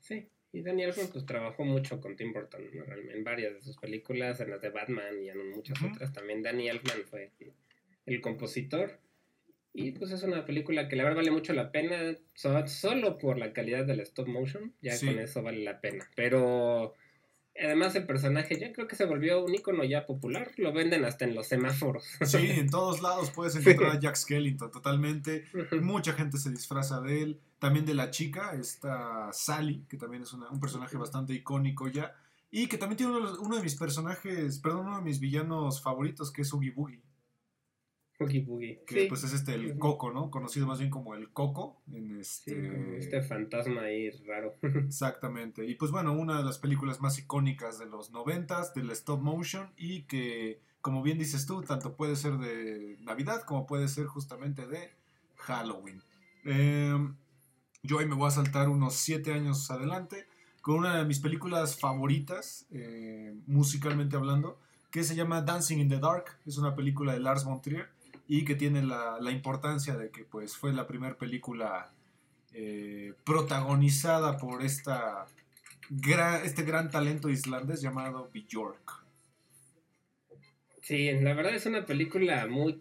Sí, 0.00 0.26
y 0.52 0.62
Daniel 0.62 0.88
Elfman 0.90 1.08
pues 1.12 1.26
trabajó 1.26 1.64
mucho 1.64 2.00
con 2.00 2.16
Tim 2.16 2.32
Burton, 2.32 2.62
¿no? 2.72 2.84
En 3.12 3.22
varias 3.22 3.52
de 3.54 3.60
sus 3.60 3.76
películas, 3.76 4.40
en 4.40 4.50
las 4.50 4.62
de 4.62 4.70
Batman 4.70 5.22
y 5.22 5.28
en 5.28 5.50
muchas 5.50 5.78
Ujú. 5.80 5.92
otras. 5.92 6.12
También 6.12 6.42
Danny 6.42 6.68
Elfman 6.68 7.02
fue 7.08 7.30
el 8.06 8.20
compositor. 8.22 8.98
Y 9.74 9.92
pues 9.92 10.10
es 10.10 10.22
una 10.22 10.44
película 10.44 10.86
que 10.88 10.96
la 10.96 11.04
verdad 11.04 11.16
vale 11.18 11.30
mucho 11.30 11.52
la 11.54 11.70
pena, 11.72 11.96
so- 12.34 12.66
solo 12.66 13.16
por 13.18 13.38
la 13.38 13.52
calidad 13.52 13.86
del 13.86 14.00
stop 14.00 14.28
motion, 14.28 14.72
ya 14.82 14.92
Sí. 14.96 15.06
con 15.06 15.18
eso 15.18 15.42
vale 15.42 15.64
la 15.64 15.80
pena. 15.80 16.06
Pero 16.14 16.92
además 17.58 17.94
el 17.94 18.04
personaje 18.06 18.58
ya 18.58 18.72
creo 18.72 18.86
que 18.86 18.96
se 18.96 19.06
volvió 19.06 19.42
un 19.44 19.54
icono 19.54 19.82
ya 19.84 20.04
popular, 20.06 20.50
lo 20.58 20.72
venden 20.74 21.04
hasta 21.06 21.24
en 21.24 21.34
los 21.34 21.46
semáforos. 21.48 22.04
Sí, 22.22 22.36
en 22.66 22.68
todos 22.70 23.00
lados 23.00 23.30
puedes 23.30 23.56
encontrar 23.56 23.92
a 23.96 24.00
Jack 24.00 24.16
Skellington 24.16 24.70
totalmente. 24.70 25.44
Mucha 25.80 26.12
gente 26.12 26.36
se 26.38 26.50
disfraza 26.50 27.00
de 27.00 27.22
él. 27.22 27.40
También 27.58 27.86
de 27.86 27.94
la 27.94 28.10
chica, 28.10 28.52
esta 28.54 29.30
Sally, 29.32 29.84
que 29.88 29.96
también 29.96 30.22
es 30.24 30.32
una- 30.34 30.50
un 30.50 30.60
personaje 30.60 30.96
bastante 30.98 31.32
icónico 31.32 31.88
ya. 31.88 32.14
Y 32.50 32.66
que 32.66 32.76
también 32.76 32.98
tiene 32.98 33.12
uno, 33.12 33.20
de 33.24 33.30
los- 33.30 33.38
uno 33.38 33.56
de 33.56 33.62
mis 33.62 33.76
personajes, 33.76 34.58
perdón, 34.58 34.86
uno 34.88 34.96
de 34.98 35.02
mis 35.04 35.18
villanos 35.20 35.80
favoritos, 35.82 36.30
que 36.30 36.42
es 36.42 36.52
Oogie 36.52 36.72
Boogie. 36.72 37.00
Boogie. 38.22 38.82
Que 38.86 39.02
Sí, 39.02 39.06
pues 39.08 39.24
es 39.24 39.32
este, 39.32 39.54
el. 39.54 39.78
Coco, 39.78 40.12
¿no? 40.12 40.30
Conocido 40.30 40.66
más 40.66 40.78
bien 40.78 40.90
como 40.90 41.14
el 41.14 41.30
Coco. 41.30 41.82
En 41.92 42.24
sí, 42.24 42.50
este... 42.50 42.68
como 42.68 42.92
este 42.94 43.22
fantasma 43.22 43.82
ahí 43.82 44.10
raro. 44.26 44.56
Exactamente. 44.62 45.66
Y 45.66 45.74
pues 45.74 45.90
bueno, 45.90 46.12
una 46.12 46.38
de 46.38 46.44
las 46.44 46.58
películas 46.58 47.00
más 47.00 47.18
icónicas 47.18 47.78
de 47.78 47.86
los 47.86 48.10
noventas, 48.10 48.74
del 48.74 48.90
stop 48.90 49.20
motion, 49.20 49.70
y 49.76 50.02
que, 50.02 50.60
como 50.80 51.02
bien 51.02 51.18
dices 51.18 51.46
tú, 51.46 51.62
tanto 51.62 51.96
puede 51.96 52.16
ser 52.16 52.38
de 52.38 52.96
Navidad 53.00 53.42
como 53.42 53.66
puede 53.66 53.88
ser 53.88 54.06
justamente 54.06 54.66
de 54.66 54.90
Halloween. 55.36 56.02
Eh, 56.44 56.96
yo 57.82 57.98
hoy 57.98 58.06
me 58.06 58.14
voy 58.14 58.28
a 58.28 58.30
saltar 58.30 58.68
unos 58.68 58.94
siete 58.94 59.32
años 59.32 59.70
adelante 59.70 60.26
con 60.62 60.76
una 60.76 60.98
de 60.98 61.04
mis 61.04 61.18
películas 61.18 61.78
favoritas, 61.78 62.66
eh, 62.70 63.34
musicalmente 63.46 64.16
hablando, 64.16 64.58
que 64.92 65.02
se 65.02 65.16
llama 65.16 65.42
Dancing 65.42 65.78
in 65.78 65.88
the 65.88 65.98
Dark. 65.98 66.38
Es 66.46 66.56
una 66.56 66.76
película 66.76 67.12
de 67.12 67.20
Lars 67.20 67.44
von 67.44 67.60
Trier 67.60 67.90
y 68.28 68.44
que 68.44 68.54
tiene 68.54 68.82
la, 68.82 69.18
la 69.20 69.30
importancia 69.30 69.96
de 69.96 70.10
que 70.10 70.24
pues 70.24 70.56
fue 70.56 70.72
la 70.72 70.86
primera 70.86 71.16
película 71.16 71.92
eh, 72.54 73.14
protagonizada 73.24 74.36
por 74.38 74.62
esta 74.62 75.26
gra- 75.90 76.42
este 76.44 76.62
gran 76.62 76.90
talento 76.90 77.28
islandés 77.28 77.80
llamado 77.82 78.30
Björk. 78.32 79.02
Sí, 80.82 81.12
la 81.20 81.34
verdad 81.34 81.54
es 81.54 81.66
una 81.66 81.86
película 81.86 82.46
muy 82.46 82.80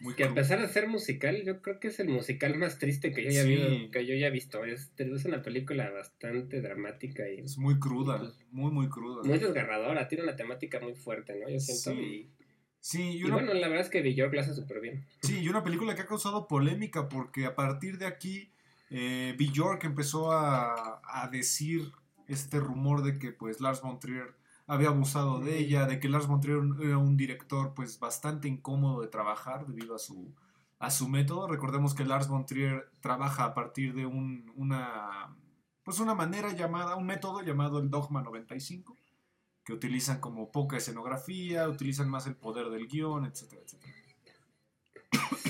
Muy 0.00 0.14
que 0.14 0.24
a 0.24 0.30
cru- 0.30 0.34
pesar 0.34 0.60
de 0.60 0.68
ser 0.68 0.88
musical, 0.88 1.42
yo 1.44 1.60
creo 1.60 1.78
que 1.78 1.88
es 1.88 2.00
el 2.00 2.08
musical 2.08 2.56
más 2.58 2.78
triste 2.78 3.12
que 3.12 3.22
yo 3.22 3.28
haya, 3.30 3.42
Sí. 3.42 3.48
visto, 3.54 3.90
que 3.92 4.06
yo 4.06 4.14
haya 4.14 4.30
visto. 4.30 4.64
Es, 4.64 4.90
es 4.96 5.24
una 5.26 5.42
película 5.42 5.90
bastante 5.90 6.60
dramática 6.60 7.28
y 7.28 7.40
es 7.40 7.58
muy 7.58 7.78
cruda, 7.78 8.32
muy 8.50 8.70
muy 8.72 8.88
cruda. 8.88 9.22
muy 9.22 9.38
desgarradora. 9.38 10.08
Tiene 10.08 10.24
una 10.24 10.36
temática 10.36 10.80
muy 10.80 10.94
fuerte, 10.94 11.38
¿no? 11.38 11.48
Yo 11.48 11.60
siento. 11.60 12.00
Sí. 12.00 12.06
Y, 12.06 12.41
Sí, 12.84 13.00
y 13.12 13.18
y 13.18 13.24
una, 13.24 13.34
bueno, 13.36 13.54
la 13.54 13.68
verdad 13.68 13.84
es 13.86 13.90
que 13.90 14.02
Björk 14.02 14.34
lo 14.34 14.40
hace 14.40 14.54
súper 14.54 14.80
bien. 14.80 15.06
sí, 15.22 15.38
y 15.38 15.48
una 15.48 15.62
película 15.62 15.94
que 15.94 16.02
ha 16.02 16.06
causado 16.06 16.48
polémica 16.48 17.08
porque 17.08 17.46
a 17.46 17.54
partir 17.54 17.96
de 17.96 18.06
aquí 18.06 18.50
eh, 18.90 19.36
Björk 19.38 19.84
empezó 19.84 20.32
a, 20.32 21.00
a 21.04 21.28
decir 21.28 21.92
este 22.26 22.58
rumor 22.58 23.02
de 23.02 23.18
que 23.20 23.30
pues 23.32 23.60
Lars 23.60 23.80
von 23.82 24.00
Trier 24.00 24.34
había 24.66 24.88
abusado 24.88 25.38
de 25.40 25.58
ella, 25.58 25.86
de 25.86 26.00
que 26.00 26.08
Lars 26.08 26.26
von 26.26 26.40
Trier 26.40 26.58
era 26.82 26.98
un 26.98 27.16
director 27.16 27.72
pues 27.74 28.00
bastante 28.00 28.48
incómodo 28.48 29.00
de 29.00 29.08
trabajar 29.08 29.66
debido 29.66 29.94
a 29.94 29.98
su 29.98 30.32
a 30.80 30.90
su 30.90 31.08
método. 31.08 31.46
Recordemos 31.46 31.94
que 31.94 32.04
Lars 32.04 32.26
von 32.26 32.44
Trier 32.46 32.88
trabaja 33.00 33.44
a 33.44 33.54
partir 33.54 33.94
de 33.94 34.04
un- 34.06 34.52
una 34.56 35.28
pues 35.84 36.00
una 36.00 36.14
manera 36.16 36.52
llamada, 36.52 36.96
un 36.96 37.06
método 37.06 37.42
llamado 37.42 37.78
el 37.78 37.90
Dogma 37.90 38.22
95, 38.22 38.96
que 39.64 39.72
utilizan 39.72 40.20
como 40.20 40.50
poca 40.50 40.76
escenografía, 40.76 41.68
utilizan 41.68 42.08
más 42.08 42.26
el 42.26 42.34
poder 42.34 42.68
del 42.70 42.88
guion, 42.88 43.24
etcétera, 43.26 43.62
etcétera. 43.64 43.92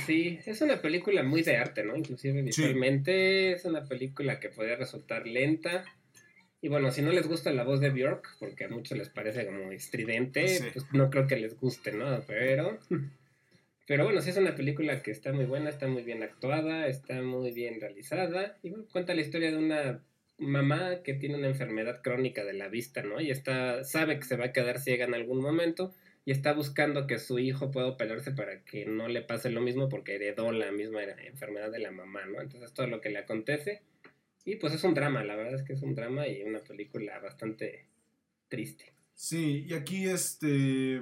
Sí, 0.07 0.39
es 0.47 0.61
una 0.61 0.83
película 0.83 1.23
muy 1.23 1.43
de 1.43 1.57
arte, 1.57 1.85
¿no? 1.85 1.97
Inclusive 1.97 2.41
Sí. 2.41 2.45
visualmente 2.47 3.53
es 3.53 3.65
una 3.65 3.85
película 3.85 4.41
que 4.41 4.49
podría 4.49 4.77
resultar 4.77 5.27
lenta. 5.27 5.85
Y 6.61 6.69
bueno, 6.69 6.91
si 6.91 7.03
no 7.03 7.11
les 7.13 7.27
gusta 7.27 7.53
la 7.53 7.65
voz 7.65 7.81
de 7.81 7.91
Björk, 7.91 8.37
porque 8.39 8.65
a 8.65 8.69
muchos 8.69 8.99
les 8.99 9.09
parece 9.09 9.47
como 9.47 9.71
estridente, 9.73 10.49
Sí. 10.49 10.65
pues 10.73 10.87
no 10.93 11.11
creo 11.11 11.27
que 11.27 11.37
les 11.37 11.59
guste, 11.59 11.93
¿no? 11.93 12.21
Pero, 12.27 12.79
pero 13.87 14.05
bueno, 14.05 14.21
sí 14.21 14.31
es 14.31 14.37
una 14.37 14.55
película 14.55 15.03
que 15.03 15.11
está 15.11 15.33
muy 15.33 15.45
buena, 15.45 15.71
está 15.71 15.87
muy 15.89 16.03
bien 16.03 16.23
actuada, 16.23 16.87
está 16.89 17.21
muy 17.23 17.53
bien 17.53 17.81
realizada. 17.81 18.59
Y 18.63 18.71
bueno, 18.71 18.85
cuenta 18.93 19.15
la 19.15 19.23
historia 19.23 19.51
de 19.51 19.59
una 19.59 20.05
mamá 20.43 21.03
que 21.03 21.15
tiene 21.15 21.37
una 21.37 21.49
enfermedad 21.49 22.03
crónica 22.03 22.45
de 22.45 22.53
la 22.53 22.69
vista, 22.69 23.03
¿no? 23.03 23.21
Y 23.21 23.31
está, 23.31 23.85
sabe 23.85 24.19
que 24.19 24.25
se 24.25 24.37
va 24.37 24.47
a 24.47 24.53
quedar 24.53 24.81
ciega 24.81 25.05
en 25.05 25.15
algún 25.15 25.41
momento 25.41 25.95
y 26.25 26.33
está 26.33 26.53
buscando 26.53 27.07
que 27.07 27.19
su 27.19 27.39
hijo 27.39 27.71
pueda 27.71 27.89
operarse 27.89 28.33
para 28.33 28.65
que 28.65 28.87
no 28.87 29.09
le 29.09 29.23
pase 29.23 29.51
lo 29.51 29.61
mismo 29.61 29.89
porque 29.89 30.17
heredó 30.17 30.53
la 30.53 30.71
misma 30.71 31.03
enfermedad 31.03 31.71
de 31.71 31.81
la 31.81 31.91
mamá, 31.91 32.25
¿no? 32.27 32.41
Entonces 32.41 32.73
todo 32.73 32.87
lo 32.87 33.01
que 33.01 33.11
le 33.11 33.19
acontece 33.19 33.83
y 34.45 34.57
pues 34.57 34.73
es 34.73 34.85
un 34.85 34.95
drama, 34.95 35.23
la 35.25 35.37
verdad 35.37 35.55
es 35.55 35.63
que 35.63 35.73
es 35.73 35.83
un 35.83 35.95
drama 35.95 36.27
y 36.27 36.43
una 36.43 36.63
película 36.63 37.19
bastante 37.21 37.87
triste. 38.49 38.93
Sí, 39.15 39.65
y 39.69 39.75
aquí 39.75 40.09
este 40.09 40.97
eh, 40.97 41.01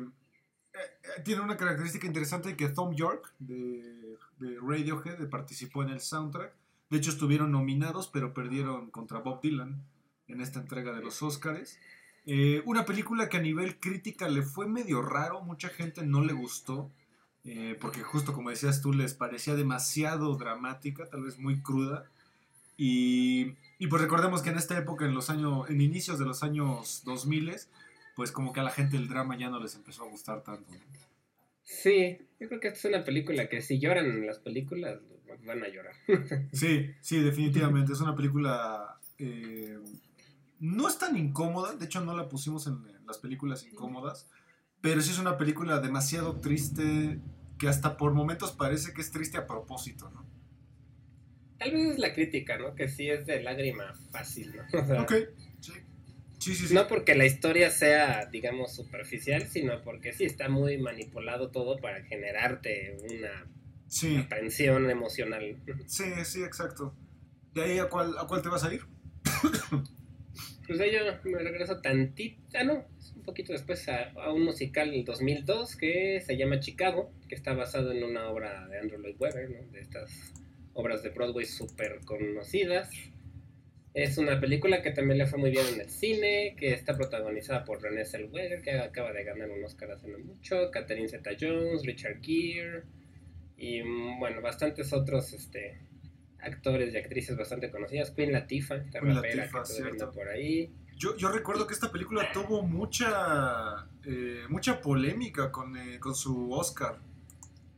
eh, 0.74 1.22
tiene 1.24 1.40
una 1.40 1.56
característica 1.56 2.06
interesante 2.06 2.56
que 2.56 2.68
Tom 2.68 2.94
York 2.94 3.34
de, 3.38 4.16
de 4.38 4.56
Radiohead 4.60 5.28
participó 5.28 5.82
en 5.82 5.90
el 5.90 6.00
soundtrack. 6.00 6.54
De 6.90 6.98
hecho 6.98 7.10
estuvieron 7.10 7.52
nominados, 7.52 8.08
pero 8.08 8.34
perdieron 8.34 8.90
contra 8.90 9.20
Bob 9.20 9.40
Dylan 9.40 9.82
en 10.26 10.40
esta 10.40 10.58
entrega 10.60 10.92
de 10.92 11.02
los 11.02 11.22
Oscars. 11.22 11.78
Eh, 12.26 12.62
una 12.66 12.84
película 12.84 13.28
que 13.28 13.36
a 13.36 13.42
nivel 13.42 13.78
crítica 13.78 14.28
le 14.28 14.42
fue 14.42 14.66
medio 14.66 15.00
raro, 15.00 15.40
mucha 15.40 15.68
gente 15.68 16.04
no 16.04 16.22
le 16.22 16.32
gustó, 16.32 16.90
eh, 17.44 17.76
porque 17.80 18.02
justo 18.02 18.32
como 18.32 18.50
decías 18.50 18.82
tú, 18.82 18.92
les 18.92 19.14
parecía 19.14 19.54
demasiado 19.54 20.36
dramática, 20.36 21.08
tal 21.08 21.22
vez 21.22 21.38
muy 21.38 21.62
cruda. 21.62 22.06
Y, 22.76 23.56
pues 23.88 24.00
recordemos 24.00 24.42
que 24.42 24.50
en 24.50 24.56
esta 24.56 24.76
época, 24.78 25.04
en 25.04 25.14
los 25.14 25.28
años, 25.28 25.68
en 25.68 25.80
inicios 25.80 26.18
de 26.18 26.24
los 26.24 26.42
años 26.42 27.02
2000, 27.04 27.54
pues 28.16 28.32
como 28.32 28.52
que 28.52 28.60
a 28.60 28.62
la 28.62 28.70
gente 28.70 28.96
el 28.96 29.06
drama 29.06 29.36
ya 29.38 29.50
no 29.50 29.60
les 29.60 29.74
empezó 29.74 30.04
a 30.04 30.08
gustar 30.08 30.42
tanto. 30.42 30.72
Sí, 31.62 32.18
yo 32.40 32.48
creo 32.48 32.58
que 32.58 32.68
esta 32.68 32.78
es 32.78 32.94
una 32.94 33.04
película 33.04 33.48
que 33.48 33.60
si 33.60 33.78
lloran 33.78 34.06
en 34.06 34.26
las 34.26 34.38
películas 34.38 34.98
van 35.44 35.62
a 35.62 35.68
llorar. 35.68 35.94
Sí, 36.52 36.90
sí, 37.00 37.20
definitivamente. 37.20 37.92
Es 37.92 38.00
una 38.00 38.14
película. 38.16 38.98
eh, 39.18 39.78
no 40.58 40.88
es 40.88 40.98
tan 40.98 41.16
incómoda. 41.16 41.74
De 41.74 41.86
hecho, 41.86 42.00
no 42.02 42.16
la 42.16 42.28
pusimos 42.28 42.66
en, 42.66 42.74
en 42.88 43.06
las 43.06 43.18
películas 43.18 43.64
incómodas. 43.64 44.28
Pero 44.80 45.00
sí 45.00 45.10
es 45.10 45.18
una 45.18 45.36
película 45.38 45.80
demasiado 45.80 46.40
triste. 46.40 47.18
Que 47.58 47.68
hasta 47.68 47.96
por 47.96 48.12
momentos 48.12 48.52
parece 48.52 48.92
que 48.94 49.00
es 49.02 49.10
triste 49.10 49.36
a 49.38 49.46
propósito, 49.46 50.10
¿no? 50.10 50.26
Tal 51.58 51.72
vez 51.72 51.92
es 51.92 51.98
la 51.98 52.14
crítica, 52.14 52.56
¿no? 52.56 52.74
Que 52.74 52.88
sí 52.88 53.10
es 53.10 53.26
de 53.26 53.42
lágrima 53.42 53.92
fácil, 54.10 54.56
¿no? 54.56 54.62
O 54.82 54.86
sea, 54.86 55.02
Ok. 55.02 55.12
Sí. 55.60 55.72
Sí, 56.38 56.54
sí, 56.54 56.68
sí. 56.68 56.74
No 56.74 56.88
porque 56.88 57.14
la 57.14 57.26
historia 57.26 57.70
sea, 57.70 58.24
digamos, 58.24 58.74
superficial, 58.74 59.46
sino 59.46 59.82
porque 59.82 60.14
sí 60.14 60.24
está 60.24 60.48
muy 60.48 60.78
manipulado 60.78 61.50
todo 61.50 61.76
para 61.78 62.02
generarte 62.04 62.96
una 63.10 63.46
Sí, 63.90 64.16
aprensión 64.16 64.88
emocional. 64.88 65.56
sí, 65.86 66.04
sí, 66.24 66.44
exacto. 66.44 66.94
¿De 67.52 67.62
ahí 67.64 67.78
a 67.80 67.88
cuál, 67.88 68.14
a 68.16 68.26
cuál 68.28 68.40
te 68.40 68.48
vas 68.48 68.64
a 68.64 68.72
ir? 68.72 68.82
Pues 70.66 70.78
de 70.78 70.88
ello 70.88 71.00
me 71.24 71.40
regreso 71.40 71.80
tantito, 71.80 72.40
ah, 72.54 72.62
no, 72.62 72.84
un 73.16 73.22
poquito 73.24 73.52
después 73.52 73.88
a, 73.88 74.12
a 74.12 74.32
un 74.32 74.44
musical 74.44 74.92
del 74.92 75.04
2002 75.04 75.74
que 75.74 76.22
se 76.24 76.36
llama 76.36 76.60
Chicago, 76.60 77.12
que 77.28 77.34
está 77.34 77.54
basado 77.54 77.90
en 77.90 78.04
una 78.04 78.28
obra 78.28 78.68
de 78.68 78.78
Andrew 78.78 79.00
Lloyd 79.00 79.16
Webber, 79.18 79.50
¿no? 79.50 79.72
De 79.72 79.80
estas 79.80 80.32
obras 80.72 81.02
de 81.02 81.10
Broadway 81.10 81.44
súper 81.44 81.98
conocidas. 82.04 82.88
Es 83.94 84.16
una 84.16 84.38
película 84.38 84.80
que 84.80 84.92
también 84.92 85.18
le 85.18 85.26
fue 85.26 85.40
muy 85.40 85.50
bien 85.50 85.66
en 85.74 85.80
el 85.80 85.90
cine, 85.90 86.54
que 86.56 86.72
está 86.72 86.96
protagonizada 86.96 87.64
por 87.64 87.82
Renée 87.82 88.04
Zellweger, 88.04 88.62
que 88.62 88.70
acaba 88.70 89.12
de 89.12 89.24
ganar 89.24 89.50
un 89.50 89.64
Oscar 89.64 89.90
hace 89.90 90.06
no 90.06 90.20
mucho, 90.20 90.70
Catherine 90.70 91.08
Zeta-Jones, 91.08 91.84
Richard 91.84 92.20
Gere 92.22 92.84
y 93.60 93.82
mm, 93.82 94.18
bueno, 94.18 94.40
bastantes 94.40 94.92
otros 94.94 95.34
este, 95.34 95.78
actores 96.40 96.94
y 96.94 96.96
actrices 96.96 97.36
bastante 97.36 97.70
conocidas. 97.70 98.10
Queen 98.10 98.32
Latifah, 98.32 98.76
esta 98.76 99.00
Queen 99.00 99.14
rapera 99.14 99.48
que 99.48 99.64
cierto. 99.66 100.10
por 100.10 100.28
ahí. 100.28 100.72
Yo, 100.96 101.16
yo 101.16 101.30
recuerdo 101.30 101.66
que 101.66 101.74
esta 101.74 101.92
película 101.92 102.32
tuvo 102.32 102.62
mucha, 102.62 103.86
eh, 104.04 104.44
mucha 104.48 104.80
polémica 104.80 105.52
con, 105.52 105.76
eh, 105.76 106.00
con 106.00 106.14
su 106.14 106.50
Oscar. 106.52 106.96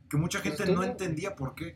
Que 0.09 0.16
mucha 0.16 0.41
Pues 0.41 0.57
gente 0.57 0.72
no 0.72 0.85
entendía 0.85 1.35
por 1.35 1.55
qué. 1.55 1.74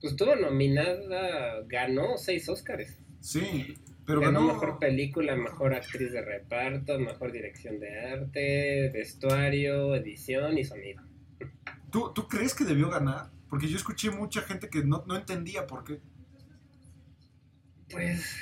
Pues 0.00 0.14
estuvo 0.14 0.34
nominada, 0.34 1.62
ganó 1.66 2.18
seis 2.18 2.48
Oscars. 2.48 2.98
Sí, 3.20 3.76
pero 4.04 4.20
ganó 4.20 4.40
ganó. 4.40 4.54
mejor 4.54 4.78
película, 4.80 5.36
mejor 5.36 5.74
actriz 5.74 6.10
de 6.10 6.22
reparto, 6.22 6.98
mejor 6.98 7.30
dirección 7.30 7.78
de 7.78 8.00
arte, 8.00 8.90
vestuario, 8.92 9.94
edición 9.94 10.58
y 10.58 10.64
sonido. 10.64 11.11
¿Tú, 11.92 12.12
¿Tú 12.14 12.26
crees 12.28 12.54
que 12.54 12.64
debió 12.64 12.90
ganar? 12.90 13.30
Porque 13.48 13.68
yo 13.68 13.76
escuché 13.76 14.10
mucha 14.10 14.42
gente 14.42 14.68
que 14.68 14.82
no, 14.84 15.04
no 15.06 15.14
entendía 15.16 15.66
por 15.66 15.84
qué. 15.84 16.00
Pues, 17.90 18.36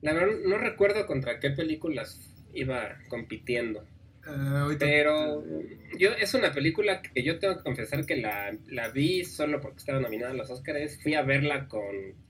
la 0.00 0.12
verdad 0.12 0.36
no 0.44 0.58
recuerdo 0.58 1.06
contra 1.06 1.38
qué 1.40 1.50
películas 1.50 2.20
iba 2.52 2.98
compitiendo. 3.08 3.86
Eh, 4.26 4.76
Pero 4.78 5.42
yo 5.98 6.10
es 6.12 6.34
una 6.34 6.52
película 6.52 7.02
que 7.02 7.22
yo 7.24 7.38
tengo 7.40 7.56
que 7.56 7.62
confesar 7.64 8.06
que 8.06 8.16
la, 8.16 8.56
la 8.66 8.88
vi 8.88 9.24
solo 9.24 9.60
porque 9.60 9.78
estaba 9.78 10.00
nominada 10.00 10.32
a 10.32 10.36
los 10.36 10.50
Oscars. 10.50 11.00
Fui 11.02 11.14
a 11.14 11.22
verla 11.22 11.68
con 11.68 11.82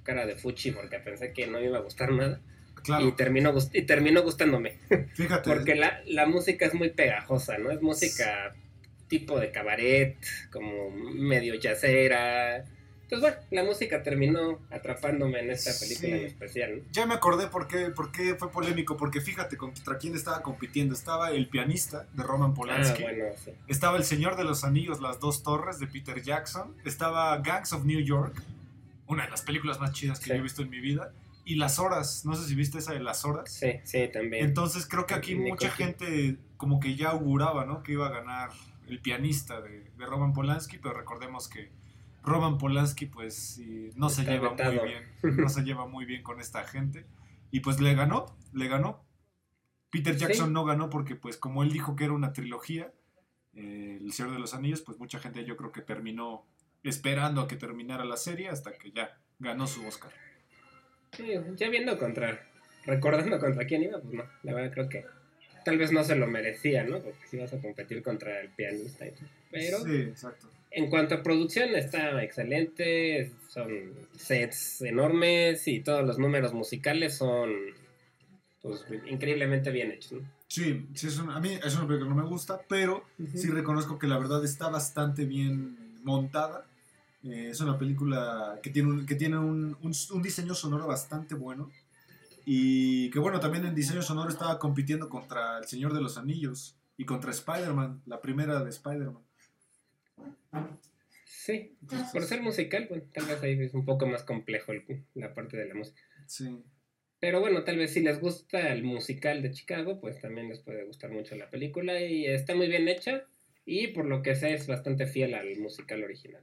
cara 0.03 0.27
de 0.27 0.37
fuchi 0.37 0.73
porque 0.73 0.99
pensé 1.01 1.33
que 1.33 1.47
no 1.47 1.59
me 1.61 1.67
iba 1.67 1.79
a 1.79 1.83
gustar 1.83 2.13
nada. 2.13 2.41
Claro, 2.83 3.09
Y, 3.09 3.13
terminó, 3.13 3.55
y 3.73 3.83
terminó 3.83 4.23
gustándome. 4.23 4.79
fíjate. 5.15 5.51
Porque 5.55 5.75
la, 5.75 6.03
la 6.07 6.27
música 6.27 6.67
es 6.67 6.75
muy 6.75 6.91
pegajosa, 6.91 7.59
¿no? 7.59 7.71
Es 7.71 7.81
música 7.83 8.55
tipo 9.19 9.39
de 9.39 9.51
cabaret, 9.53 10.17
como 10.51 10.91
medio 10.91 11.55
yacera. 11.55 12.65
Pues 13.11 13.21
bueno, 13.21 13.37
la 13.51 13.63
música 13.63 14.03
terminó 14.03 14.59
atrapándome 14.71 15.41
en 15.41 15.51
esta 15.51 15.71
película 15.79 16.09
Sí. 16.09 16.15
en 16.23 16.27
especial, 16.29 16.77
¿no? 16.79 16.83
Ya 16.93 17.05
me 17.05 17.13
acordé 17.13 17.47
por 17.49 17.69
qué, 17.69 17.91
por 17.91 18.11
qué 18.11 18.35
fue 18.37 18.51
polémico. 18.51 18.97
Porque 18.97 19.21
fíjate 19.21 19.59
contra 19.59 19.99
quién 19.99 20.15
estaba 20.15 20.41
compitiendo. 20.41 20.95
Estaba 20.95 21.31
el 21.31 21.47
pianista 21.47 22.07
de 22.15 22.23
Roman 22.23 22.53
Ah, 22.53 22.55
Polanski. 22.55 23.03
bueno, 23.03 23.25
sí. 23.45 23.51
Estaba 23.69 23.99
El 23.99 24.05
Señor 24.05 24.37
de 24.37 24.45
los 24.45 24.65
Anillos, 24.65 25.03
Las 25.03 25.21
Dos 25.21 25.43
Torres 25.43 25.79
de 25.79 25.87
Peter 25.89 26.23
Jackson. 26.23 26.75
Estaba 26.87 27.37
Gangs 27.39 27.75
of 27.75 27.85
New 27.85 28.01
York, 28.01 28.43
una 29.07 29.25
de 29.25 29.31
las 29.31 29.43
películas 29.43 29.79
más 29.79 29.93
chidas 29.93 30.19
que 30.19 30.25
Sí. 30.25 30.31
yo 30.31 30.37
he 30.37 30.41
visto 30.41 30.63
en 30.63 30.71
mi 30.71 30.81
vida. 30.81 31.13
Y 31.45 31.57
Las 31.57 31.79
Horas, 31.79 32.25
no 32.25 32.35
sé 32.35 32.49
si 32.49 32.55
viste 32.55 32.79
esa 32.79 32.95
de 32.95 33.01
Las 33.01 33.27
Horas. 33.27 33.53
Sí, 33.53 33.73
sí, 33.85 34.09
también. 34.11 34.43
Entonces 34.47 34.87
creo 34.87 35.05
que 35.07 35.13
aquí 35.13 35.35
mucha 35.35 35.69
gente 35.71 36.37
como 36.57 36.81
que 36.81 36.95
ya 36.97 37.11
auguraba, 37.11 37.67
¿no? 37.67 37.83
Que 37.83 37.93
iba 37.93 38.07
a 38.07 38.11
ganar 38.11 38.51
el 38.89 39.01
pianista 39.01 39.61
de, 39.61 39.91
de 39.97 40.07
Roman 40.07 40.33
Polanski, 40.33 40.79
pero 40.79 40.95
recordemos 40.95 41.49
que 41.49 41.71
Roman 42.23 42.59
Polanski 42.59 43.07
pues 43.07 43.61
no 43.97 44.09
se 44.09 44.25
lleva 44.25 44.51
vetado. 44.51 44.73
muy 44.75 44.89
bien, 44.89 45.37
no 45.37 45.49
se 45.49 45.63
lleva 45.63 45.87
muy 45.87 46.05
bien 46.05 46.23
con 46.23 46.41
esta 46.41 46.65
gente. 46.65 47.07
Y 47.51 47.61
pues 47.61 47.81
le 47.81 47.95
ganó, 47.95 48.27
le 48.53 48.69
ganó. 48.69 49.05
Peter 49.91 50.17
Jackson 50.17 50.47
Sí. 50.49 50.53
no 50.53 50.65
ganó 50.65 50.89
porque 50.89 51.17
pues 51.17 51.37
como 51.37 51.63
él 51.63 51.71
dijo 51.71 51.97
que 51.97 52.05
era 52.05 52.13
una 52.15 52.33
trilogía, 52.33 52.93
eh, 53.55 53.99
El 54.01 54.13
Señor 54.13 54.33
de 54.33 54.39
los 54.39 54.55
Anillos, 54.55 54.81
pues 54.81 54.99
mucha 54.99 55.19
gente 55.19 55.45
yo 55.45 55.57
creo 55.57 55.71
que 55.73 55.83
terminó 55.83 56.47
esperando 56.83 57.43
a 57.43 57.49
que 57.49 57.57
terminara 57.57 58.05
la 58.05 58.17
serie 58.17 58.49
hasta 58.49 58.73
que 58.73 58.91
ya 58.93 59.19
ganó 59.39 59.67
su 59.67 59.87
Oscar. 59.87 60.11
Sí, 61.13 61.27
ya 61.57 61.69
viendo 61.69 61.99
contra, 61.99 62.41
recordando 62.87 63.39
contra 63.39 63.67
quién 63.67 63.83
iba, 63.83 64.01
pues 64.01 64.15
no, 64.15 64.25
la 64.45 64.55
verdad 64.55 64.73
creo 64.73 64.89
que 64.89 65.05
tal 65.65 65.79
vez 65.79 65.93
no 65.93 66.05
se 66.05 66.17
lo 66.17 66.27
merecía, 66.27 66.85
¿no? 66.85 66.99
Porque 67.01 67.27
si 67.31 67.37
vas 67.39 67.53
a 67.53 67.59
competir 67.61 68.03
contra 68.03 68.41
el 68.41 68.49
pianista 68.51 69.07
y 69.07 69.11
todo. 69.11 69.29
Pero 69.51 69.79
Sí, 69.85 69.97
exacto. 69.97 70.49
en 70.71 70.89
cuanto 70.91 71.15
a 71.17 71.23
producción 71.23 71.75
está 71.75 72.23
excelente, 72.23 73.31
son 73.49 73.69
sets 74.17 74.83
enormes 74.83 75.67
y 75.69 75.81
todos 75.81 76.05
los 76.07 76.19
números 76.19 76.53
musicales 76.55 77.15
son 77.17 77.51
pues 78.63 78.85
increíblemente 79.07 79.71
bien 79.71 79.91
hechos, 79.91 80.13
¿no? 80.13 80.21
Sí, 80.47 80.87
sí 80.95 81.09
es 81.09 81.19
una- 81.19 81.37
a 81.37 81.41
mí 81.41 81.59
es 81.65 81.75
una 81.75 81.87
película 81.89 82.11
que 82.11 82.15
no 82.17 82.23
me 82.23 82.29
gusta, 82.29 82.61
pero 82.69 83.05
sí 83.35 83.49
reconozco 83.49 83.99
que 83.99 84.07
la 84.07 84.19
verdad 84.19 84.45
está 84.45 84.69
bastante 84.69 85.25
bien 85.25 85.77
montada. 86.05 86.65
Eh, 87.25 87.49
es 87.51 87.61
una 87.61 87.79
película 87.79 88.59
que 88.63 88.71
tiene, 88.71 88.89
un, 88.91 89.07
que 89.07 89.15
tiene 89.15 89.39
un, 89.39 89.77
un- 89.83 89.93
un 90.13 90.23
diseño 90.23 90.55
sonoro 90.55 90.87
bastante 90.87 91.35
bueno. 91.35 91.71
Y 92.45 93.11
que 93.11 93.19
bueno, 93.19 93.41
también 93.41 93.65
en 93.67 93.75
diseño 93.75 94.03
sonoro 94.03 94.29
estaba 94.31 94.59
compitiendo 94.59 95.09
contra 95.09 95.59
El 95.59 95.65
Señor 95.67 95.93
de 95.95 96.01
los 96.01 96.19
Anillos 96.19 96.77
y 96.97 97.05
contra 97.05 97.31
Spider-Man, 97.31 98.03
la 98.07 98.21
primera 98.21 98.63
de 98.63 98.71
Spider-Man. 98.71 99.23
Sí, 101.25 101.77
por 102.13 102.23
ser 102.25 102.43
musical, 102.43 102.87
bueno, 102.89 103.05
tal 103.13 103.27
vez 103.27 103.43
ahí 103.43 103.61
es 103.61 103.75
un 103.75 103.85
poco 103.85 104.07
más 104.07 104.23
complejo 104.23 104.73
el- 104.73 104.85
la 105.15 105.35
parte 105.35 105.57
de 105.57 105.67
la 105.67 105.75
música. 105.75 106.01
Sí, 106.27 106.63
Pero 107.19 107.41
bueno, 107.41 107.63
tal 107.63 107.79
vez 107.79 107.93
si 107.93 108.01
les 108.01 108.19
gusta 108.21 108.73
el 108.73 108.83
musical 108.83 109.43
de 109.43 109.53
Chicago, 109.53 110.01
pues 110.01 110.21
también 110.21 110.49
les 110.49 110.59
puede 110.61 110.85
gustar 110.85 111.11
mucho 111.13 111.37
la 111.37 111.51
película 111.51 112.01
y 112.01 112.27
está 112.27 112.57
muy 112.57 112.67
bien 112.67 112.89
hecha 112.89 113.25
y 113.65 113.89
por 113.89 114.07
lo 114.07 114.23
que 114.23 114.35
sé 114.35 114.55
es 114.55 114.67
bastante 114.67 115.07
fiel 115.07 115.35
al 115.35 115.57
musical 115.61 116.03
original. 116.03 116.43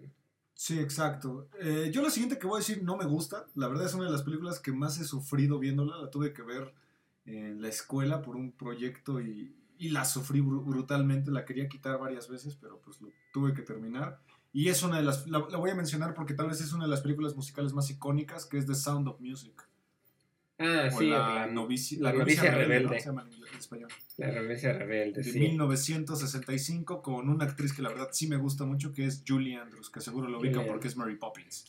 Sí, 0.59 0.77
exacto. 0.79 1.47
Eh, 1.61 1.89
yo 1.93 2.01
lo 2.01 2.09
siguiente 2.09 2.37
que 2.37 2.45
voy 2.47 2.57
a 2.57 2.59
decir 2.59 2.83
no 2.83 2.97
me 2.97 3.05
gusta. 3.05 3.47
La 3.55 3.67
verdad 3.67 3.85
es 3.85 3.93
una 3.93 4.05
de 4.05 4.11
las 4.11 4.23
películas 4.23 4.59
que 4.59 4.73
más 4.73 4.99
he 4.99 5.05
sufrido 5.05 5.57
viéndola. 5.59 5.97
La 5.97 6.09
tuve 6.09 6.33
que 6.33 6.41
ver 6.41 6.73
en 7.25 7.61
la 7.61 7.69
escuela 7.69 8.21
por 8.21 8.35
un 8.35 8.51
proyecto 8.51 9.21
y, 9.21 9.55
y 9.77 9.89
la 9.89 10.03
sufrí 10.05 10.41
bru- 10.41 10.65
brutalmente. 10.65 11.31
La 11.31 11.45
quería 11.45 11.69
quitar 11.69 11.97
varias 11.99 12.27
veces, 12.29 12.55
pero 12.59 12.81
pues 12.81 12.99
lo 13.01 13.09
tuve 13.31 13.53
que 13.53 13.61
terminar. 13.61 14.19
Y 14.51 14.67
es 14.69 14.83
una 14.83 14.97
de 14.97 15.03
las, 15.03 15.27
la, 15.27 15.39
la 15.49 15.57
voy 15.57 15.69
a 15.69 15.75
mencionar 15.75 16.13
porque 16.13 16.33
tal 16.33 16.47
vez 16.49 16.59
es 16.59 16.73
una 16.73 16.85
de 16.85 16.89
las 16.89 17.01
películas 17.01 17.35
musicales 17.35 17.71
más 17.73 17.89
icónicas, 17.89 18.45
que 18.45 18.57
es 18.57 18.65
The 18.65 18.75
Sound 18.75 19.07
of 19.07 19.21
Music. 19.21 19.68
Ah, 20.61 20.89
o 20.93 20.99
sí, 20.99 21.07
la, 21.07 21.47
novicia, 21.47 21.97
la 22.01 22.11
la 22.11 22.19
novicia 22.19 22.51
¿no? 22.51 22.57
rebelde. 22.57 22.99
Se 22.99 23.05
llama 23.05 23.25
en 23.31 23.57
español. 23.57 23.89
la 24.17 24.29
rebelión 24.29 24.77
rebelde, 24.77 25.21
De 25.21 25.31
sí. 25.31 25.39
1965 25.39 27.01
con 27.01 27.29
una 27.29 27.45
actriz 27.45 27.71
que 27.71 27.81
la 27.81 27.87
verdad 27.89 28.09
sí 28.11 28.27
me 28.27 28.35
gusta 28.35 28.65
mucho, 28.65 28.91
que 28.91 29.05
es 29.05 29.23
Julie 29.25 29.55
Andrews, 29.55 29.89
que 29.89 30.01
seguro 30.01 30.27
lo 30.27 30.39
ubican 30.39 30.67
porque 30.67 30.89
es 30.89 30.97
Mary 30.97 31.15
Poppins. 31.15 31.65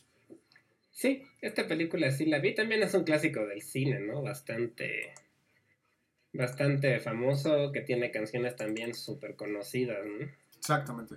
Sí, 0.91 1.23
esta 1.41 1.67
película 1.67 2.11
sí 2.11 2.25
la 2.25 2.39
vi, 2.39 2.53
también 2.53 2.83
es 2.83 2.93
un 2.93 3.05
clásico 3.05 3.45
del 3.47 3.61
cine, 3.61 4.01
¿no? 4.01 4.21
Bastante 4.21 5.13
bastante 6.33 6.99
famoso, 6.99 7.71
que 7.71 7.81
tiene 7.81 8.11
canciones 8.11 8.55
también 8.55 8.93
súper 8.93 9.35
conocidas, 9.35 9.99
¿no? 10.05 10.27
Exactamente. 10.57 11.15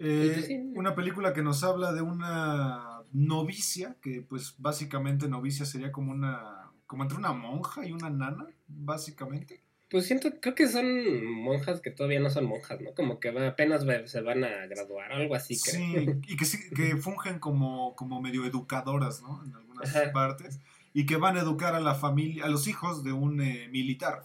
Eh, 0.00 0.32
pues 0.34 0.50
una 0.74 0.94
película 0.94 1.32
que 1.32 1.42
nos 1.42 1.62
habla 1.62 1.92
de 1.92 2.02
una 2.02 3.02
novicia, 3.12 3.96
que 4.02 4.22
pues 4.22 4.54
básicamente 4.58 5.28
novicia 5.28 5.64
sería 5.64 5.92
como 5.92 6.10
una, 6.12 6.63
como 6.94 7.02
entre 7.02 7.18
una 7.18 7.32
monja 7.32 7.84
y 7.84 7.90
una 7.90 8.08
nana, 8.08 8.46
básicamente. 8.68 9.60
Pues 9.90 10.06
siento, 10.06 10.30
creo 10.40 10.54
que 10.54 10.68
son 10.68 11.24
monjas 11.26 11.80
que 11.80 11.90
todavía 11.90 12.20
no 12.20 12.30
son 12.30 12.44
monjas, 12.46 12.80
¿no? 12.80 12.94
Como 12.94 13.18
que 13.18 13.30
apenas 13.30 13.84
se 14.08 14.20
van 14.20 14.44
a 14.44 14.66
graduar, 14.66 15.12
algo 15.12 15.34
así. 15.34 15.56
Sí, 15.56 15.92
creo. 15.92 16.20
y 16.28 16.36
que, 16.36 16.44
sí- 16.44 16.70
que 16.72 16.96
fungen 16.96 17.40
como, 17.40 17.96
como 17.96 18.20
medio 18.20 18.44
educadoras, 18.46 19.22
¿no? 19.22 19.42
En 19.44 19.56
algunas 19.56 19.94
Ajá. 19.94 20.12
partes. 20.12 20.60
Y 20.92 21.04
que 21.04 21.16
van 21.16 21.36
a 21.36 21.40
educar 21.40 21.74
a 21.74 21.80
la 21.80 21.96
familia, 21.96 22.44
a 22.44 22.48
los 22.48 22.68
hijos 22.68 23.02
de 23.02 23.10
un 23.10 23.40
eh, 23.40 23.66
militar. 23.72 24.24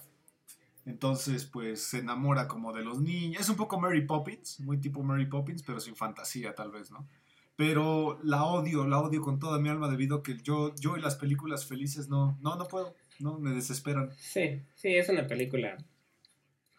Entonces, 0.86 1.45
pues 1.45 1.82
se 1.84 1.97
enamora 1.99 2.47
como 2.47 2.72
de 2.72 2.84
los 2.84 3.01
niños. 3.01 3.41
Es 3.41 3.49
un 3.49 3.55
poco 3.55 3.80
Mary 3.80 4.05
Poppins, 4.05 4.59
muy 4.59 4.78
tipo 4.78 5.01
Mary 5.01 5.26
Poppins, 5.26 5.63
pero 5.63 5.80
sin 5.80 5.95
fantasía 5.95 6.53
tal 6.53 6.70
vez, 6.70 6.91
¿no? 6.91 7.07
Pero 7.60 8.22
la 8.24 8.45
odio, 8.45 8.88
la 8.88 9.01
odio 9.01 9.20
con 9.22 9.38
toda 9.38 9.60
mi 9.60 9.68
alma 9.68 9.89
debido 9.91 10.16
a 10.16 10.24
que 10.24 10.38
yo, 10.41 10.74
yo 10.80 10.95
y 10.95 11.01
las 11.01 11.18
películas 11.18 11.66
felices 11.66 12.07
no, 12.07 12.39
no, 12.41 12.55
no 12.55 12.70
puedo, 12.70 12.95
no, 13.20 13.38
me 13.38 13.51
desesperan. 13.51 14.12
Sí, 14.18 14.62
sí, 14.76 14.95
es 14.95 15.10
una 15.10 15.28
película 15.28 15.76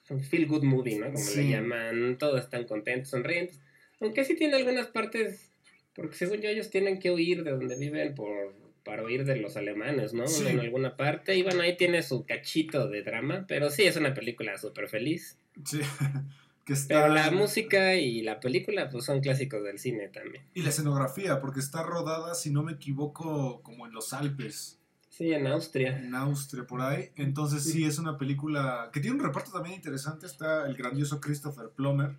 un 0.09 0.25
feel 0.25 0.47
good 0.47 0.65
movie, 0.65 0.99
¿no? 0.99 1.13
Como 1.13 1.19
Sí. 1.19 1.43
le 1.45 1.51
llaman, 1.51 2.17
todos 2.19 2.41
están 2.41 2.65
contentos, 2.65 3.11
sonrientes. 3.11 3.61
Aunque 4.01 4.25
sí 4.25 4.35
tiene 4.37 4.57
algunas 4.57 4.87
partes, 4.87 5.53
porque 5.95 6.17
según 6.17 6.41
yo 6.41 6.49
ellos 6.49 6.71
tienen 6.71 6.99
que 6.99 7.11
huir 7.11 7.45
de 7.45 7.51
donde 7.51 7.77
viven 7.77 8.15
por 8.15 8.55
para 8.83 9.05
huir 9.05 9.27
de 9.27 9.37
los 9.37 9.59
alemanes, 9.59 10.15
¿no? 10.15 10.27
Sí. 10.27 10.47
En 10.49 10.61
alguna 10.61 10.97
parte. 10.97 11.37
Y 11.37 11.43
bueno, 11.43 11.61
ahí 11.61 11.77
tiene 11.77 12.03
su 12.03 12.25
cachito 12.25 12.89
de 12.89 13.03
drama, 13.03 13.45
pero 13.47 13.69
sí 13.69 13.83
es 13.83 13.97
una 13.97 14.15
película 14.15 14.57
súper 14.57 14.89
feliz. 14.89 15.39
Sí, 15.67 15.81
que 16.71 16.75
está... 16.75 17.03
Pero 17.03 17.15
la 17.15 17.33
música 17.33 17.97
y 17.97 18.23
la 18.23 18.39
película 18.39 18.89
pues 18.91 19.05
son 19.05 19.21
clásicos 19.21 19.65
del 19.65 19.81
cine 19.81 20.07
también. 20.07 20.45
Y 20.55 20.63
la 20.63 20.69
escenografía, 20.69 21.41
porque 21.41 21.59
está 21.59 21.83
rodada, 21.83 22.37
si 22.37 22.53
no 22.53 22.63
me 22.63 22.73
equivoco, 22.75 23.61
como 23.63 23.87
en 23.89 23.93
los 23.93 24.13
Alpes. 24.13 24.79
Sí, 25.09 25.33
en 25.33 25.49
Austria. 25.49 25.99
en 25.99 26.15
Austria, 26.15 26.65
por 26.69 26.81
ahí. 26.81 27.11
Entonces 27.17 27.65
sí 27.65 27.85
es 27.85 27.99
una 27.99 28.17
película 28.17 28.89
que 28.93 29.01
tiene 29.01 29.17
un 29.17 29.23
reparto 29.25 29.51
también 29.51 29.75
interesante. 29.75 30.27
Está 30.27 30.65
el 30.69 30.77
grandioso 30.77 31.21
Christopher 31.21 31.71
Plummer, 31.71 32.17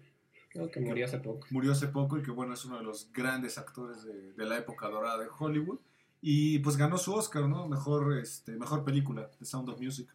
Creo 0.49 0.69
que 0.69 0.81
murió 0.81 1.05
hace 1.05 1.19
poco. 1.19 1.47
murió 1.49 1.71
hace 1.71 1.87
poco 1.87 2.17
y 2.17 2.21
que 2.21 2.31
bueno, 2.31 2.53
es 2.53 2.65
uno 2.65 2.77
de 2.77 2.83
los 2.83 3.09
grandes 3.13 3.57
actores 3.57 4.03
de, 4.03 4.33
de 4.33 4.45
la 4.45 4.57
época 4.57 4.89
dorada 4.89 5.17
de 5.23 5.29
Hollywood. 5.39 5.79
Y 6.19 6.59
pues 6.59 6.75
ganó 6.75 6.97
su 6.97 7.13
Oscar, 7.13 7.47
¿no? 7.47 7.69
Mejor, 7.69 8.17
este, 8.19 8.57
mejor 8.57 8.83
película, 8.83 9.31
The 9.39 9.45
Sound 9.45 9.69
of 9.69 9.79
Music. 9.79 10.13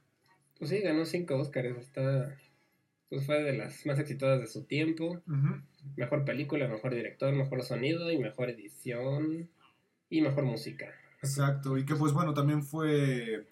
Pues 0.59 0.71
sí, 0.71 0.81
ganó 0.81 1.07
cinco 1.07 1.37
Oscars. 1.37 1.79
Está. 1.79 2.37
Pues 3.09 3.25
fue 3.25 3.43
de 3.43 3.53
las 3.53 3.87
más 3.87 3.99
exitosas 3.99 4.41
de 4.41 4.47
su 4.47 4.65
tiempo. 4.65 5.23
Mejor 5.97 6.25
película, 6.25 6.69
mejor 6.69 6.95
director, 6.95 7.33
mejor 7.35 7.63
sonido 7.63 8.11
y 8.11 8.19
mejor 8.19 8.51
edición 8.51 9.49
y 10.11 10.21
mejor 10.21 10.45
música. 10.45 10.87
Exacto, 11.23 11.79
y 11.79 11.85
que 11.85 11.95
pues 11.95 12.13
bueno, 12.13 12.35
también 12.35 12.63
fue 12.63 13.47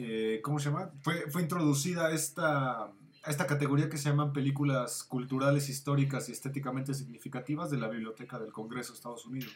eh, 0.00 0.40
¿cómo 0.42 0.60
se 0.60 0.70
llama? 0.70 0.92
Fue, 1.00 1.28
fue 1.28 1.42
introducida 1.42 2.12
esta, 2.12 2.84
a 2.84 2.92
esta 3.26 3.48
categoría 3.48 3.88
que 3.88 3.98
se 3.98 4.08
llaman 4.08 4.32
películas 4.32 5.02
culturales, 5.02 5.68
históricas 5.68 6.28
y 6.28 6.32
estéticamente 6.32 6.94
significativas 6.94 7.68
de 7.68 7.78
la 7.78 7.88
Biblioteca 7.88 8.38
del 8.38 8.52
Congreso 8.52 8.92
de 8.92 8.96
Estados 8.96 9.26
Unidos. 9.26 9.52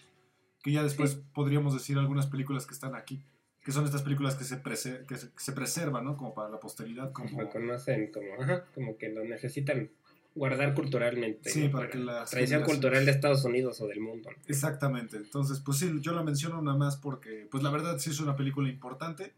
Que 0.60 0.72
ya 0.72 0.82
después 0.82 1.14
podríamos 1.32 1.74
decir 1.74 1.96
algunas 1.96 2.26
películas 2.26 2.66
que 2.66 2.74
están 2.74 2.96
aquí, 2.96 3.22
que 3.64 3.72
son 3.72 3.84
estas 3.84 4.02
películas 4.02 4.34
que 4.34 4.44
se, 4.44 4.62
prese- 4.62 5.06
que 5.06 5.16
se, 5.16 5.28
que 5.30 5.38
se 5.40 5.52
preservan, 5.52 6.04
¿no? 6.04 6.16
Como 6.16 6.34
para 6.34 6.48
la 6.48 6.58
posteridad, 6.58 7.12
como... 7.12 7.40
Lo 7.42 7.48
conocen 7.50 8.10
como, 8.12 8.34
ajá, 8.42 8.64
como 8.74 8.96
que 8.96 9.08
lo 9.10 9.24
necesitan 9.24 9.88
guardar 10.34 10.74
culturalmente. 10.74 11.50
Sí, 11.50 11.66
¿no? 11.68 11.72
para 11.72 11.90
que 11.90 11.98
las 11.98 12.30
Tradición 12.30 12.64
cultural 12.64 13.04
de 13.04 13.10
Estados 13.12 13.44
Unidos 13.44 13.80
o 13.80 13.86
del 13.86 14.00
mundo. 14.00 14.30
¿no? 14.30 14.36
Exactamente. 14.46 15.16
Entonces, 15.16 15.60
pues 15.60 15.78
sí, 15.78 15.90
yo 16.00 16.12
la 16.12 16.22
menciono 16.22 16.60
nada 16.62 16.76
más 16.76 16.96
porque, 16.96 17.46
pues 17.50 17.62
la 17.62 17.70
verdad 17.70 17.98
sí 17.98 18.10
es 18.10 18.18
una 18.20 18.34
película 18.36 18.68
importante. 18.68 19.32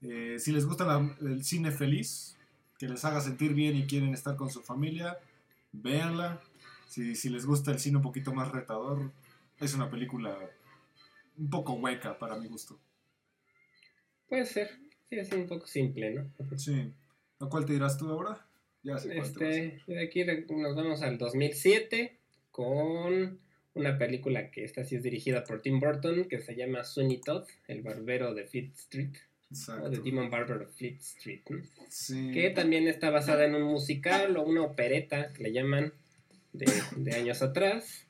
Eh, 0.00 0.36
si 0.38 0.52
les 0.52 0.64
gusta 0.64 0.84
la- 0.86 1.16
el 1.20 1.44
cine 1.44 1.70
feliz, 1.72 2.36
que 2.78 2.88
les 2.88 3.04
haga 3.04 3.20
sentir 3.20 3.52
bien 3.52 3.74
y 3.76 3.86
quieren 3.86 4.14
estar 4.14 4.36
con 4.36 4.48
su 4.50 4.62
familia, 4.62 5.18
véanla. 5.72 6.40
Si, 6.86 7.16
si 7.16 7.28
les 7.28 7.44
gusta 7.44 7.70
el 7.72 7.80
cine 7.80 7.96
un 7.96 8.02
poquito 8.02 8.32
más 8.32 8.50
retador, 8.52 9.10
es 9.58 9.74
una 9.74 9.90
película 9.90 10.38
un 11.36 11.50
poco 11.50 11.74
hueca 11.74 12.16
para 12.18 12.36
mi 12.36 12.46
gusto. 12.46 12.78
Puede 14.28 14.46
ser. 14.46 14.70
Sí, 15.08 15.16
es 15.16 15.32
un 15.32 15.46
poco 15.46 15.66
simple, 15.66 16.10
¿no? 16.10 16.30
Sí. 16.56 16.92
¿A 17.40 17.46
cuál 17.46 17.64
te 17.64 17.72
dirás 17.72 17.96
tú 17.96 18.08
ahora? 18.08 18.46
Ya 18.82 18.98
sé 18.98 19.16
Este, 19.18 19.82
y 19.86 19.94
de 19.94 20.02
aquí 20.02 20.24
nos 20.50 20.76
vamos 20.76 21.02
al 21.02 21.18
2007 21.18 22.16
con 22.50 23.40
una 23.74 23.98
película 23.98 24.50
que 24.50 24.64
esta 24.64 24.84
sí 24.84 24.96
es 24.96 25.02
dirigida 25.02 25.44
por 25.44 25.62
Tim 25.62 25.80
Burton 25.80 26.28
que 26.28 26.40
se 26.40 26.56
llama 26.56 26.84
Sweeney 26.84 27.20
Todd, 27.20 27.46
el 27.66 27.82
barbero 27.82 28.34
de 28.34 28.44
Fleet 28.44 28.72
Street, 28.74 29.14
o 29.14 29.54
Exacto. 29.54 29.90
The 29.90 29.98
Demon 29.98 30.30
Barber 30.30 30.62
of 30.62 30.74
Fleet 30.74 30.98
Street, 30.98 31.42
¿no? 31.48 31.62
Sí. 31.88 32.30
que 32.32 32.50
también 32.50 32.86
está 32.88 33.10
basada 33.10 33.44
en 33.44 33.54
un 33.54 33.62
musical 33.62 34.36
o 34.36 34.42
una 34.42 34.62
opereta 34.62 35.32
que 35.32 35.44
le 35.44 35.52
llaman 35.52 35.92
de, 36.52 36.66
de 36.96 37.14
años 37.14 37.42
atrás, 37.42 38.06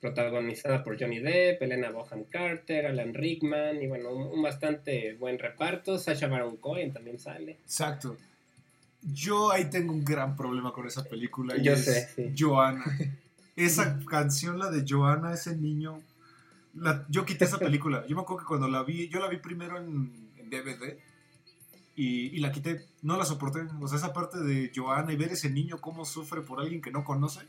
protagonizada 0.00 0.82
por 0.82 0.98
Johnny 0.98 1.20
Depp, 1.20 1.62
Elena 1.62 1.90
Boham 1.90 2.24
Carter, 2.24 2.86
Alan 2.86 3.12
Rickman 3.14 3.82
y 3.82 3.86
bueno, 3.86 4.10
un, 4.10 4.22
un 4.38 4.42
bastante 4.42 5.14
buen 5.14 5.38
reparto, 5.38 5.98
Sacha 5.98 6.26
Baron 6.26 6.56
Cohen 6.56 6.92
también 6.92 7.18
sale. 7.18 7.52
Exacto. 7.64 8.16
Yo 9.02 9.50
ahí 9.50 9.66
tengo 9.70 9.92
un 9.92 10.04
gran 10.04 10.36
problema 10.36 10.72
con 10.72 10.86
esa 10.86 11.04
película. 11.04 11.56
y 11.56 11.62
Yo 11.62 11.72
es 11.72 11.84
sé, 11.84 12.08
sí. 12.14 12.32
Esa 13.56 13.98
canción, 14.08 14.58
la 14.58 14.70
de 14.70 14.84
Joanna, 14.88 15.34
ese 15.34 15.54
niño. 15.56 16.00
la- 16.74 17.04
yo 17.08 17.24
quité 17.26 17.44
esa 17.44 17.58
película. 17.58 18.06
Yo 18.06 18.16
me 18.16 18.22
acuerdo 18.22 18.40
que 18.44 18.46
cuando 18.48 18.68
la 18.68 18.82
vi, 18.82 19.08
yo 19.08 19.20
la 19.20 19.28
vi 19.28 19.36
primero 19.38 19.76
en, 19.76 20.12
en 20.38 20.48
DVD 20.50 20.96
y, 21.96 22.28
y 22.28 22.38
la 22.38 22.52
quité. 22.52 22.86
No 23.02 23.18
la 23.18 23.24
soporté. 23.26 23.60
O 23.80 23.88
sea, 23.88 23.98
esa 23.98 24.12
parte 24.14 24.38
de 24.38 24.70
Joanna 24.74 25.12
y 25.12 25.16
ver 25.16 25.32
ese 25.32 25.50
niño 25.50 25.78
cómo 25.80 26.04
sufre 26.06 26.40
por 26.42 26.60
alguien 26.60 26.80
que 26.80 26.90
no 26.90 27.04
conoce. 27.04 27.40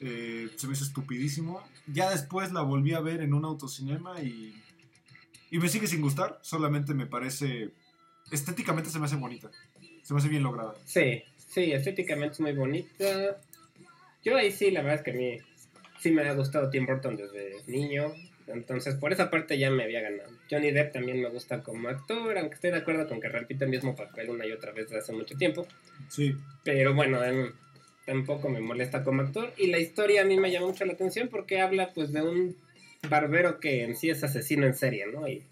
Eh, 0.00 0.50
se 0.56 0.66
me 0.66 0.74
hizo 0.74 0.84
estupidísimo. 0.84 1.62
Ya 1.86 2.10
después 2.10 2.52
la 2.52 2.62
volví 2.62 2.94
a 2.94 3.00
ver 3.00 3.20
en 3.20 3.34
un 3.34 3.44
autocinema 3.44 4.20
y, 4.22 4.54
y 5.50 5.58
me 5.58 5.68
sigue 5.68 5.86
sin 5.86 6.00
gustar. 6.00 6.38
Solamente 6.42 6.94
me 6.94 7.06
parece. 7.06 7.70
Estéticamente 8.30 8.90
se 8.90 8.98
me 8.98 9.06
hace 9.06 9.16
bonita. 9.16 9.50
Se 10.02 10.14
me 10.14 10.20
hace 10.20 10.28
bien 10.28 10.42
lograda. 10.42 10.74
Sí, 10.84 11.22
sí, 11.36 11.72
estéticamente 11.72 12.34
es 12.34 12.40
muy 12.40 12.52
bonita. 12.52 13.36
Yo 14.24 14.36
ahí 14.36 14.52
sí, 14.52 14.70
la 14.70 14.82
verdad 14.82 14.96
es 14.96 15.02
que 15.02 15.10
a 15.10 15.14
mí 15.14 15.38
sí 16.00 16.10
me 16.10 16.22
ha 16.22 16.34
gustado 16.34 16.70
Tim 16.70 16.86
Burton 16.86 17.16
desde 17.16 17.62
niño. 17.66 18.12
Entonces, 18.46 18.94
por 18.94 19.12
esa 19.12 19.30
parte 19.30 19.58
ya 19.58 19.70
me 19.70 19.84
había 19.84 20.00
ganado. 20.00 20.30
Johnny 20.50 20.70
Depp 20.70 20.92
también 20.92 21.20
me 21.20 21.28
gusta 21.28 21.62
como 21.62 21.88
actor, 21.88 22.38
aunque 22.38 22.54
estoy 22.54 22.70
de 22.70 22.78
acuerdo 22.78 23.06
con 23.06 23.20
que 23.20 23.28
repite 23.28 23.64
el 23.64 23.70
mismo 23.70 23.94
papel 23.94 24.30
una 24.30 24.46
y 24.46 24.52
otra 24.52 24.72
vez 24.72 24.86
desde 24.86 25.00
hace 25.00 25.12
mucho 25.12 25.36
tiempo. 25.36 25.66
Sí. 26.08 26.34
Pero 26.64 26.94
bueno, 26.94 27.22
em, 27.22 27.52
tampoco 28.08 28.48
me 28.48 28.60
molesta 28.60 29.04
como 29.04 29.20
actor. 29.20 29.52
Y 29.58 29.66
la 29.66 29.78
historia 29.78 30.22
a 30.22 30.24
mí 30.24 30.38
me 30.38 30.50
llama 30.50 30.68
mucho 30.68 30.86
la 30.86 30.94
atención 30.94 31.28
porque 31.28 31.60
habla 31.60 31.92
pues 31.92 32.10
de 32.10 32.22
un 32.22 32.56
barbero 33.08 33.60
que 33.60 33.84
en 33.84 33.96
sí 33.96 34.08
es 34.08 34.24
asesino 34.24 34.66
en 34.66 34.74
serie, 34.74 35.06
¿no? 35.06 35.28
Y, 35.28 35.44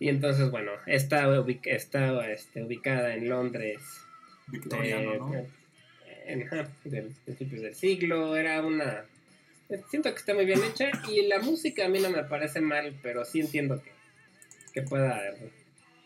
y 0.00 0.08
entonces, 0.08 0.50
bueno, 0.50 0.72
está, 0.86 1.28
ubic- 1.28 1.66
está 1.66 2.26
este, 2.30 2.64
ubicada 2.64 3.14
en 3.14 3.28
Londres 3.28 3.78
Victoriano, 4.46 5.12
eh, 5.12 5.18
¿no? 5.18 5.34
en, 6.26 6.68
del 6.84 7.14
principios 7.26 7.60
del 7.60 7.74
siglo, 7.74 8.36
era 8.36 8.62
una... 8.64 9.04
Siento 9.90 10.10
que 10.12 10.18
está 10.18 10.34
muy 10.34 10.46
bien 10.46 10.60
hecha 10.64 10.90
y 11.08 11.26
la 11.26 11.40
música 11.40 11.84
a 11.84 11.88
mí 11.88 12.00
no 12.00 12.08
me 12.10 12.24
parece 12.24 12.60
mal, 12.60 12.98
pero 13.02 13.24
sí 13.24 13.40
entiendo 13.40 13.82
que, 13.82 13.92
que 14.72 14.82
pueda 14.82 15.20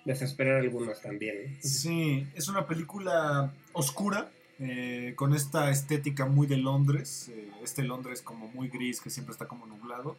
desesperar 0.04 0.56
a 0.56 0.60
algunos 0.60 1.00
también. 1.00 1.56
Sí, 1.62 2.26
es 2.34 2.48
una 2.48 2.66
película 2.66 3.54
oscura, 3.72 4.30
eh, 4.58 5.14
con 5.16 5.34
esta 5.34 5.70
estética 5.70 6.26
muy 6.26 6.46
de 6.46 6.56
Londres, 6.56 7.28
eh, 7.28 7.50
este 7.62 7.82
Londres 7.82 8.22
como 8.22 8.48
muy 8.48 8.68
gris, 8.68 9.00
que 9.00 9.10
siempre 9.10 9.32
está 9.32 9.46
como 9.46 9.66
nublado. 9.66 10.16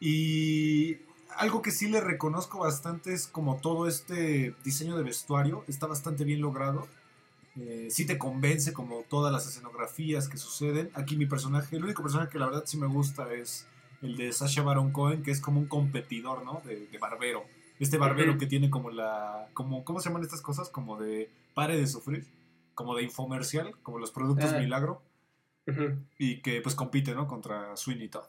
Y 0.00 0.98
algo 1.36 1.62
que 1.62 1.70
sí 1.70 1.88
le 1.88 2.00
reconozco 2.00 2.58
bastante 2.58 3.12
es 3.12 3.26
como 3.26 3.56
todo 3.56 3.88
este 3.88 4.54
diseño 4.64 4.96
de 4.96 5.02
vestuario, 5.02 5.64
está 5.68 5.86
bastante 5.86 6.24
bien 6.24 6.40
logrado. 6.40 6.86
Eh, 7.56 7.88
sí 7.90 8.04
te 8.04 8.18
convence 8.18 8.72
como 8.72 9.04
todas 9.08 9.32
las 9.32 9.46
escenografías 9.46 10.28
que 10.28 10.38
suceden. 10.38 10.90
Aquí 10.94 11.16
mi 11.16 11.26
personaje, 11.26 11.76
el 11.76 11.84
único 11.84 12.02
personaje 12.02 12.30
que 12.30 12.38
la 12.38 12.46
verdad 12.46 12.64
sí 12.66 12.76
me 12.76 12.86
gusta 12.86 13.32
es 13.32 13.66
el 14.02 14.16
de 14.16 14.32
Sasha 14.32 14.62
Baron 14.62 14.90
Cohen, 14.92 15.22
que 15.22 15.30
es 15.30 15.40
como 15.40 15.60
un 15.60 15.66
competidor, 15.66 16.44
¿no? 16.44 16.62
De, 16.64 16.86
de 16.86 16.98
barbero. 16.98 17.44
Este 17.80 17.96
barbero 17.96 18.32
Ujú. 18.32 18.40
que 18.40 18.46
tiene 18.46 18.70
como 18.70 18.90
la... 18.90 19.48
Como, 19.54 19.84
¿Cómo 19.84 20.00
se 20.00 20.08
llaman 20.08 20.22
estas 20.22 20.42
cosas? 20.42 20.68
Como 20.68 21.00
de 21.00 21.30
pare 21.54 21.76
de 21.76 21.86
sufrir. 21.86 22.24
Como 22.74 22.96
de 22.96 23.02
infomercial, 23.04 23.72
como 23.82 23.98
los 23.98 24.10
productos 24.10 24.52
Ah. 24.52 24.58
milagro. 24.58 25.02
Y 26.18 26.42
que 26.42 26.60
pues 26.60 26.74
compite, 26.74 27.14
¿no? 27.14 27.26
Contra 27.26 27.76
Sweeney 27.76 28.08
Todd. 28.08 28.24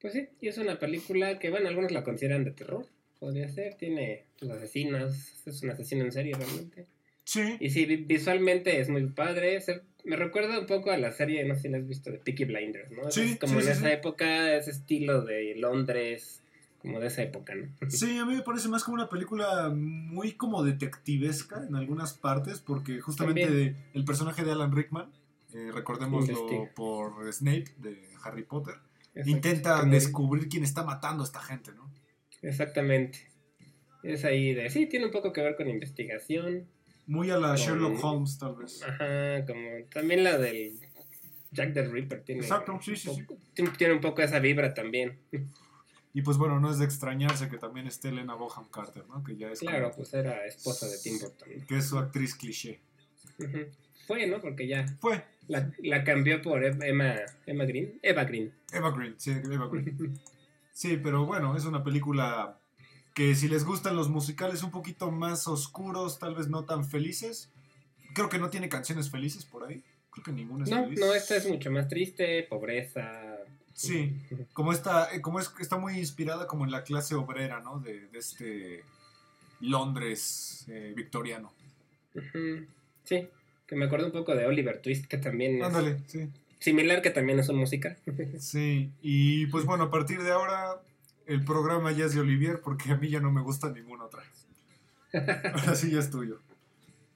Pues 0.00 0.14
sí, 0.14 0.28
y 0.40 0.48
es 0.48 0.56
una 0.56 0.78
película 0.78 1.38
que, 1.38 1.50
bueno, 1.50 1.68
algunos 1.68 1.92
la 1.92 2.02
consideran 2.04 2.44
de 2.44 2.52
terror, 2.52 2.86
podría 3.18 3.48
ser, 3.50 3.74
tiene 3.74 4.24
sus 4.36 4.48
asesinas, 4.50 5.42
es 5.46 5.62
un 5.62 5.70
asesino 5.70 6.04
en 6.04 6.12
serie 6.12 6.34
realmente. 6.34 6.86
Sí. 7.24 7.56
Y 7.60 7.68
sí, 7.68 7.84
vi- 7.84 7.96
visualmente 7.98 8.80
es 8.80 8.88
muy 8.88 9.06
padre, 9.08 9.60
se- 9.60 9.82
me 10.04 10.16
recuerda 10.16 10.58
un 10.58 10.66
poco 10.66 10.90
a 10.90 10.96
la 10.96 11.12
serie, 11.12 11.44
no 11.44 11.54
sé 11.54 11.62
si 11.62 11.68
la 11.68 11.76
has 11.78 11.86
visto, 11.86 12.10
de 12.10 12.16
Peaky 12.18 12.46
Blinders, 12.46 12.90
¿no? 12.92 13.10
Sí, 13.10 13.32
es 13.32 13.38
como 13.38 13.52
sí, 13.52 13.58
en 13.58 13.64
sí, 13.74 13.78
esa 13.78 13.92
época, 13.92 14.56
ese 14.56 14.70
estilo 14.70 15.20
de 15.20 15.54
Londres, 15.56 16.39
como 16.80 16.98
de 17.00 17.06
esa 17.08 17.22
época, 17.22 17.54
¿no? 17.54 17.68
Sí, 17.90 18.18
a 18.18 18.24
mí 18.26 18.34
me 18.34 18.42
parece 18.42 18.68
más 18.68 18.82
como 18.84 18.94
una 18.96 19.08
película 19.08 19.70
muy 19.74 20.32
como 20.32 20.62
detectivesca 20.62 21.64
en 21.66 21.74
algunas 21.76 22.14
partes, 22.14 22.60
porque 22.60 23.00
justamente 23.00 23.44
También. 23.46 23.76
el 23.94 24.04
personaje 24.04 24.44
de 24.44 24.52
Alan 24.52 24.74
Rickman, 24.74 25.10
eh, 25.52 25.70
recordémoslo 25.72 26.32
Investiga. 26.34 26.70
por 26.74 27.32
Snape 27.32 27.64
de 27.78 28.08
Harry 28.24 28.44
Potter, 28.44 28.74
Exacto, 29.14 29.30
intenta 29.30 29.84
descubrir 29.84 30.48
quién 30.48 30.62
está 30.64 30.84
matando 30.84 31.22
a 31.22 31.26
esta 31.26 31.40
gente, 31.40 31.72
¿no? 31.72 31.90
Exactamente. 32.42 33.18
Es 34.02 34.24
ahí 34.24 34.54
de, 34.54 34.70
sí, 34.70 34.86
tiene 34.86 35.06
un 35.06 35.10
poco 35.12 35.32
que 35.32 35.42
ver 35.42 35.56
con 35.56 35.68
investigación. 35.68 36.66
Muy 37.06 37.30
a 37.30 37.36
la 37.36 37.48
Con- 37.48 37.56
Sherlock 37.56 38.02
Holmes, 38.04 38.38
tal 38.38 38.54
vez. 38.56 38.82
Ajá, 38.82 39.44
como 39.46 39.68
también 39.92 40.22
la 40.24 40.38
del 40.38 40.78
Jack 41.50 41.74
the 41.74 41.82
Ripper 41.86 42.22
tiene, 42.22 42.40
Exacto, 42.42 42.78
sí, 42.80 42.94
sí, 42.96 43.10
sí. 43.14 43.22
poco- 43.24 43.40
tiene 43.76 43.94
un 43.94 44.00
poco 44.00 44.22
esa 44.22 44.38
vibra 44.38 44.72
también. 44.72 45.18
Y 46.12 46.22
pues 46.22 46.36
bueno, 46.38 46.58
no 46.58 46.70
es 46.70 46.78
de 46.78 46.84
extrañarse 46.84 47.48
que 47.48 47.56
también 47.58 47.86
esté 47.86 48.08
Elena 48.08 48.34
Boham 48.34 48.68
Carter, 48.70 49.06
¿no? 49.08 49.22
Que 49.22 49.36
ya 49.36 49.50
es 49.52 49.60
como- 49.60 49.70
Claro, 49.70 49.92
pues 49.94 50.12
era 50.12 50.44
esposa 50.46 50.86
de 50.88 50.98
Tim 50.98 51.18
Burton. 51.20 51.66
que 51.68 51.76
es 51.78 51.86
su 51.88 51.98
actriz 51.98 52.34
cliché. 52.34 52.80
Fue, 54.06 54.26
¿no? 54.26 54.40
Porque 54.40 54.66
ya 54.66 54.86
Fue 55.00 55.24
la, 55.46 55.70
la 55.82 56.02
cambió 56.04 56.42
por 56.42 56.64
Em- 56.64 56.82
Emma, 56.82 57.14
Emma 57.46 57.64
Green. 57.64 57.98
Eva 58.02 58.24
Green. 58.24 58.52
Eva 58.72 58.90
Green, 58.90 59.14
sí, 59.18 59.30
Eva 59.30 59.68
Green. 59.68 60.18
Sí, 60.72 60.96
pero 61.02 61.26
bueno, 61.26 61.56
es 61.56 61.64
una 61.64 61.84
película 61.84 62.58
que 63.14 63.34
si 63.34 63.48
les 63.48 63.64
gustan 63.64 63.94
los 63.96 64.08
musicales 64.08 64.62
un 64.62 64.70
poquito 64.70 65.10
más 65.10 65.46
oscuros, 65.46 66.18
tal 66.18 66.34
vez 66.34 66.48
no 66.48 66.64
tan 66.64 66.84
felices. 66.84 67.50
Creo 68.14 68.28
que 68.28 68.38
no 68.38 68.50
tiene 68.50 68.68
canciones 68.68 69.10
felices 69.10 69.44
por 69.44 69.64
ahí. 69.68 69.84
Creo 70.10 70.24
que 70.24 70.32
ninguna 70.32 70.64
es 70.64 70.70
No, 70.70 70.84
feliz. 70.84 70.98
no, 71.00 71.14
esta 71.14 71.36
es 71.36 71.46
mucho 71.48 71.70
más 71.70 71.86
triste, 71.88 72.42
pobreza. 72.44 73.29
Sí, 73.74 74.20
como 74.52 74.72
está, 74.72 75.14
eh, 75.14 75.20
como 75.20 75.40
es, 75.40 75.52
está 75.58 75.78
muy 75.78 75.98
inspirada 75.98 76.46
como 76.46 76.64
en 76.64 76.70
la 76.70 76.82
clase 76.82 77.14
obrera, 77.14 77.60
¿no? 77.60 77.80
De, 77.80 78.08
de 78.08 78.18
este 78.18 78.84
Londres 79.60 80.64
eh, 80.68 80.92
victoriano. 80.94 81.52
Sí, 83.04 83.28
que 83.66 83.76
me 83.76 83.86
acuerdo 83.86 84.06
un 84.06 84.12
poco 84.12 84.34
de 84.34 84.46
Oliver 84.46 84.80
Twist, 84.82 85.06
que 85.06 85.18
también 85.18 85.56
es 85.56 85.62
Ándale, 85.62 86.00
sí. 86.06 86.28
similar, 86.58 87.02
que 87.02 87.10
también 87.10 87.38
es 87.38 87.48
un 87.48 87.56
musical. 87.56 87.96
Sí, 88.38 88.92
y 89.00 89.46
pues 89.46 89.64
bueno, 89.64 89.84
a 89.84 89.90
partir 89.90 90.22
de 90.22 90.30
ahora 90.32 90.80
el 91.26 91.44
programa 91.44 91.92
ya 91.92 92.06
es 92.06 92.14
de 92.14 92.20
Olivier 92.20 92.60
porque 92.60 92.90
a 92.90 92.96
mí 92.96 93.08
ya 93.08 93.20
no 93.20 93.30
me 93.30 93.40
gusta 93.40 93.70
ninguna 93.70 94.04
otra. 94.04 94.22
Ahora 95.12 95.74
sí 95.74 95.90
ya 95.90 95.98
es 95.98 96.10
tuyo. 96.10 96.40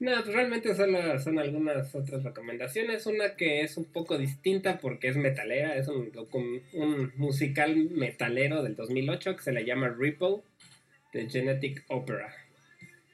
No, 0.05 0.11
pues 0.21 0.35
realmente 0.35 0.75
solo 0.75 1.19
son 1.19 1.39
algunas 1.39 1.95
otras 1.95 2.23
recomendaciones. 2.23 3.07
Una 3.07 3.35
que 3.35 3.61
es 3.61 3.75
un 3.75 3.85
poco 3.85 4.19
distinta 4.19 4.77
porque 4.77 5.07
es 5.07 5.17
metalera, 5.17 5.75
es 5.75 5.87
un, 5.87 6.11
musical 7.15 7.75
metalero 7.89 8.61
del 8.61 8.75
2008 8.75 9.35
que 9.35 9.41
se 9.41 9.51
le 9.51 9.65
llama 9.65 9.89
Ripple, 9.89 10.41
de 11.11 11.27
Genetic 11.27 11.85
Opera. 11.87 12.31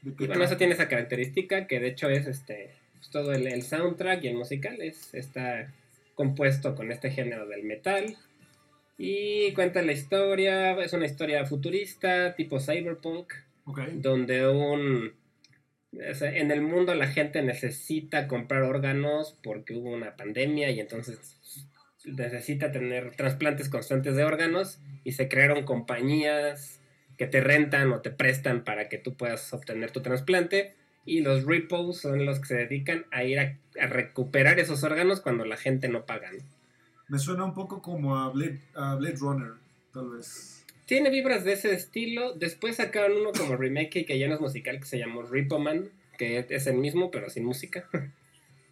¿De 0.02 0.14
qué 0.14 0.26
Y 0.26 0.28
bueno, 0.28 0.44
eso 0.44 0.58
tiene 0.58 0.74
esa 0.74 0.90
característica 0.90 1.66
que 1.66 1.80
de 1.80 1.88
hecho 1.88 2.10
es 2.10 2.28
este 2.28 2.72
pues, 2.98 3.10
todo 3.10 3.32
el, 3.32 3.48
el 3.48 3.62
soundtrack 3.62 4.26
y 4.26 4.28
el 4.28 4.36
musical 4.36 4.82
es, 4.82 5.14
está 5.14 5.74
compuesto 6.16 6.76
con 6.76 6.92
este 6.92 7.10
género 7.10 7.48
del 7.48 7.64
metal. 7.64 8.18
Y 8.98 9.54
cuenta 9.54 9.82
la 9.82 9.94
historia, 9.94 10.74
es 10.84 10.92
una 10.92 11.06
historia 11.06 11.46
futurista, 11.46 12.36
tipo 12.36 12.60
cyberpunk, 12.60 13.32
Ok. 13.64 13.80
donde 13.94 14.46
un... 14.46 15.21
en 15.94 16.52
el 16.52 16.62
mundo 16.62 16.96
la 16.96 17.08
gente 17.08 17.42
necesita 17.42 18.28
comprar 18.28 18.64
órganos 18.64 19.38
porque 19.44 19.76
hubo 19.76 19.90
una 19.92 20.16
pandemia 20.16 20.72
y 20.72 20.80
entonces 20.80 21.38
necesita 22.06 22.72
tener 22.72 23.16
trasplantes 23.16 23.70
constantes 23.70 24.16
de 24.16 24.24
órganos 24.24 24.80
y 25.04 25.12
se 25.12 25.28
crearon 25.28 25.64
compañías 25.64 26.80
que 27.18 27.28
te 27.28 27.42
rentan 27.42 27.92
o 27.92 28.02
te 28.02 28.10
prestan 28.10 28.64
para 28.64 28.90
que 28.90 28.98
tú 28.98 29.16
puedas 29.16 29.54
obtener 29.54 29.92
tu 29.92 30.02
trasplante 30.02 30.76
y 31.06 31.22
los 31.22 31.46
repos 31.46 32.00
son 32.00 32.26
los 32.26 32.40
que 32.40 32.48
se 32.48 32.56
dedican 32.56 33.06
a 33.12 33.24
ir 33.24 33.40
a, 33.40 33.58
a 33.80 33.88
recuperar 33.88 34.60
esos 34.60 34.84
órganos 34.84 35.20
cuando 35.22 35.46
la 35.46 35.58
gente 35.58 35.90
no 35.90 36.06
paga. 36.06 36.32
¿no? 36.32 36.40
Me 37.10 37.20
suena 37.20 37.44
un 37.44 37.54
poco 37.54 37.82
como 37.82 38.18
a 38.18 38.30
Blade, 38.30 38.62
a 38.74 38.96
Blade 38.96 39.18
Runner, 39.18 39.52
tal 39.92 40.12
vez. 40.12 40.61
Tiene 40.92 41.10
vibras 41.10 41.46
de 41.46 41.54
ese 41.54 41.74
estilo. 41.74 42.34
Después 42.34 42.76
sacaron 42.76 43.16
uno 43.16 43.32
como 43.32 43.56
remake 43.56 44.06
que 44.06 44.20
ya 44.20 44.28
no 44.28 44.34
es 44.36 44.42
musical 44.42 44.78
que 44.78 44.86
se 44.86 44.98
llamó 44.98 45.22
Repo 45.22 45.58
Man, 45.58 45.90
que 46.18 46.46
es 46.50 46.68
el 46.68 46.76
mismo 46.76 47.12
pero 47.12 47.30
sin 47.30 47.46
música. 47.46 47.88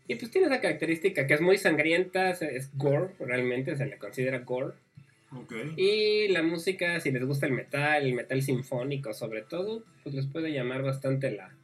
Y 0.05 0.15
pues 0.15 0.29
tiene 0.29 0.47
esa 0.47 0.59
característica 0.59 1.25
que 1.27 1.35
es 1.35 1.39
muy 1.39 1.57
sangrienta, 1.57 2.31
es- 2.31 2.71
gore, 2.75 3.13
realmente 3.21 3.77
se 3.77 3.85
le 3.85 3.97
considera 3.97 4.39
gore. 4.39 4.73
Ok. 5.31 5.53
Y 5.77 6.27
la 6.27 6.43
música, 6.43 6.99
si 6.99 7.11
les 7.11 7.23
gusta 7.23 7.45
el 7.45 7.53
metal, 7.53 8.05
el 8.05 8.13
metal 8.15 8.41
sinfónico 8.41 9.13
sobre 9.13 9.43
todo, 9.43 9.85
pues 10.03 10.13
les 10.13 10.25
puede 10.25 10.51
llamar 10.51 10.81
bastante 10.81 11.31
la, 11.31 11.55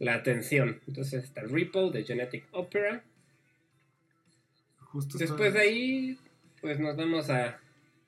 la 0.00 0.14
atención. 0.16 0.82
Entonces 0.86 1.24
está 1.24 1.40
Repo 1.44 1.90
de 1.90 2.04
Genetic 2.04 2.44
Opera. 2.50 3.02
Justo 4.80 5.16
Después 5.16 5.54
de 5.54 5.60
ahí, 5.60 6.18
pues 6.60 6.78
nos 6.78 6.94
vamos 6.94 7.30
a, 7.30 7.58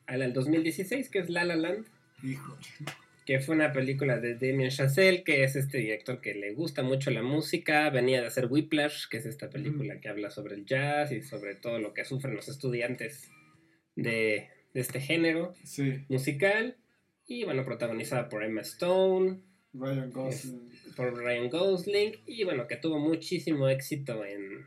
al 0.07 0.23
al 0.23 0.33
2016, 0.33 1.09
que 1.11 1.19
es 1.21 1.31
La 1.31 1.45
La 1.45 1.57
Land. 1.57 1.87
Híjole. 2.23 2.59
que 3.27 3.41
fue 3.41 3.57
una 3.57 3.73
película 3.73 4.19
de 4.21 4.35
Damien 4.37 4.71
Chazelle, 4.71 5.25
que 5.25 5.43
es 5.43 5.57
este 5.57 5.79
director 5.79 6.21
que 6.21 6.35
le 6.35 6.53
gusta 6.55 6.83
mucho 6.85 7.11
la 7.11 7.23
música, 7.23 7.91
venía 7.91 8.21
de 8.21 8.29
hacer 8.29 8.47
Whiplash, 8.47 9.09
que 9.11 9.17
es 9.17 9.27
esta 9.27 9.51
película 9.51 10.01
que 10.01 10.09
habla 10.09 10.31
sobre 10.31 10.55
el 10.55 10.65
jazz 10.65 11.11
y 11.11 11.23
sobre 11.23 11.57
todo 11.57 11.81
lo 11.81 11.93
que 11.93 12.05
sufren 12.05 12.37
los 12.37 12.49
estudiantes 12.49 13.29
de, 13.97 14.49
de 14.75 14.81
este 14.81 15.01
género 15.01 15.55
Sí, 15.65 16.05
musical, 16.09 16.77
y 17.27 17.43
bueno, 17.45 17.65
protagonizada 17.65 18.29
por 18.29 18.45
Emma 18.45 18.61
Stone, 18.61 19.41
Ryan 19.75 20.11
Gosling. 20.13 20.71
por 20.97 21.17
Ryan 21.17 21.51
Gosling, 21.51 22.13
y 22.27 22.45
bueno, 22.45 22.69
que 22.69 22.77
tuvo 22.77 23.01
muchísimo 23.01 23.69
éxito 23.69 24.25
en, 24.25 24.65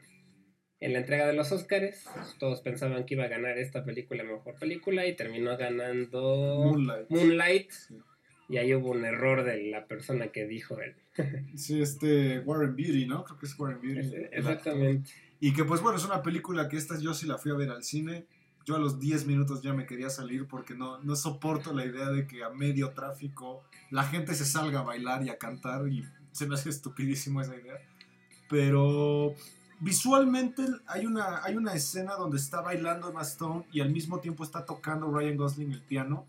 en 0.79 0.93
la 0.93 0.99
entrega 0.99 1.27
de 1.27 1.33
los 1.33 1.51
Oscars. 1.51 2.05
Todos 2.37 2.61
pensaban 2.61 3.05
que 3.05 3.15
iba 3.15 3.25
a 3.25 3.29
ganar 3.29 3.57
esta 3.57 3.83
película 3.83 4.23
mejor 4.23 4.55
película 4.55 5.05
y 5.07 5.15
terminó 5.15 5.55
ganando 5.57 6.61
Moonlight. 6.63 7.09
Moonlight. 7.09 7.71
Sí. 7.71 7.97
Y 8.49 8.57
ahí 8.57 8.73
hubo 8.73 8.91
un 8.91 9.05
error 9.05 9.43
de 9.43 9.69
la 9.69 9.85
persona 9.85 10.29
que 10.29 10.47
dijo 10.47 10.79
él. 10.79 10.95
Sí, 11.55 11.81
este 11.81 12.39
Warren 12.39 12.75
Beatty, 12.75 13.05
¿no? 13.05 13.23
Creo 13.23 13.37
que 13.37 13.45
es 13.45 13.59
Warren 13.59 13.79
el 13.83 13.99
actor. 13.99 14.29
Exactamente. 14.31 15.11
Y 15.39 15.53
que 15.53 15.63
pues 15.63 15.81
bueno, 15.81 15.97
es 15.97 16.05
una 16.05 16.21
película 16.21 16.67
que 16.67 16.77
esta 16.77 16.97
yo 16.99 17.13
sí 17.13 17.27
la 17.27 17.37
fui 17.37 17.51
a 17.51 17.55
ver 17.55 17.69
al 17.69 17.83
cine. 17.83 18.25
Yo 18.65 18.75
a 18.75 18.79
los 18.79 18.99
10 18.99 19.25
minutos 19.25 19.61
ya 19.61 19.73
me 19.73 19.85
quería 19.85 20.09
salir 20.09 20.47
porque 20.47 20.75
no, 20.75 20.99
no 20.99 21.15
soporto 21.15 21.73
la 21.73 21.85
idea 21.85 22.09
de 22.09 22.27
que 22.27 22.43
a 22.43 22.49
medio 22.49 22.91
tráfico 22.91 23.63
la 23.89 24.03
gente 24.03 24.33
se 24.35 24.45
salga 24.45 24.79
a 24.79 24.83
bailar 24.83 25.23
y 25.23 25.29
a 25.29 25.37
cantar 25.37 25.87
y 25.87 26.05
se 26.31 26.45
me 26.45 26.55
hace 26.55 26.69
estupidísimo 26.69 27.41
esa 27.41 27.55
idea. 27.55 27.79
Pero 28.49 29.35
visualmente 29.79 30.65
hay 30.87 31.05
una, 31.05 31.43
hay 31.43 31.55
una 31.55 31.73
escena 31.73 32.15
donde 32.15 32.37
está 32.37 32.61
bailando 32.61 33.09
Emma 33.09 33.21
Stone 33.21 33.65
y 33.71 33.81
al 33.81 33.91
mismo 33.91 34.19
tiempo 34.19 34.43
está 34.43 34.65
tocando 34.65 35.11
Ryan 35.11 35.37
Gosling 35.37 35.71
el 35.71 35.81
piano. 35.81 36.25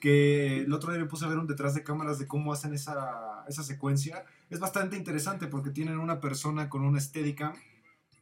Que 0.00 0.62
el 0.62 0.72
otro 0.72 0.90
día 0.90 1.00
me 1.00 1.08
puse 1.08 1.24
a 1.24 1.28
ver 1.28 1.38
un 1.38 1.46
detrás 1.46 1.74
de 1.74 1.84
cámaras 1.84 2.18
de 2.18 2.26
cómo 2.26 2.52
hacen 2.52 2.74
esa, 2.74 3.44
esa 3.46 3.62
secuencia. 3.62 4.24
Es 4.50 4.58
bastante 4.58 4.96
interesante 4.96 5.46
porque 5.46 5.70
tienen 5.70 5.98
una 5.98 6.18
persona 6.18 6.68
con 6.68 6.82
una 6.82 7.00
Steadicam 7.00 7.54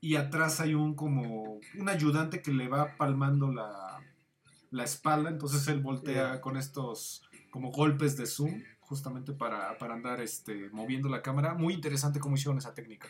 y 0.03 0.17
atrás 0.17 0.61
hay 0.61 0.75
un 0.75 0.95
como 0.95 1.59
un 1.79 1.89
ayudante 1.89 2.43
que 2.43 2.53
le 2.53 2.69
va 2.69 2.97
palmando 2.99 3.51
la, 3.51 3.99
la 4.71 4.85
espalda, 4.85 5.31
entonces 5.31 5.67
él 5.69 5.81
voltea 5.81 6.41
con 6.41 6.57
estos 6.57 7.23
como 7.51 7.71
golpes 7.71 8.17
de 8.17 8.27
zoom 8.27 8.63
justamente 8.81 9.33
para, 9.33 9.77
para 9.79 9.95
andar 9.95 10.21
este, 10.21 10.69
moviendo 10.71 11.09
la 11.09 11.23
cámara. 11.23 11.55
Muy 11.55 11.75
interesante 11.75 12.21
cómo 12.21 12.35
hicieron 12.35 12.59
esa 12.59 12.75
técnica. 12.75 13.09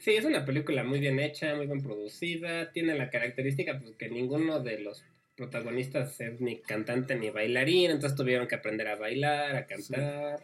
Sí, 0.00 0.12
es 0.12 0.24
una 0.24 0.46
película 0.46 0.82
muy 0.82 0.98
bien 0.98 1.20
hecha, 1.20 1.54
muy 1.54 1.66
bien 1.66 1.82
producida. 1.82 2.72
Tiene 2.72 2.94
la 2.94 3.10
característica 3.10 3.78
pues, 3.78 3.96
que 3.96 4.08
ninguno 4.08 4.60
de 4.60 4.78
los 4.80 5.04
protagonistas 5.36 6.18
es 6.20 6.40
ni 6.40 6.58
cantante 6.60 7.16
ni 7.16 7.30
bailarín, 7.30 7.90
entonces 7.90 8.16
tuvieron 8.16 8.48
que 8.48 8.54
aprender 8.54 8.88
a 8.88 8.96
bailar, 8.96 9.56
a 9.56 9.66
cantar. 9.66 10.40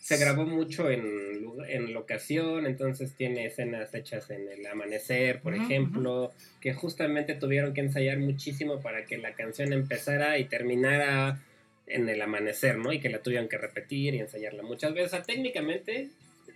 Se 0.00 0.16
grabó 0.18 0.44
mucho 0.44 0.90
en, 0.90 1.46
en 1.68 1.92
locación, 1.92 2.66
entonces 2.66 3.14
tiene 3.14 3.46
escenas 3.46 3.94
hechas 3.94 4.30
en 4.30 4.48
el 4.48 4.66
amanecer, 4.66 5.40
por 5.40 5.54
ejemplo, 5.54 6.32
que 6.60 6.72
justamente 6.72 7.34
tuvieron 7.34 7.74
que 7.74 7.82
ensayar 7.82 8.18
muchísimo 8.18 8.80
para 8.80 9.04
que 9.04 9.18
la 9.18 9.34
canción 9.34 9.72
empezara 9.72 10.38
y 10.38 10.44
terminara 10.44 11.42
en 11.86 12.08
el 12.08 12.20
amanecer, 12.22 12.78
¿no? 12.78 12.92
Y 12.92 13.00
que 13.00 13.10
la 13.10 13.22
tuvieron 13.22 13.48
que 13.48 13.58
repetir 13.58 14.14
y 14.14 14.20
ensayarla 14.20 14.62
muchas 14.62 14.94
veces. 14.94 15.12
O 15.12 15.16
sea, 15.16 15.22
técnicamente 15.22 16.08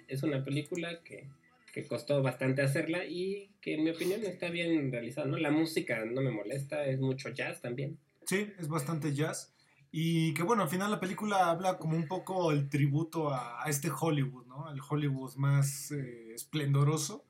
es 0.09 0.23
una 0.23 0.43
película 0.45 1.01
que, 1.05 1.25
que 1.73 1.87
costó 1.87 2.23
bastante 2.23 2.63
hacerla 2.63 3.05
y 3.07 3.51
que 3.61 3.75
en 3.75 3.85
mi 3.85 3.91
opinión 3.91 4.23
está 4.25 4.51
bien 4.51 4.93
realizada, 4.93 5.27
¿no? 5.27 5.39
La 5.39 5.51
música 5.51 6.05
no 6.05 6.21
me 6.21 6.31
molesta, 6.31 6.85
es 6.85 7.01
mucho 7.01 7.31
jazz 7.31 7.61
también. 7.63 7.99
Sí, 8.27 8.53
es 8.59 8.69
bastante 8.69 9.15
jazz. 9.15 9.55
Y 9.91 10.33
que 10.35 10.43
bueno, 10.43 10.63
al 10.63 10.69
final 10.69 10.91
la 10.91 11.01
película 11.01 11.51
habla 11.51 11.79
como 11.79 11.97
un 11.97 12.07
poco 12.07 12.53
el 12.53 12.69
tributo 12.69 13.31
a, 13.31 13.63
a 13.65 13.69
este 13.69 13.91
Hollywood, 13.91 14.47
¿no? 14.47 14.71
El 14.71 14.81
Hollywood 14.87 15.35
más 15.37 15.91
eh, 15.93 16.33
esplendoroso, 16.35 17.25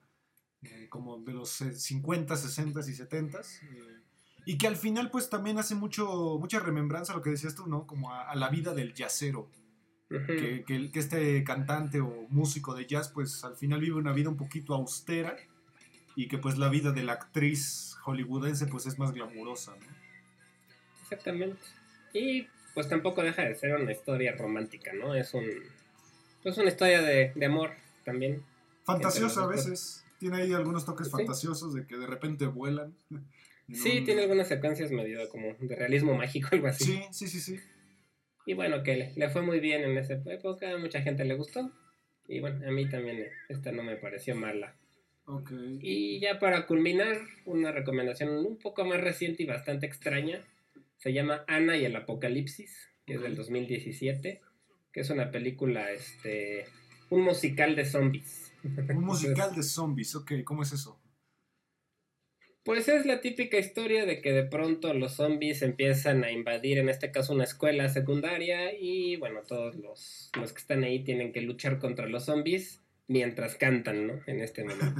eh, 0.63 0.89
como 0.89 1.19
de 1.19 1.33
los 1.33 1.61
eh, 1.61 1.75
50, 1.75 2.37
60 2.37 2.81
y 2.81 2.83
70. 2.95 3.41
eh, 3.41 3.43
y 4.45 4.59
que 4.59 4.67
al 4.67 4.77
final 4.77 5.11
pues 5.11 5.31
también 5.31 5.59
hace 5.59 5.77
mucho, 5.77 6.37
mucha 6.41 6.59
remembranza 6.59 7.13
a 7.13 7.17
lo 7.17 7.23
que 7.23 7.31
decías 7.31 7.55
tú, 7.55 7.67
¿no? 7.69 7.87
Como 7.87 8.13
a, 8.13 8.29
a 8.29 8.35
la 8.35 8.49
vida 8.49 8.75
del 8.75 8.93
Que, 10.27 10.65
que, 10.67 10.91
este 10.99 11.43
cantante 11.45 12.01
o 12.01 12.27
músico 12.29 12.75
de 12.75 12.87
jazz 12.87 13.09
pues 13.09 13.43
al 13.45 13.57
final 13.57 13.81
vive 13.81 13.97
una 13.97 14.13
vida 14.13 14.29
un 14.29 14.37
poquito 14.37 14.75
austera 14.75 15.37
y 16.17 16.29
que 16.29 16.39
pues 16.39 16.59
la 16.59 16.69
vida 16.69 16.93
de 16.93 17.03
la 17.03 17.13
actriz 17.15 17.97
hollywoodense 18.05 18.67
pues 18.67 18.87
es 18.87 18.99
más 18.99 19.13
glamurosa, 19.13 19.73
¿no? 19.77 19.87
Exactamente. 21.03 21.59
Y 22.13 22.47
pues 22.75 22.89
tampoco 22.89 23.23
deja 23.23 23.43
de 23.43 23.55
ser 23.55 23.75
una 23.75 23.93
historia 23.93 24.35
romántica, 24.37 24.93
¿no? 24.93 25.15
Es 25.15 25.35
un 25.35 25.45
pues 26.43 26.59
una 26.59 26.69
historia 26.69 27.01
de, 27.03 27.33
de 27.35 27.47
amor 27.47 27.71
también. 28.05 28.43
Fantasiosa 28.85 29.45
a 29.45 29.47
veces. 29.47 30.05
Tiene 30.19 30.37
ahí 30.43 30.53
algunos 30.53 30.85
toques 30.85 31.07
Sí. 31.07 31.13
fantasiosos 31.13 31.75
de 31.75 31.87
que 31.87 31.97
de 31.97 32.07
repente 32.07 32.47
vuelan. 32.47 32.95
Sí, 33.73 34.01
un- 34.01 34.05
tiene 34.05 34.23
algunas 34.23 34.49
secuencias 34.49 34.91
medio 34.91 35.27
como 35.31 35.55
de 35.59 35.75
realismo 35.77 36.15
mágico, 36.15 36.49
algo 36.53 36.67
así. 36.67 36.85
Sí, 36.85 37.03
sí, 37.13 37.29
sí, 37.29 37.41
sí. 37.41 37.61
Y 38.47 38.55
bueno, 38.55 38.83
que 38.83 38.97
le, 38.97 39.13
le 39.15 39.29
fue 39.31 39.43
muy 39.43 39.61
bien 39.61 39.83
en 39.83 39.97
esa 39.97 40.15
época, 40.15 40.77
mucha 40.79 41.03
gente 41.03 41.25
le 41.25 41.35
gustó. 41.35 41.71
Y 42.29 42.41
bueno, 42.41 42.67
a 42.67 42.71
mí 42.71 42.89
también 42.89 43.27
esta 43.49 43.73
no 43.73 43.83
me 43.83 43.97
pareció 43.97 44.35
mala. 44.35 44.75
Ok. 45.27 45.53
Y 45.81 46.21
ya 46.21 46.39
para 46.39 46.67
culminar, 46.67 47.19
una 47.45 47.73
recomendación 47.73 48.31
un 48.31 48.59
poco 48.59 48.85
más 48.85 49.01
reciente 49.01 49.43
y 49.43 49.47
bastante 49.47 49.87
extraña. 49.87 50.45
Se 50.99 51.13
llama 51.13 51.45
Ana 51.47 51.77
y 51.77 51.85
el 51.85 51.97
Apocalipsis, 51.97 52.89
que 53.07 53.15
es 53.15 53.23
del 53.23 53.33
Ok. 53.33 53.39
2017, 53.39 54.41
que 54.93 55.01
es 55.01 55.11
una 55.11 55.31
película, 55.31 55.91
este, 55.91 56.67
un 57.11 57.23
musical 57.23 57.77
de 57.77 57.85
zombies. 57.85 58.53
Un 58.65 59.05
musical 59.05 59.55
de 59.55 59.63
zombies, 59.63 60.15
ok, 60.15 60.33
¿cómo 60.45 60.63
es 60.63 60.73
eso? 60.73 61.02
Pues 62.65 62.87
es 62.89 63.07
la 63.07 63.21
típica 63.21 63.59
historia 63.59 64.07
de 64.07 64.21
que 64.21 64.33
de 64.33 64.45
pronto 64.45 64.95
los 64.95 65.15
zombies 65.15 65.63
empiezan 65.63 66.23
a 66.23 66.31
invadir, 66.31 66.79
en 66.79 66.89
este 66.89 67.11
caso, 67.11 67.33
una 67.33 67.45
escuela 67.45 67.89
secundaria 67.89 68.73
y 68.73 69.17
bueno, 69.17 69.41
todos 69.43 69.75
los, 69.75 70.31
los 70.39 70.53
que 70.53 70.61
están 70.61 70.85
ahí 70.85 71.03
tienen 71.03 71.33
que 71.33 71.41
luchar 71.41 71.81
contra 71.81 72.07
los 72.07 72.27
zombies 72.27 72.81
mientras 73.09 73.57
cantan, 73.57 74.07
¿no? 74.07 74.21
En 74.27 74.41
este 74.41 74.65
momento. 74.65 74.93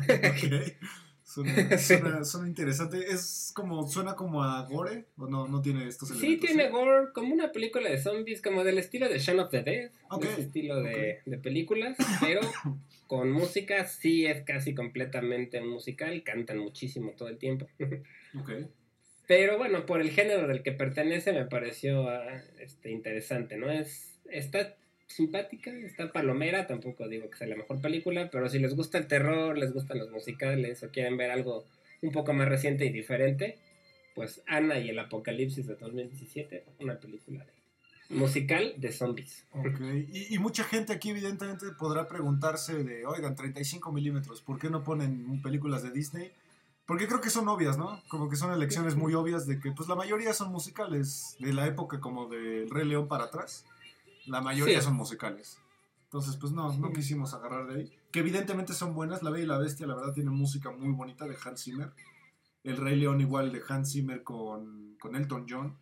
Suena, 1.33 1.53
Sí. 1.79 1.95
suena- 1.97 2.25
suena 2.25 2.49
interesante. 2.49 2.99
Es 3.11 3.53
como, 3.55 3.87
suena 3.89 4.15
como 4.15 4.43
a 4.45 4.67
Gore, 4.67 5.07
o 5.17 5.27
no, 5.27 5.47
no 5.49 5.63
tiene 5.63 5.89
estos 5.89 6.09
Sí, 6.11 6.15
elementos. 6.19 6.47
tiene 6.49 6.69
gore, 6.71 7.13
como 7.15 7.33
una 7.33 7.53
película 7.53 7.89
de 7.89 7.99
zombies, 7.99 8.43
como 8.43 8.65
del 8.65 8.79
estilo 8.79 9.09
de 9.09 9.19
Shaun 9.19 9.41
of 9.41 9.51
the 9.51 9.63
Dead, 9.63 9.91
Ok, 10.11 10.25
ese 10.25 10.43
estilo 10.43 10.83
de, 10.83 11.21
de 11.25 11.39
películas, 11.39 11.97
pero 12.21 12.41
con 13.07 13.31
música 13.31 13.87
sí 13.87 14.27
es 14.27 14.43
casi 14.43 14.75
completamente 14.75 15.61
musical, 15.63 16.23
cantan 16.23 16.59
muchísimo 16.59 17.13
todo 17.13 17.29
el 17.29 17.39
tiempo. 17.39 17.67
Pero 19.29 19.57
bueno, 19.57 19.87
por 19.87 20.01
el 20.01 20.11
género 20.11 20.47
del 20.49 20.63
que 20.63 20.73
pertenece 20.73 21.33
me 21.33 21.47
pareció 21.47 22.09
ah, 22.09 22.43
este, 22.59 22.91
interesante, 22.91 23.57
¿no? 23.57 23.71
Es, 23.71 24.19
está 24.31 24.77
simpática, 25.13 25.71
está 25.71 26.13
palomera, 26.13 26.67
tampoco 26.67 27.09
digo 27.09 27.31
que 27.31 27.39
sea 27.39 27.47
la 27.47 27.57
mejor 27.57 27.81
película, 27.81 28.31
pero 28.31 28.49
si 28.49 28.59
les 28.59 28.75
gusta 28.75 28.99
el 28.99 29.07
terror, 29.07 29.57
les 29.57 29.73
gustan 29.73 29.99
los 29.99 30.11
musicales 30.11 30.83
o 30.83 30.91
quieren 30.91 31.17
ver 31.17 31.31
algo 31.31 31.65
un 32.01 32.13
poco 32.13 32.33
más 32.33 32.49
reciente 32.49 32.85
y 32.85 32.91
diferente, 32.91 33.59
pues 34.15 34.43
Ana 34.47 34.79
y 34.79 34.91
el 34.91 34.99
Apocalipsis 34.99 35.67
de 35.67 35.77
2017, 35.77 36.65
una 36.81 36.99
película 36.99 37.45
de 37.45 37.53
musical 38.13 38.75
de 38.77 38.93
zombies. 38.93 39.47
Ok, 39.53 39.81
y, 40.13 40.35
y 40.35 40.39
mucha 40.39 40.65
gente 40.65 40.93
aquí 40.93 41.11
evidentemente 41.11 41.67
podrá 41.79 42.07
preguntarse 42.09 42.85
de, 42.85 43.07
oigan, 43.07 43.35
35 43.35 43.91
milímetros, 43.93 44.43
¿por 44.43 44.59
qué 44.59 44.69
no 44.69 44.85
ponen 44.85 45.41
películas 45.43 45.83
de 45.83 45.91
Disney? 45.91 46.31
Porque 46.87 47.07
creo 47.07 47.21
que 47.21 47.31
son 47.31 47.49
obvias, 47.49 47.79
¿no? 47.79 48.03
Como 48.09 48.29
que 48.29 48.37
son 48.37 48.53
elecciones 48.53 48.97
muy 48.97 49.15
obvias 49.15 49.47
de 49.47 49.59
que 49.61 49.73
pues 49.73 49.89
la 49.89 49.95
mayoría 49.95 50.33
son 50.33 50.51
musicales 50.51 51.37
de 51.39 51.53
la 51.53 51.67
época 51.67 52.01
como 52.01 52.29
del 52.29 52.69
Rey 52.71 52.87
León 52.87 53.09
para 53.09 53.25
atrás. 53.25 53.65
La 54.27 54.41
mayoría 54.41 54.79
Sí. 54.81 54.85
son 54.87 54.95
musicales. 54.97 55.59
Entonces, 56.05 56.37
pues 56.37 56.53
no, 56.53 56.73
no 56.77 56.93
quisimos 56.93 57.33
agarrar 57.35 57.67
de 57.69 57.81
ahí. 57.81 57.99
Que 58.11 58.21
evidentemente 58.21 58.75
son 58.75 58.95
buenas. 58.95 59.23
La 59.23 59.31
Bella 59.31 59.45
y 59.45 59.47
la 59.49 59.59
Bestia, 59.59 59.87
la 59.87 59.95
verdad, 59.95 60.13
tiene 60.13 60.31
música 60.31 60.71
muy 60.71 60.93
bonita 60.93 61.27
de 61.27 61.37
Hans 61.45 61.63
Zimmer. 61.65 61.91
El 62.65 62.77
Rey 62.77 62.97
León 62.97 63.21
igual 63.21 63.51
de 63.51 63.63
Hans 63.69 63.93
Zimmer 63.93 64.23
con, 64.23 64.97
con 65.01 65.17
Elton 65.17 65.47
John. 65.49 65.77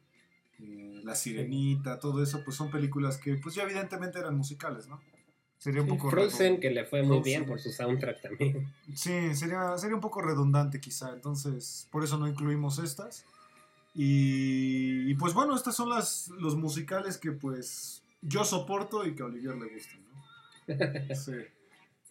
Eh, 0.61 1.01
la 1.05 1.15
Sirenita, 1.15 1.99
todo 1.99 2.23
eso, 2.23 2.43
pues 2.45 2.57
son 2.57 2.71
películas 2.71 3.19
que 3.19 3.35
pues 3.37 3.55
ya 3.55 3.65
evidentemente 3.65 4.19
eran 4.19 4.37
musicales, 4.37 4.87
¿no? 4.89 5.01
Sería 5.59 5.83
un 5.83 5.89
Sí, 5.89 5.95
poco... 5.95 6.11
Frozen, 6.11 6.61
que 6.61 6.71
le 6.71 6.85
fue 6.85 7.01
muy 7.03 7.17
Frozen. 7.17 7.23
bien 7.25 7.47
por 7.47 7.59
su 7.61 7.71
soundtrack 7.71 8.23
también. 8.23 8.73
Sí, 8.95 9.35
sería, 9.35 9.77
sería 9.79 9.95
un 9.97 10.01
poco 10.01 10.23
redundante 10.23 10.81
quizá, 10.81 11.13
entonces 11.13 11.89
por 11.91 12.05
eso 12.05 12.17
no 12.19 12.29
incluimos 12.29 12.79
estas. 12.79 13.25
Y, 13.95 15.11
y, 15.11 15.15
pues 15.15 15.35
bueno, 15.35 15.55
estas 15.57 15.75
son 15.75 15.89
las, 15.91 16.29
los 16.29 16.57
musicales 16.57 17.19
que 17.19 17.33
pues 17.33 18.03
yo 18.23 18.45
soporto 18.45 19.07
y 19.07 19.15
que 19.15 19.23
a 19.23 19.27
Olivier 19.27 19.57
le 19.57 19.69
gustan, 19.69 20.01
¿no? 20.09 21.15
Sí. 21.15 21.33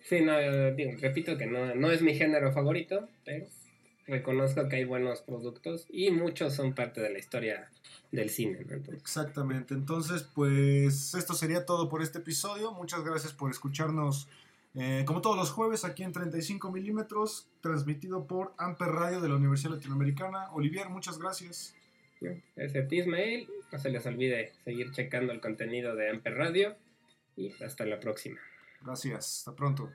Sí, 0.02 0.22
no, 0.22 0.34
digo, 0.76 0.92
repito 1.00 1.38
que 1.38 1.46
no, 1.46 1.76
no 1.76 1.92
es 1.92 2.02
mi 2.02 2.16
género 2.16 2.52
favorito, 2.52 3.08
pero 3.26 3.46
reconozco 4.08 4.68
que 4.68 4.78
hay 4.78 4.86
buenos 4.86 5.22
productos 5.22 5.86
y 5.90 6.10
muchos 6.10 6.56
son 6.56 6.74
parte 6.74 7.02
de 7.02 7.12
la 7.12 7.20
historia 7.20 7.70
del 8.12 8.30
cine. 8.30 8.66
¿no? 8.66 8.76
Entonces, 8.76 9.02
Exactamente, 9.02 9.74
entonces 9.74 10.24
pues 10.24 11.14
esto 11.14 11.34
sería 11.34 11.66
todo 11.66 11.90
por 11.90 12.02
este 12.02 12.20
episodio. 12.20 12.72
Muchas 12.72 13.04
gracias 13.04 13.34
por 13.34 13.52
escucharnos 13.52 14.28
eh, 14.76 15.04
como 15.06 15.22
todos 15.22 15.36
los 15.36 15.52
jueves 15.52 15.84
aquí 15.84 16.04
en 16.04 16.12
35 16.12 16.72
milímetros, 16.72 17.48
transmitido 17.62 18.26
por 18.26 18.54
Amper 18.58 18.90
Radio 18.90 19.20
de 19.20 19.30
la 19.30 19.36
Universidad 19.36 19.74
Latinoamericana. 19.74 20.52
Olivier, 20.54 20.90
muchas 20.90 21.18
gracias. 21.18 21.76
¿No? 22.22 22.32
Ese 22.56 22.80
es 22.80 22.92
Ismael, 22.92 23.48
no 23.72 23.80
se 23.80 23.90
les 23.90 24.06
olvide 24.06 24.52
seguir 24.64 24.92
checando 24.92 25.32
el 25.34 25.40
contenido 25.40 25.96
de 25.96 26.10
Amper 26.10 26.36
Radio 26.36 26.78
y 27.36 27.52
hasta 27.64 27.86
la 27.86 28.00
próxima. 28.00 28.40
Gracias, 28.82 29.40
hasta 29.40 29.56
pronto. 29.56 29.92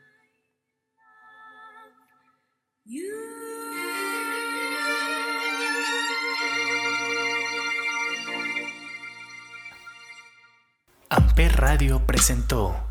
Amper 11.09 11.53
Radio 11.57 12.05
presentó 12.07 12.89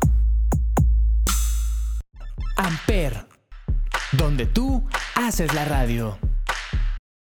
Amper, 2.56 3.26
donde 4.12 4.46
tú 4.46 4.86
haces 5.14 5.52
la 5.54 5.64
radio. 5.64 6.18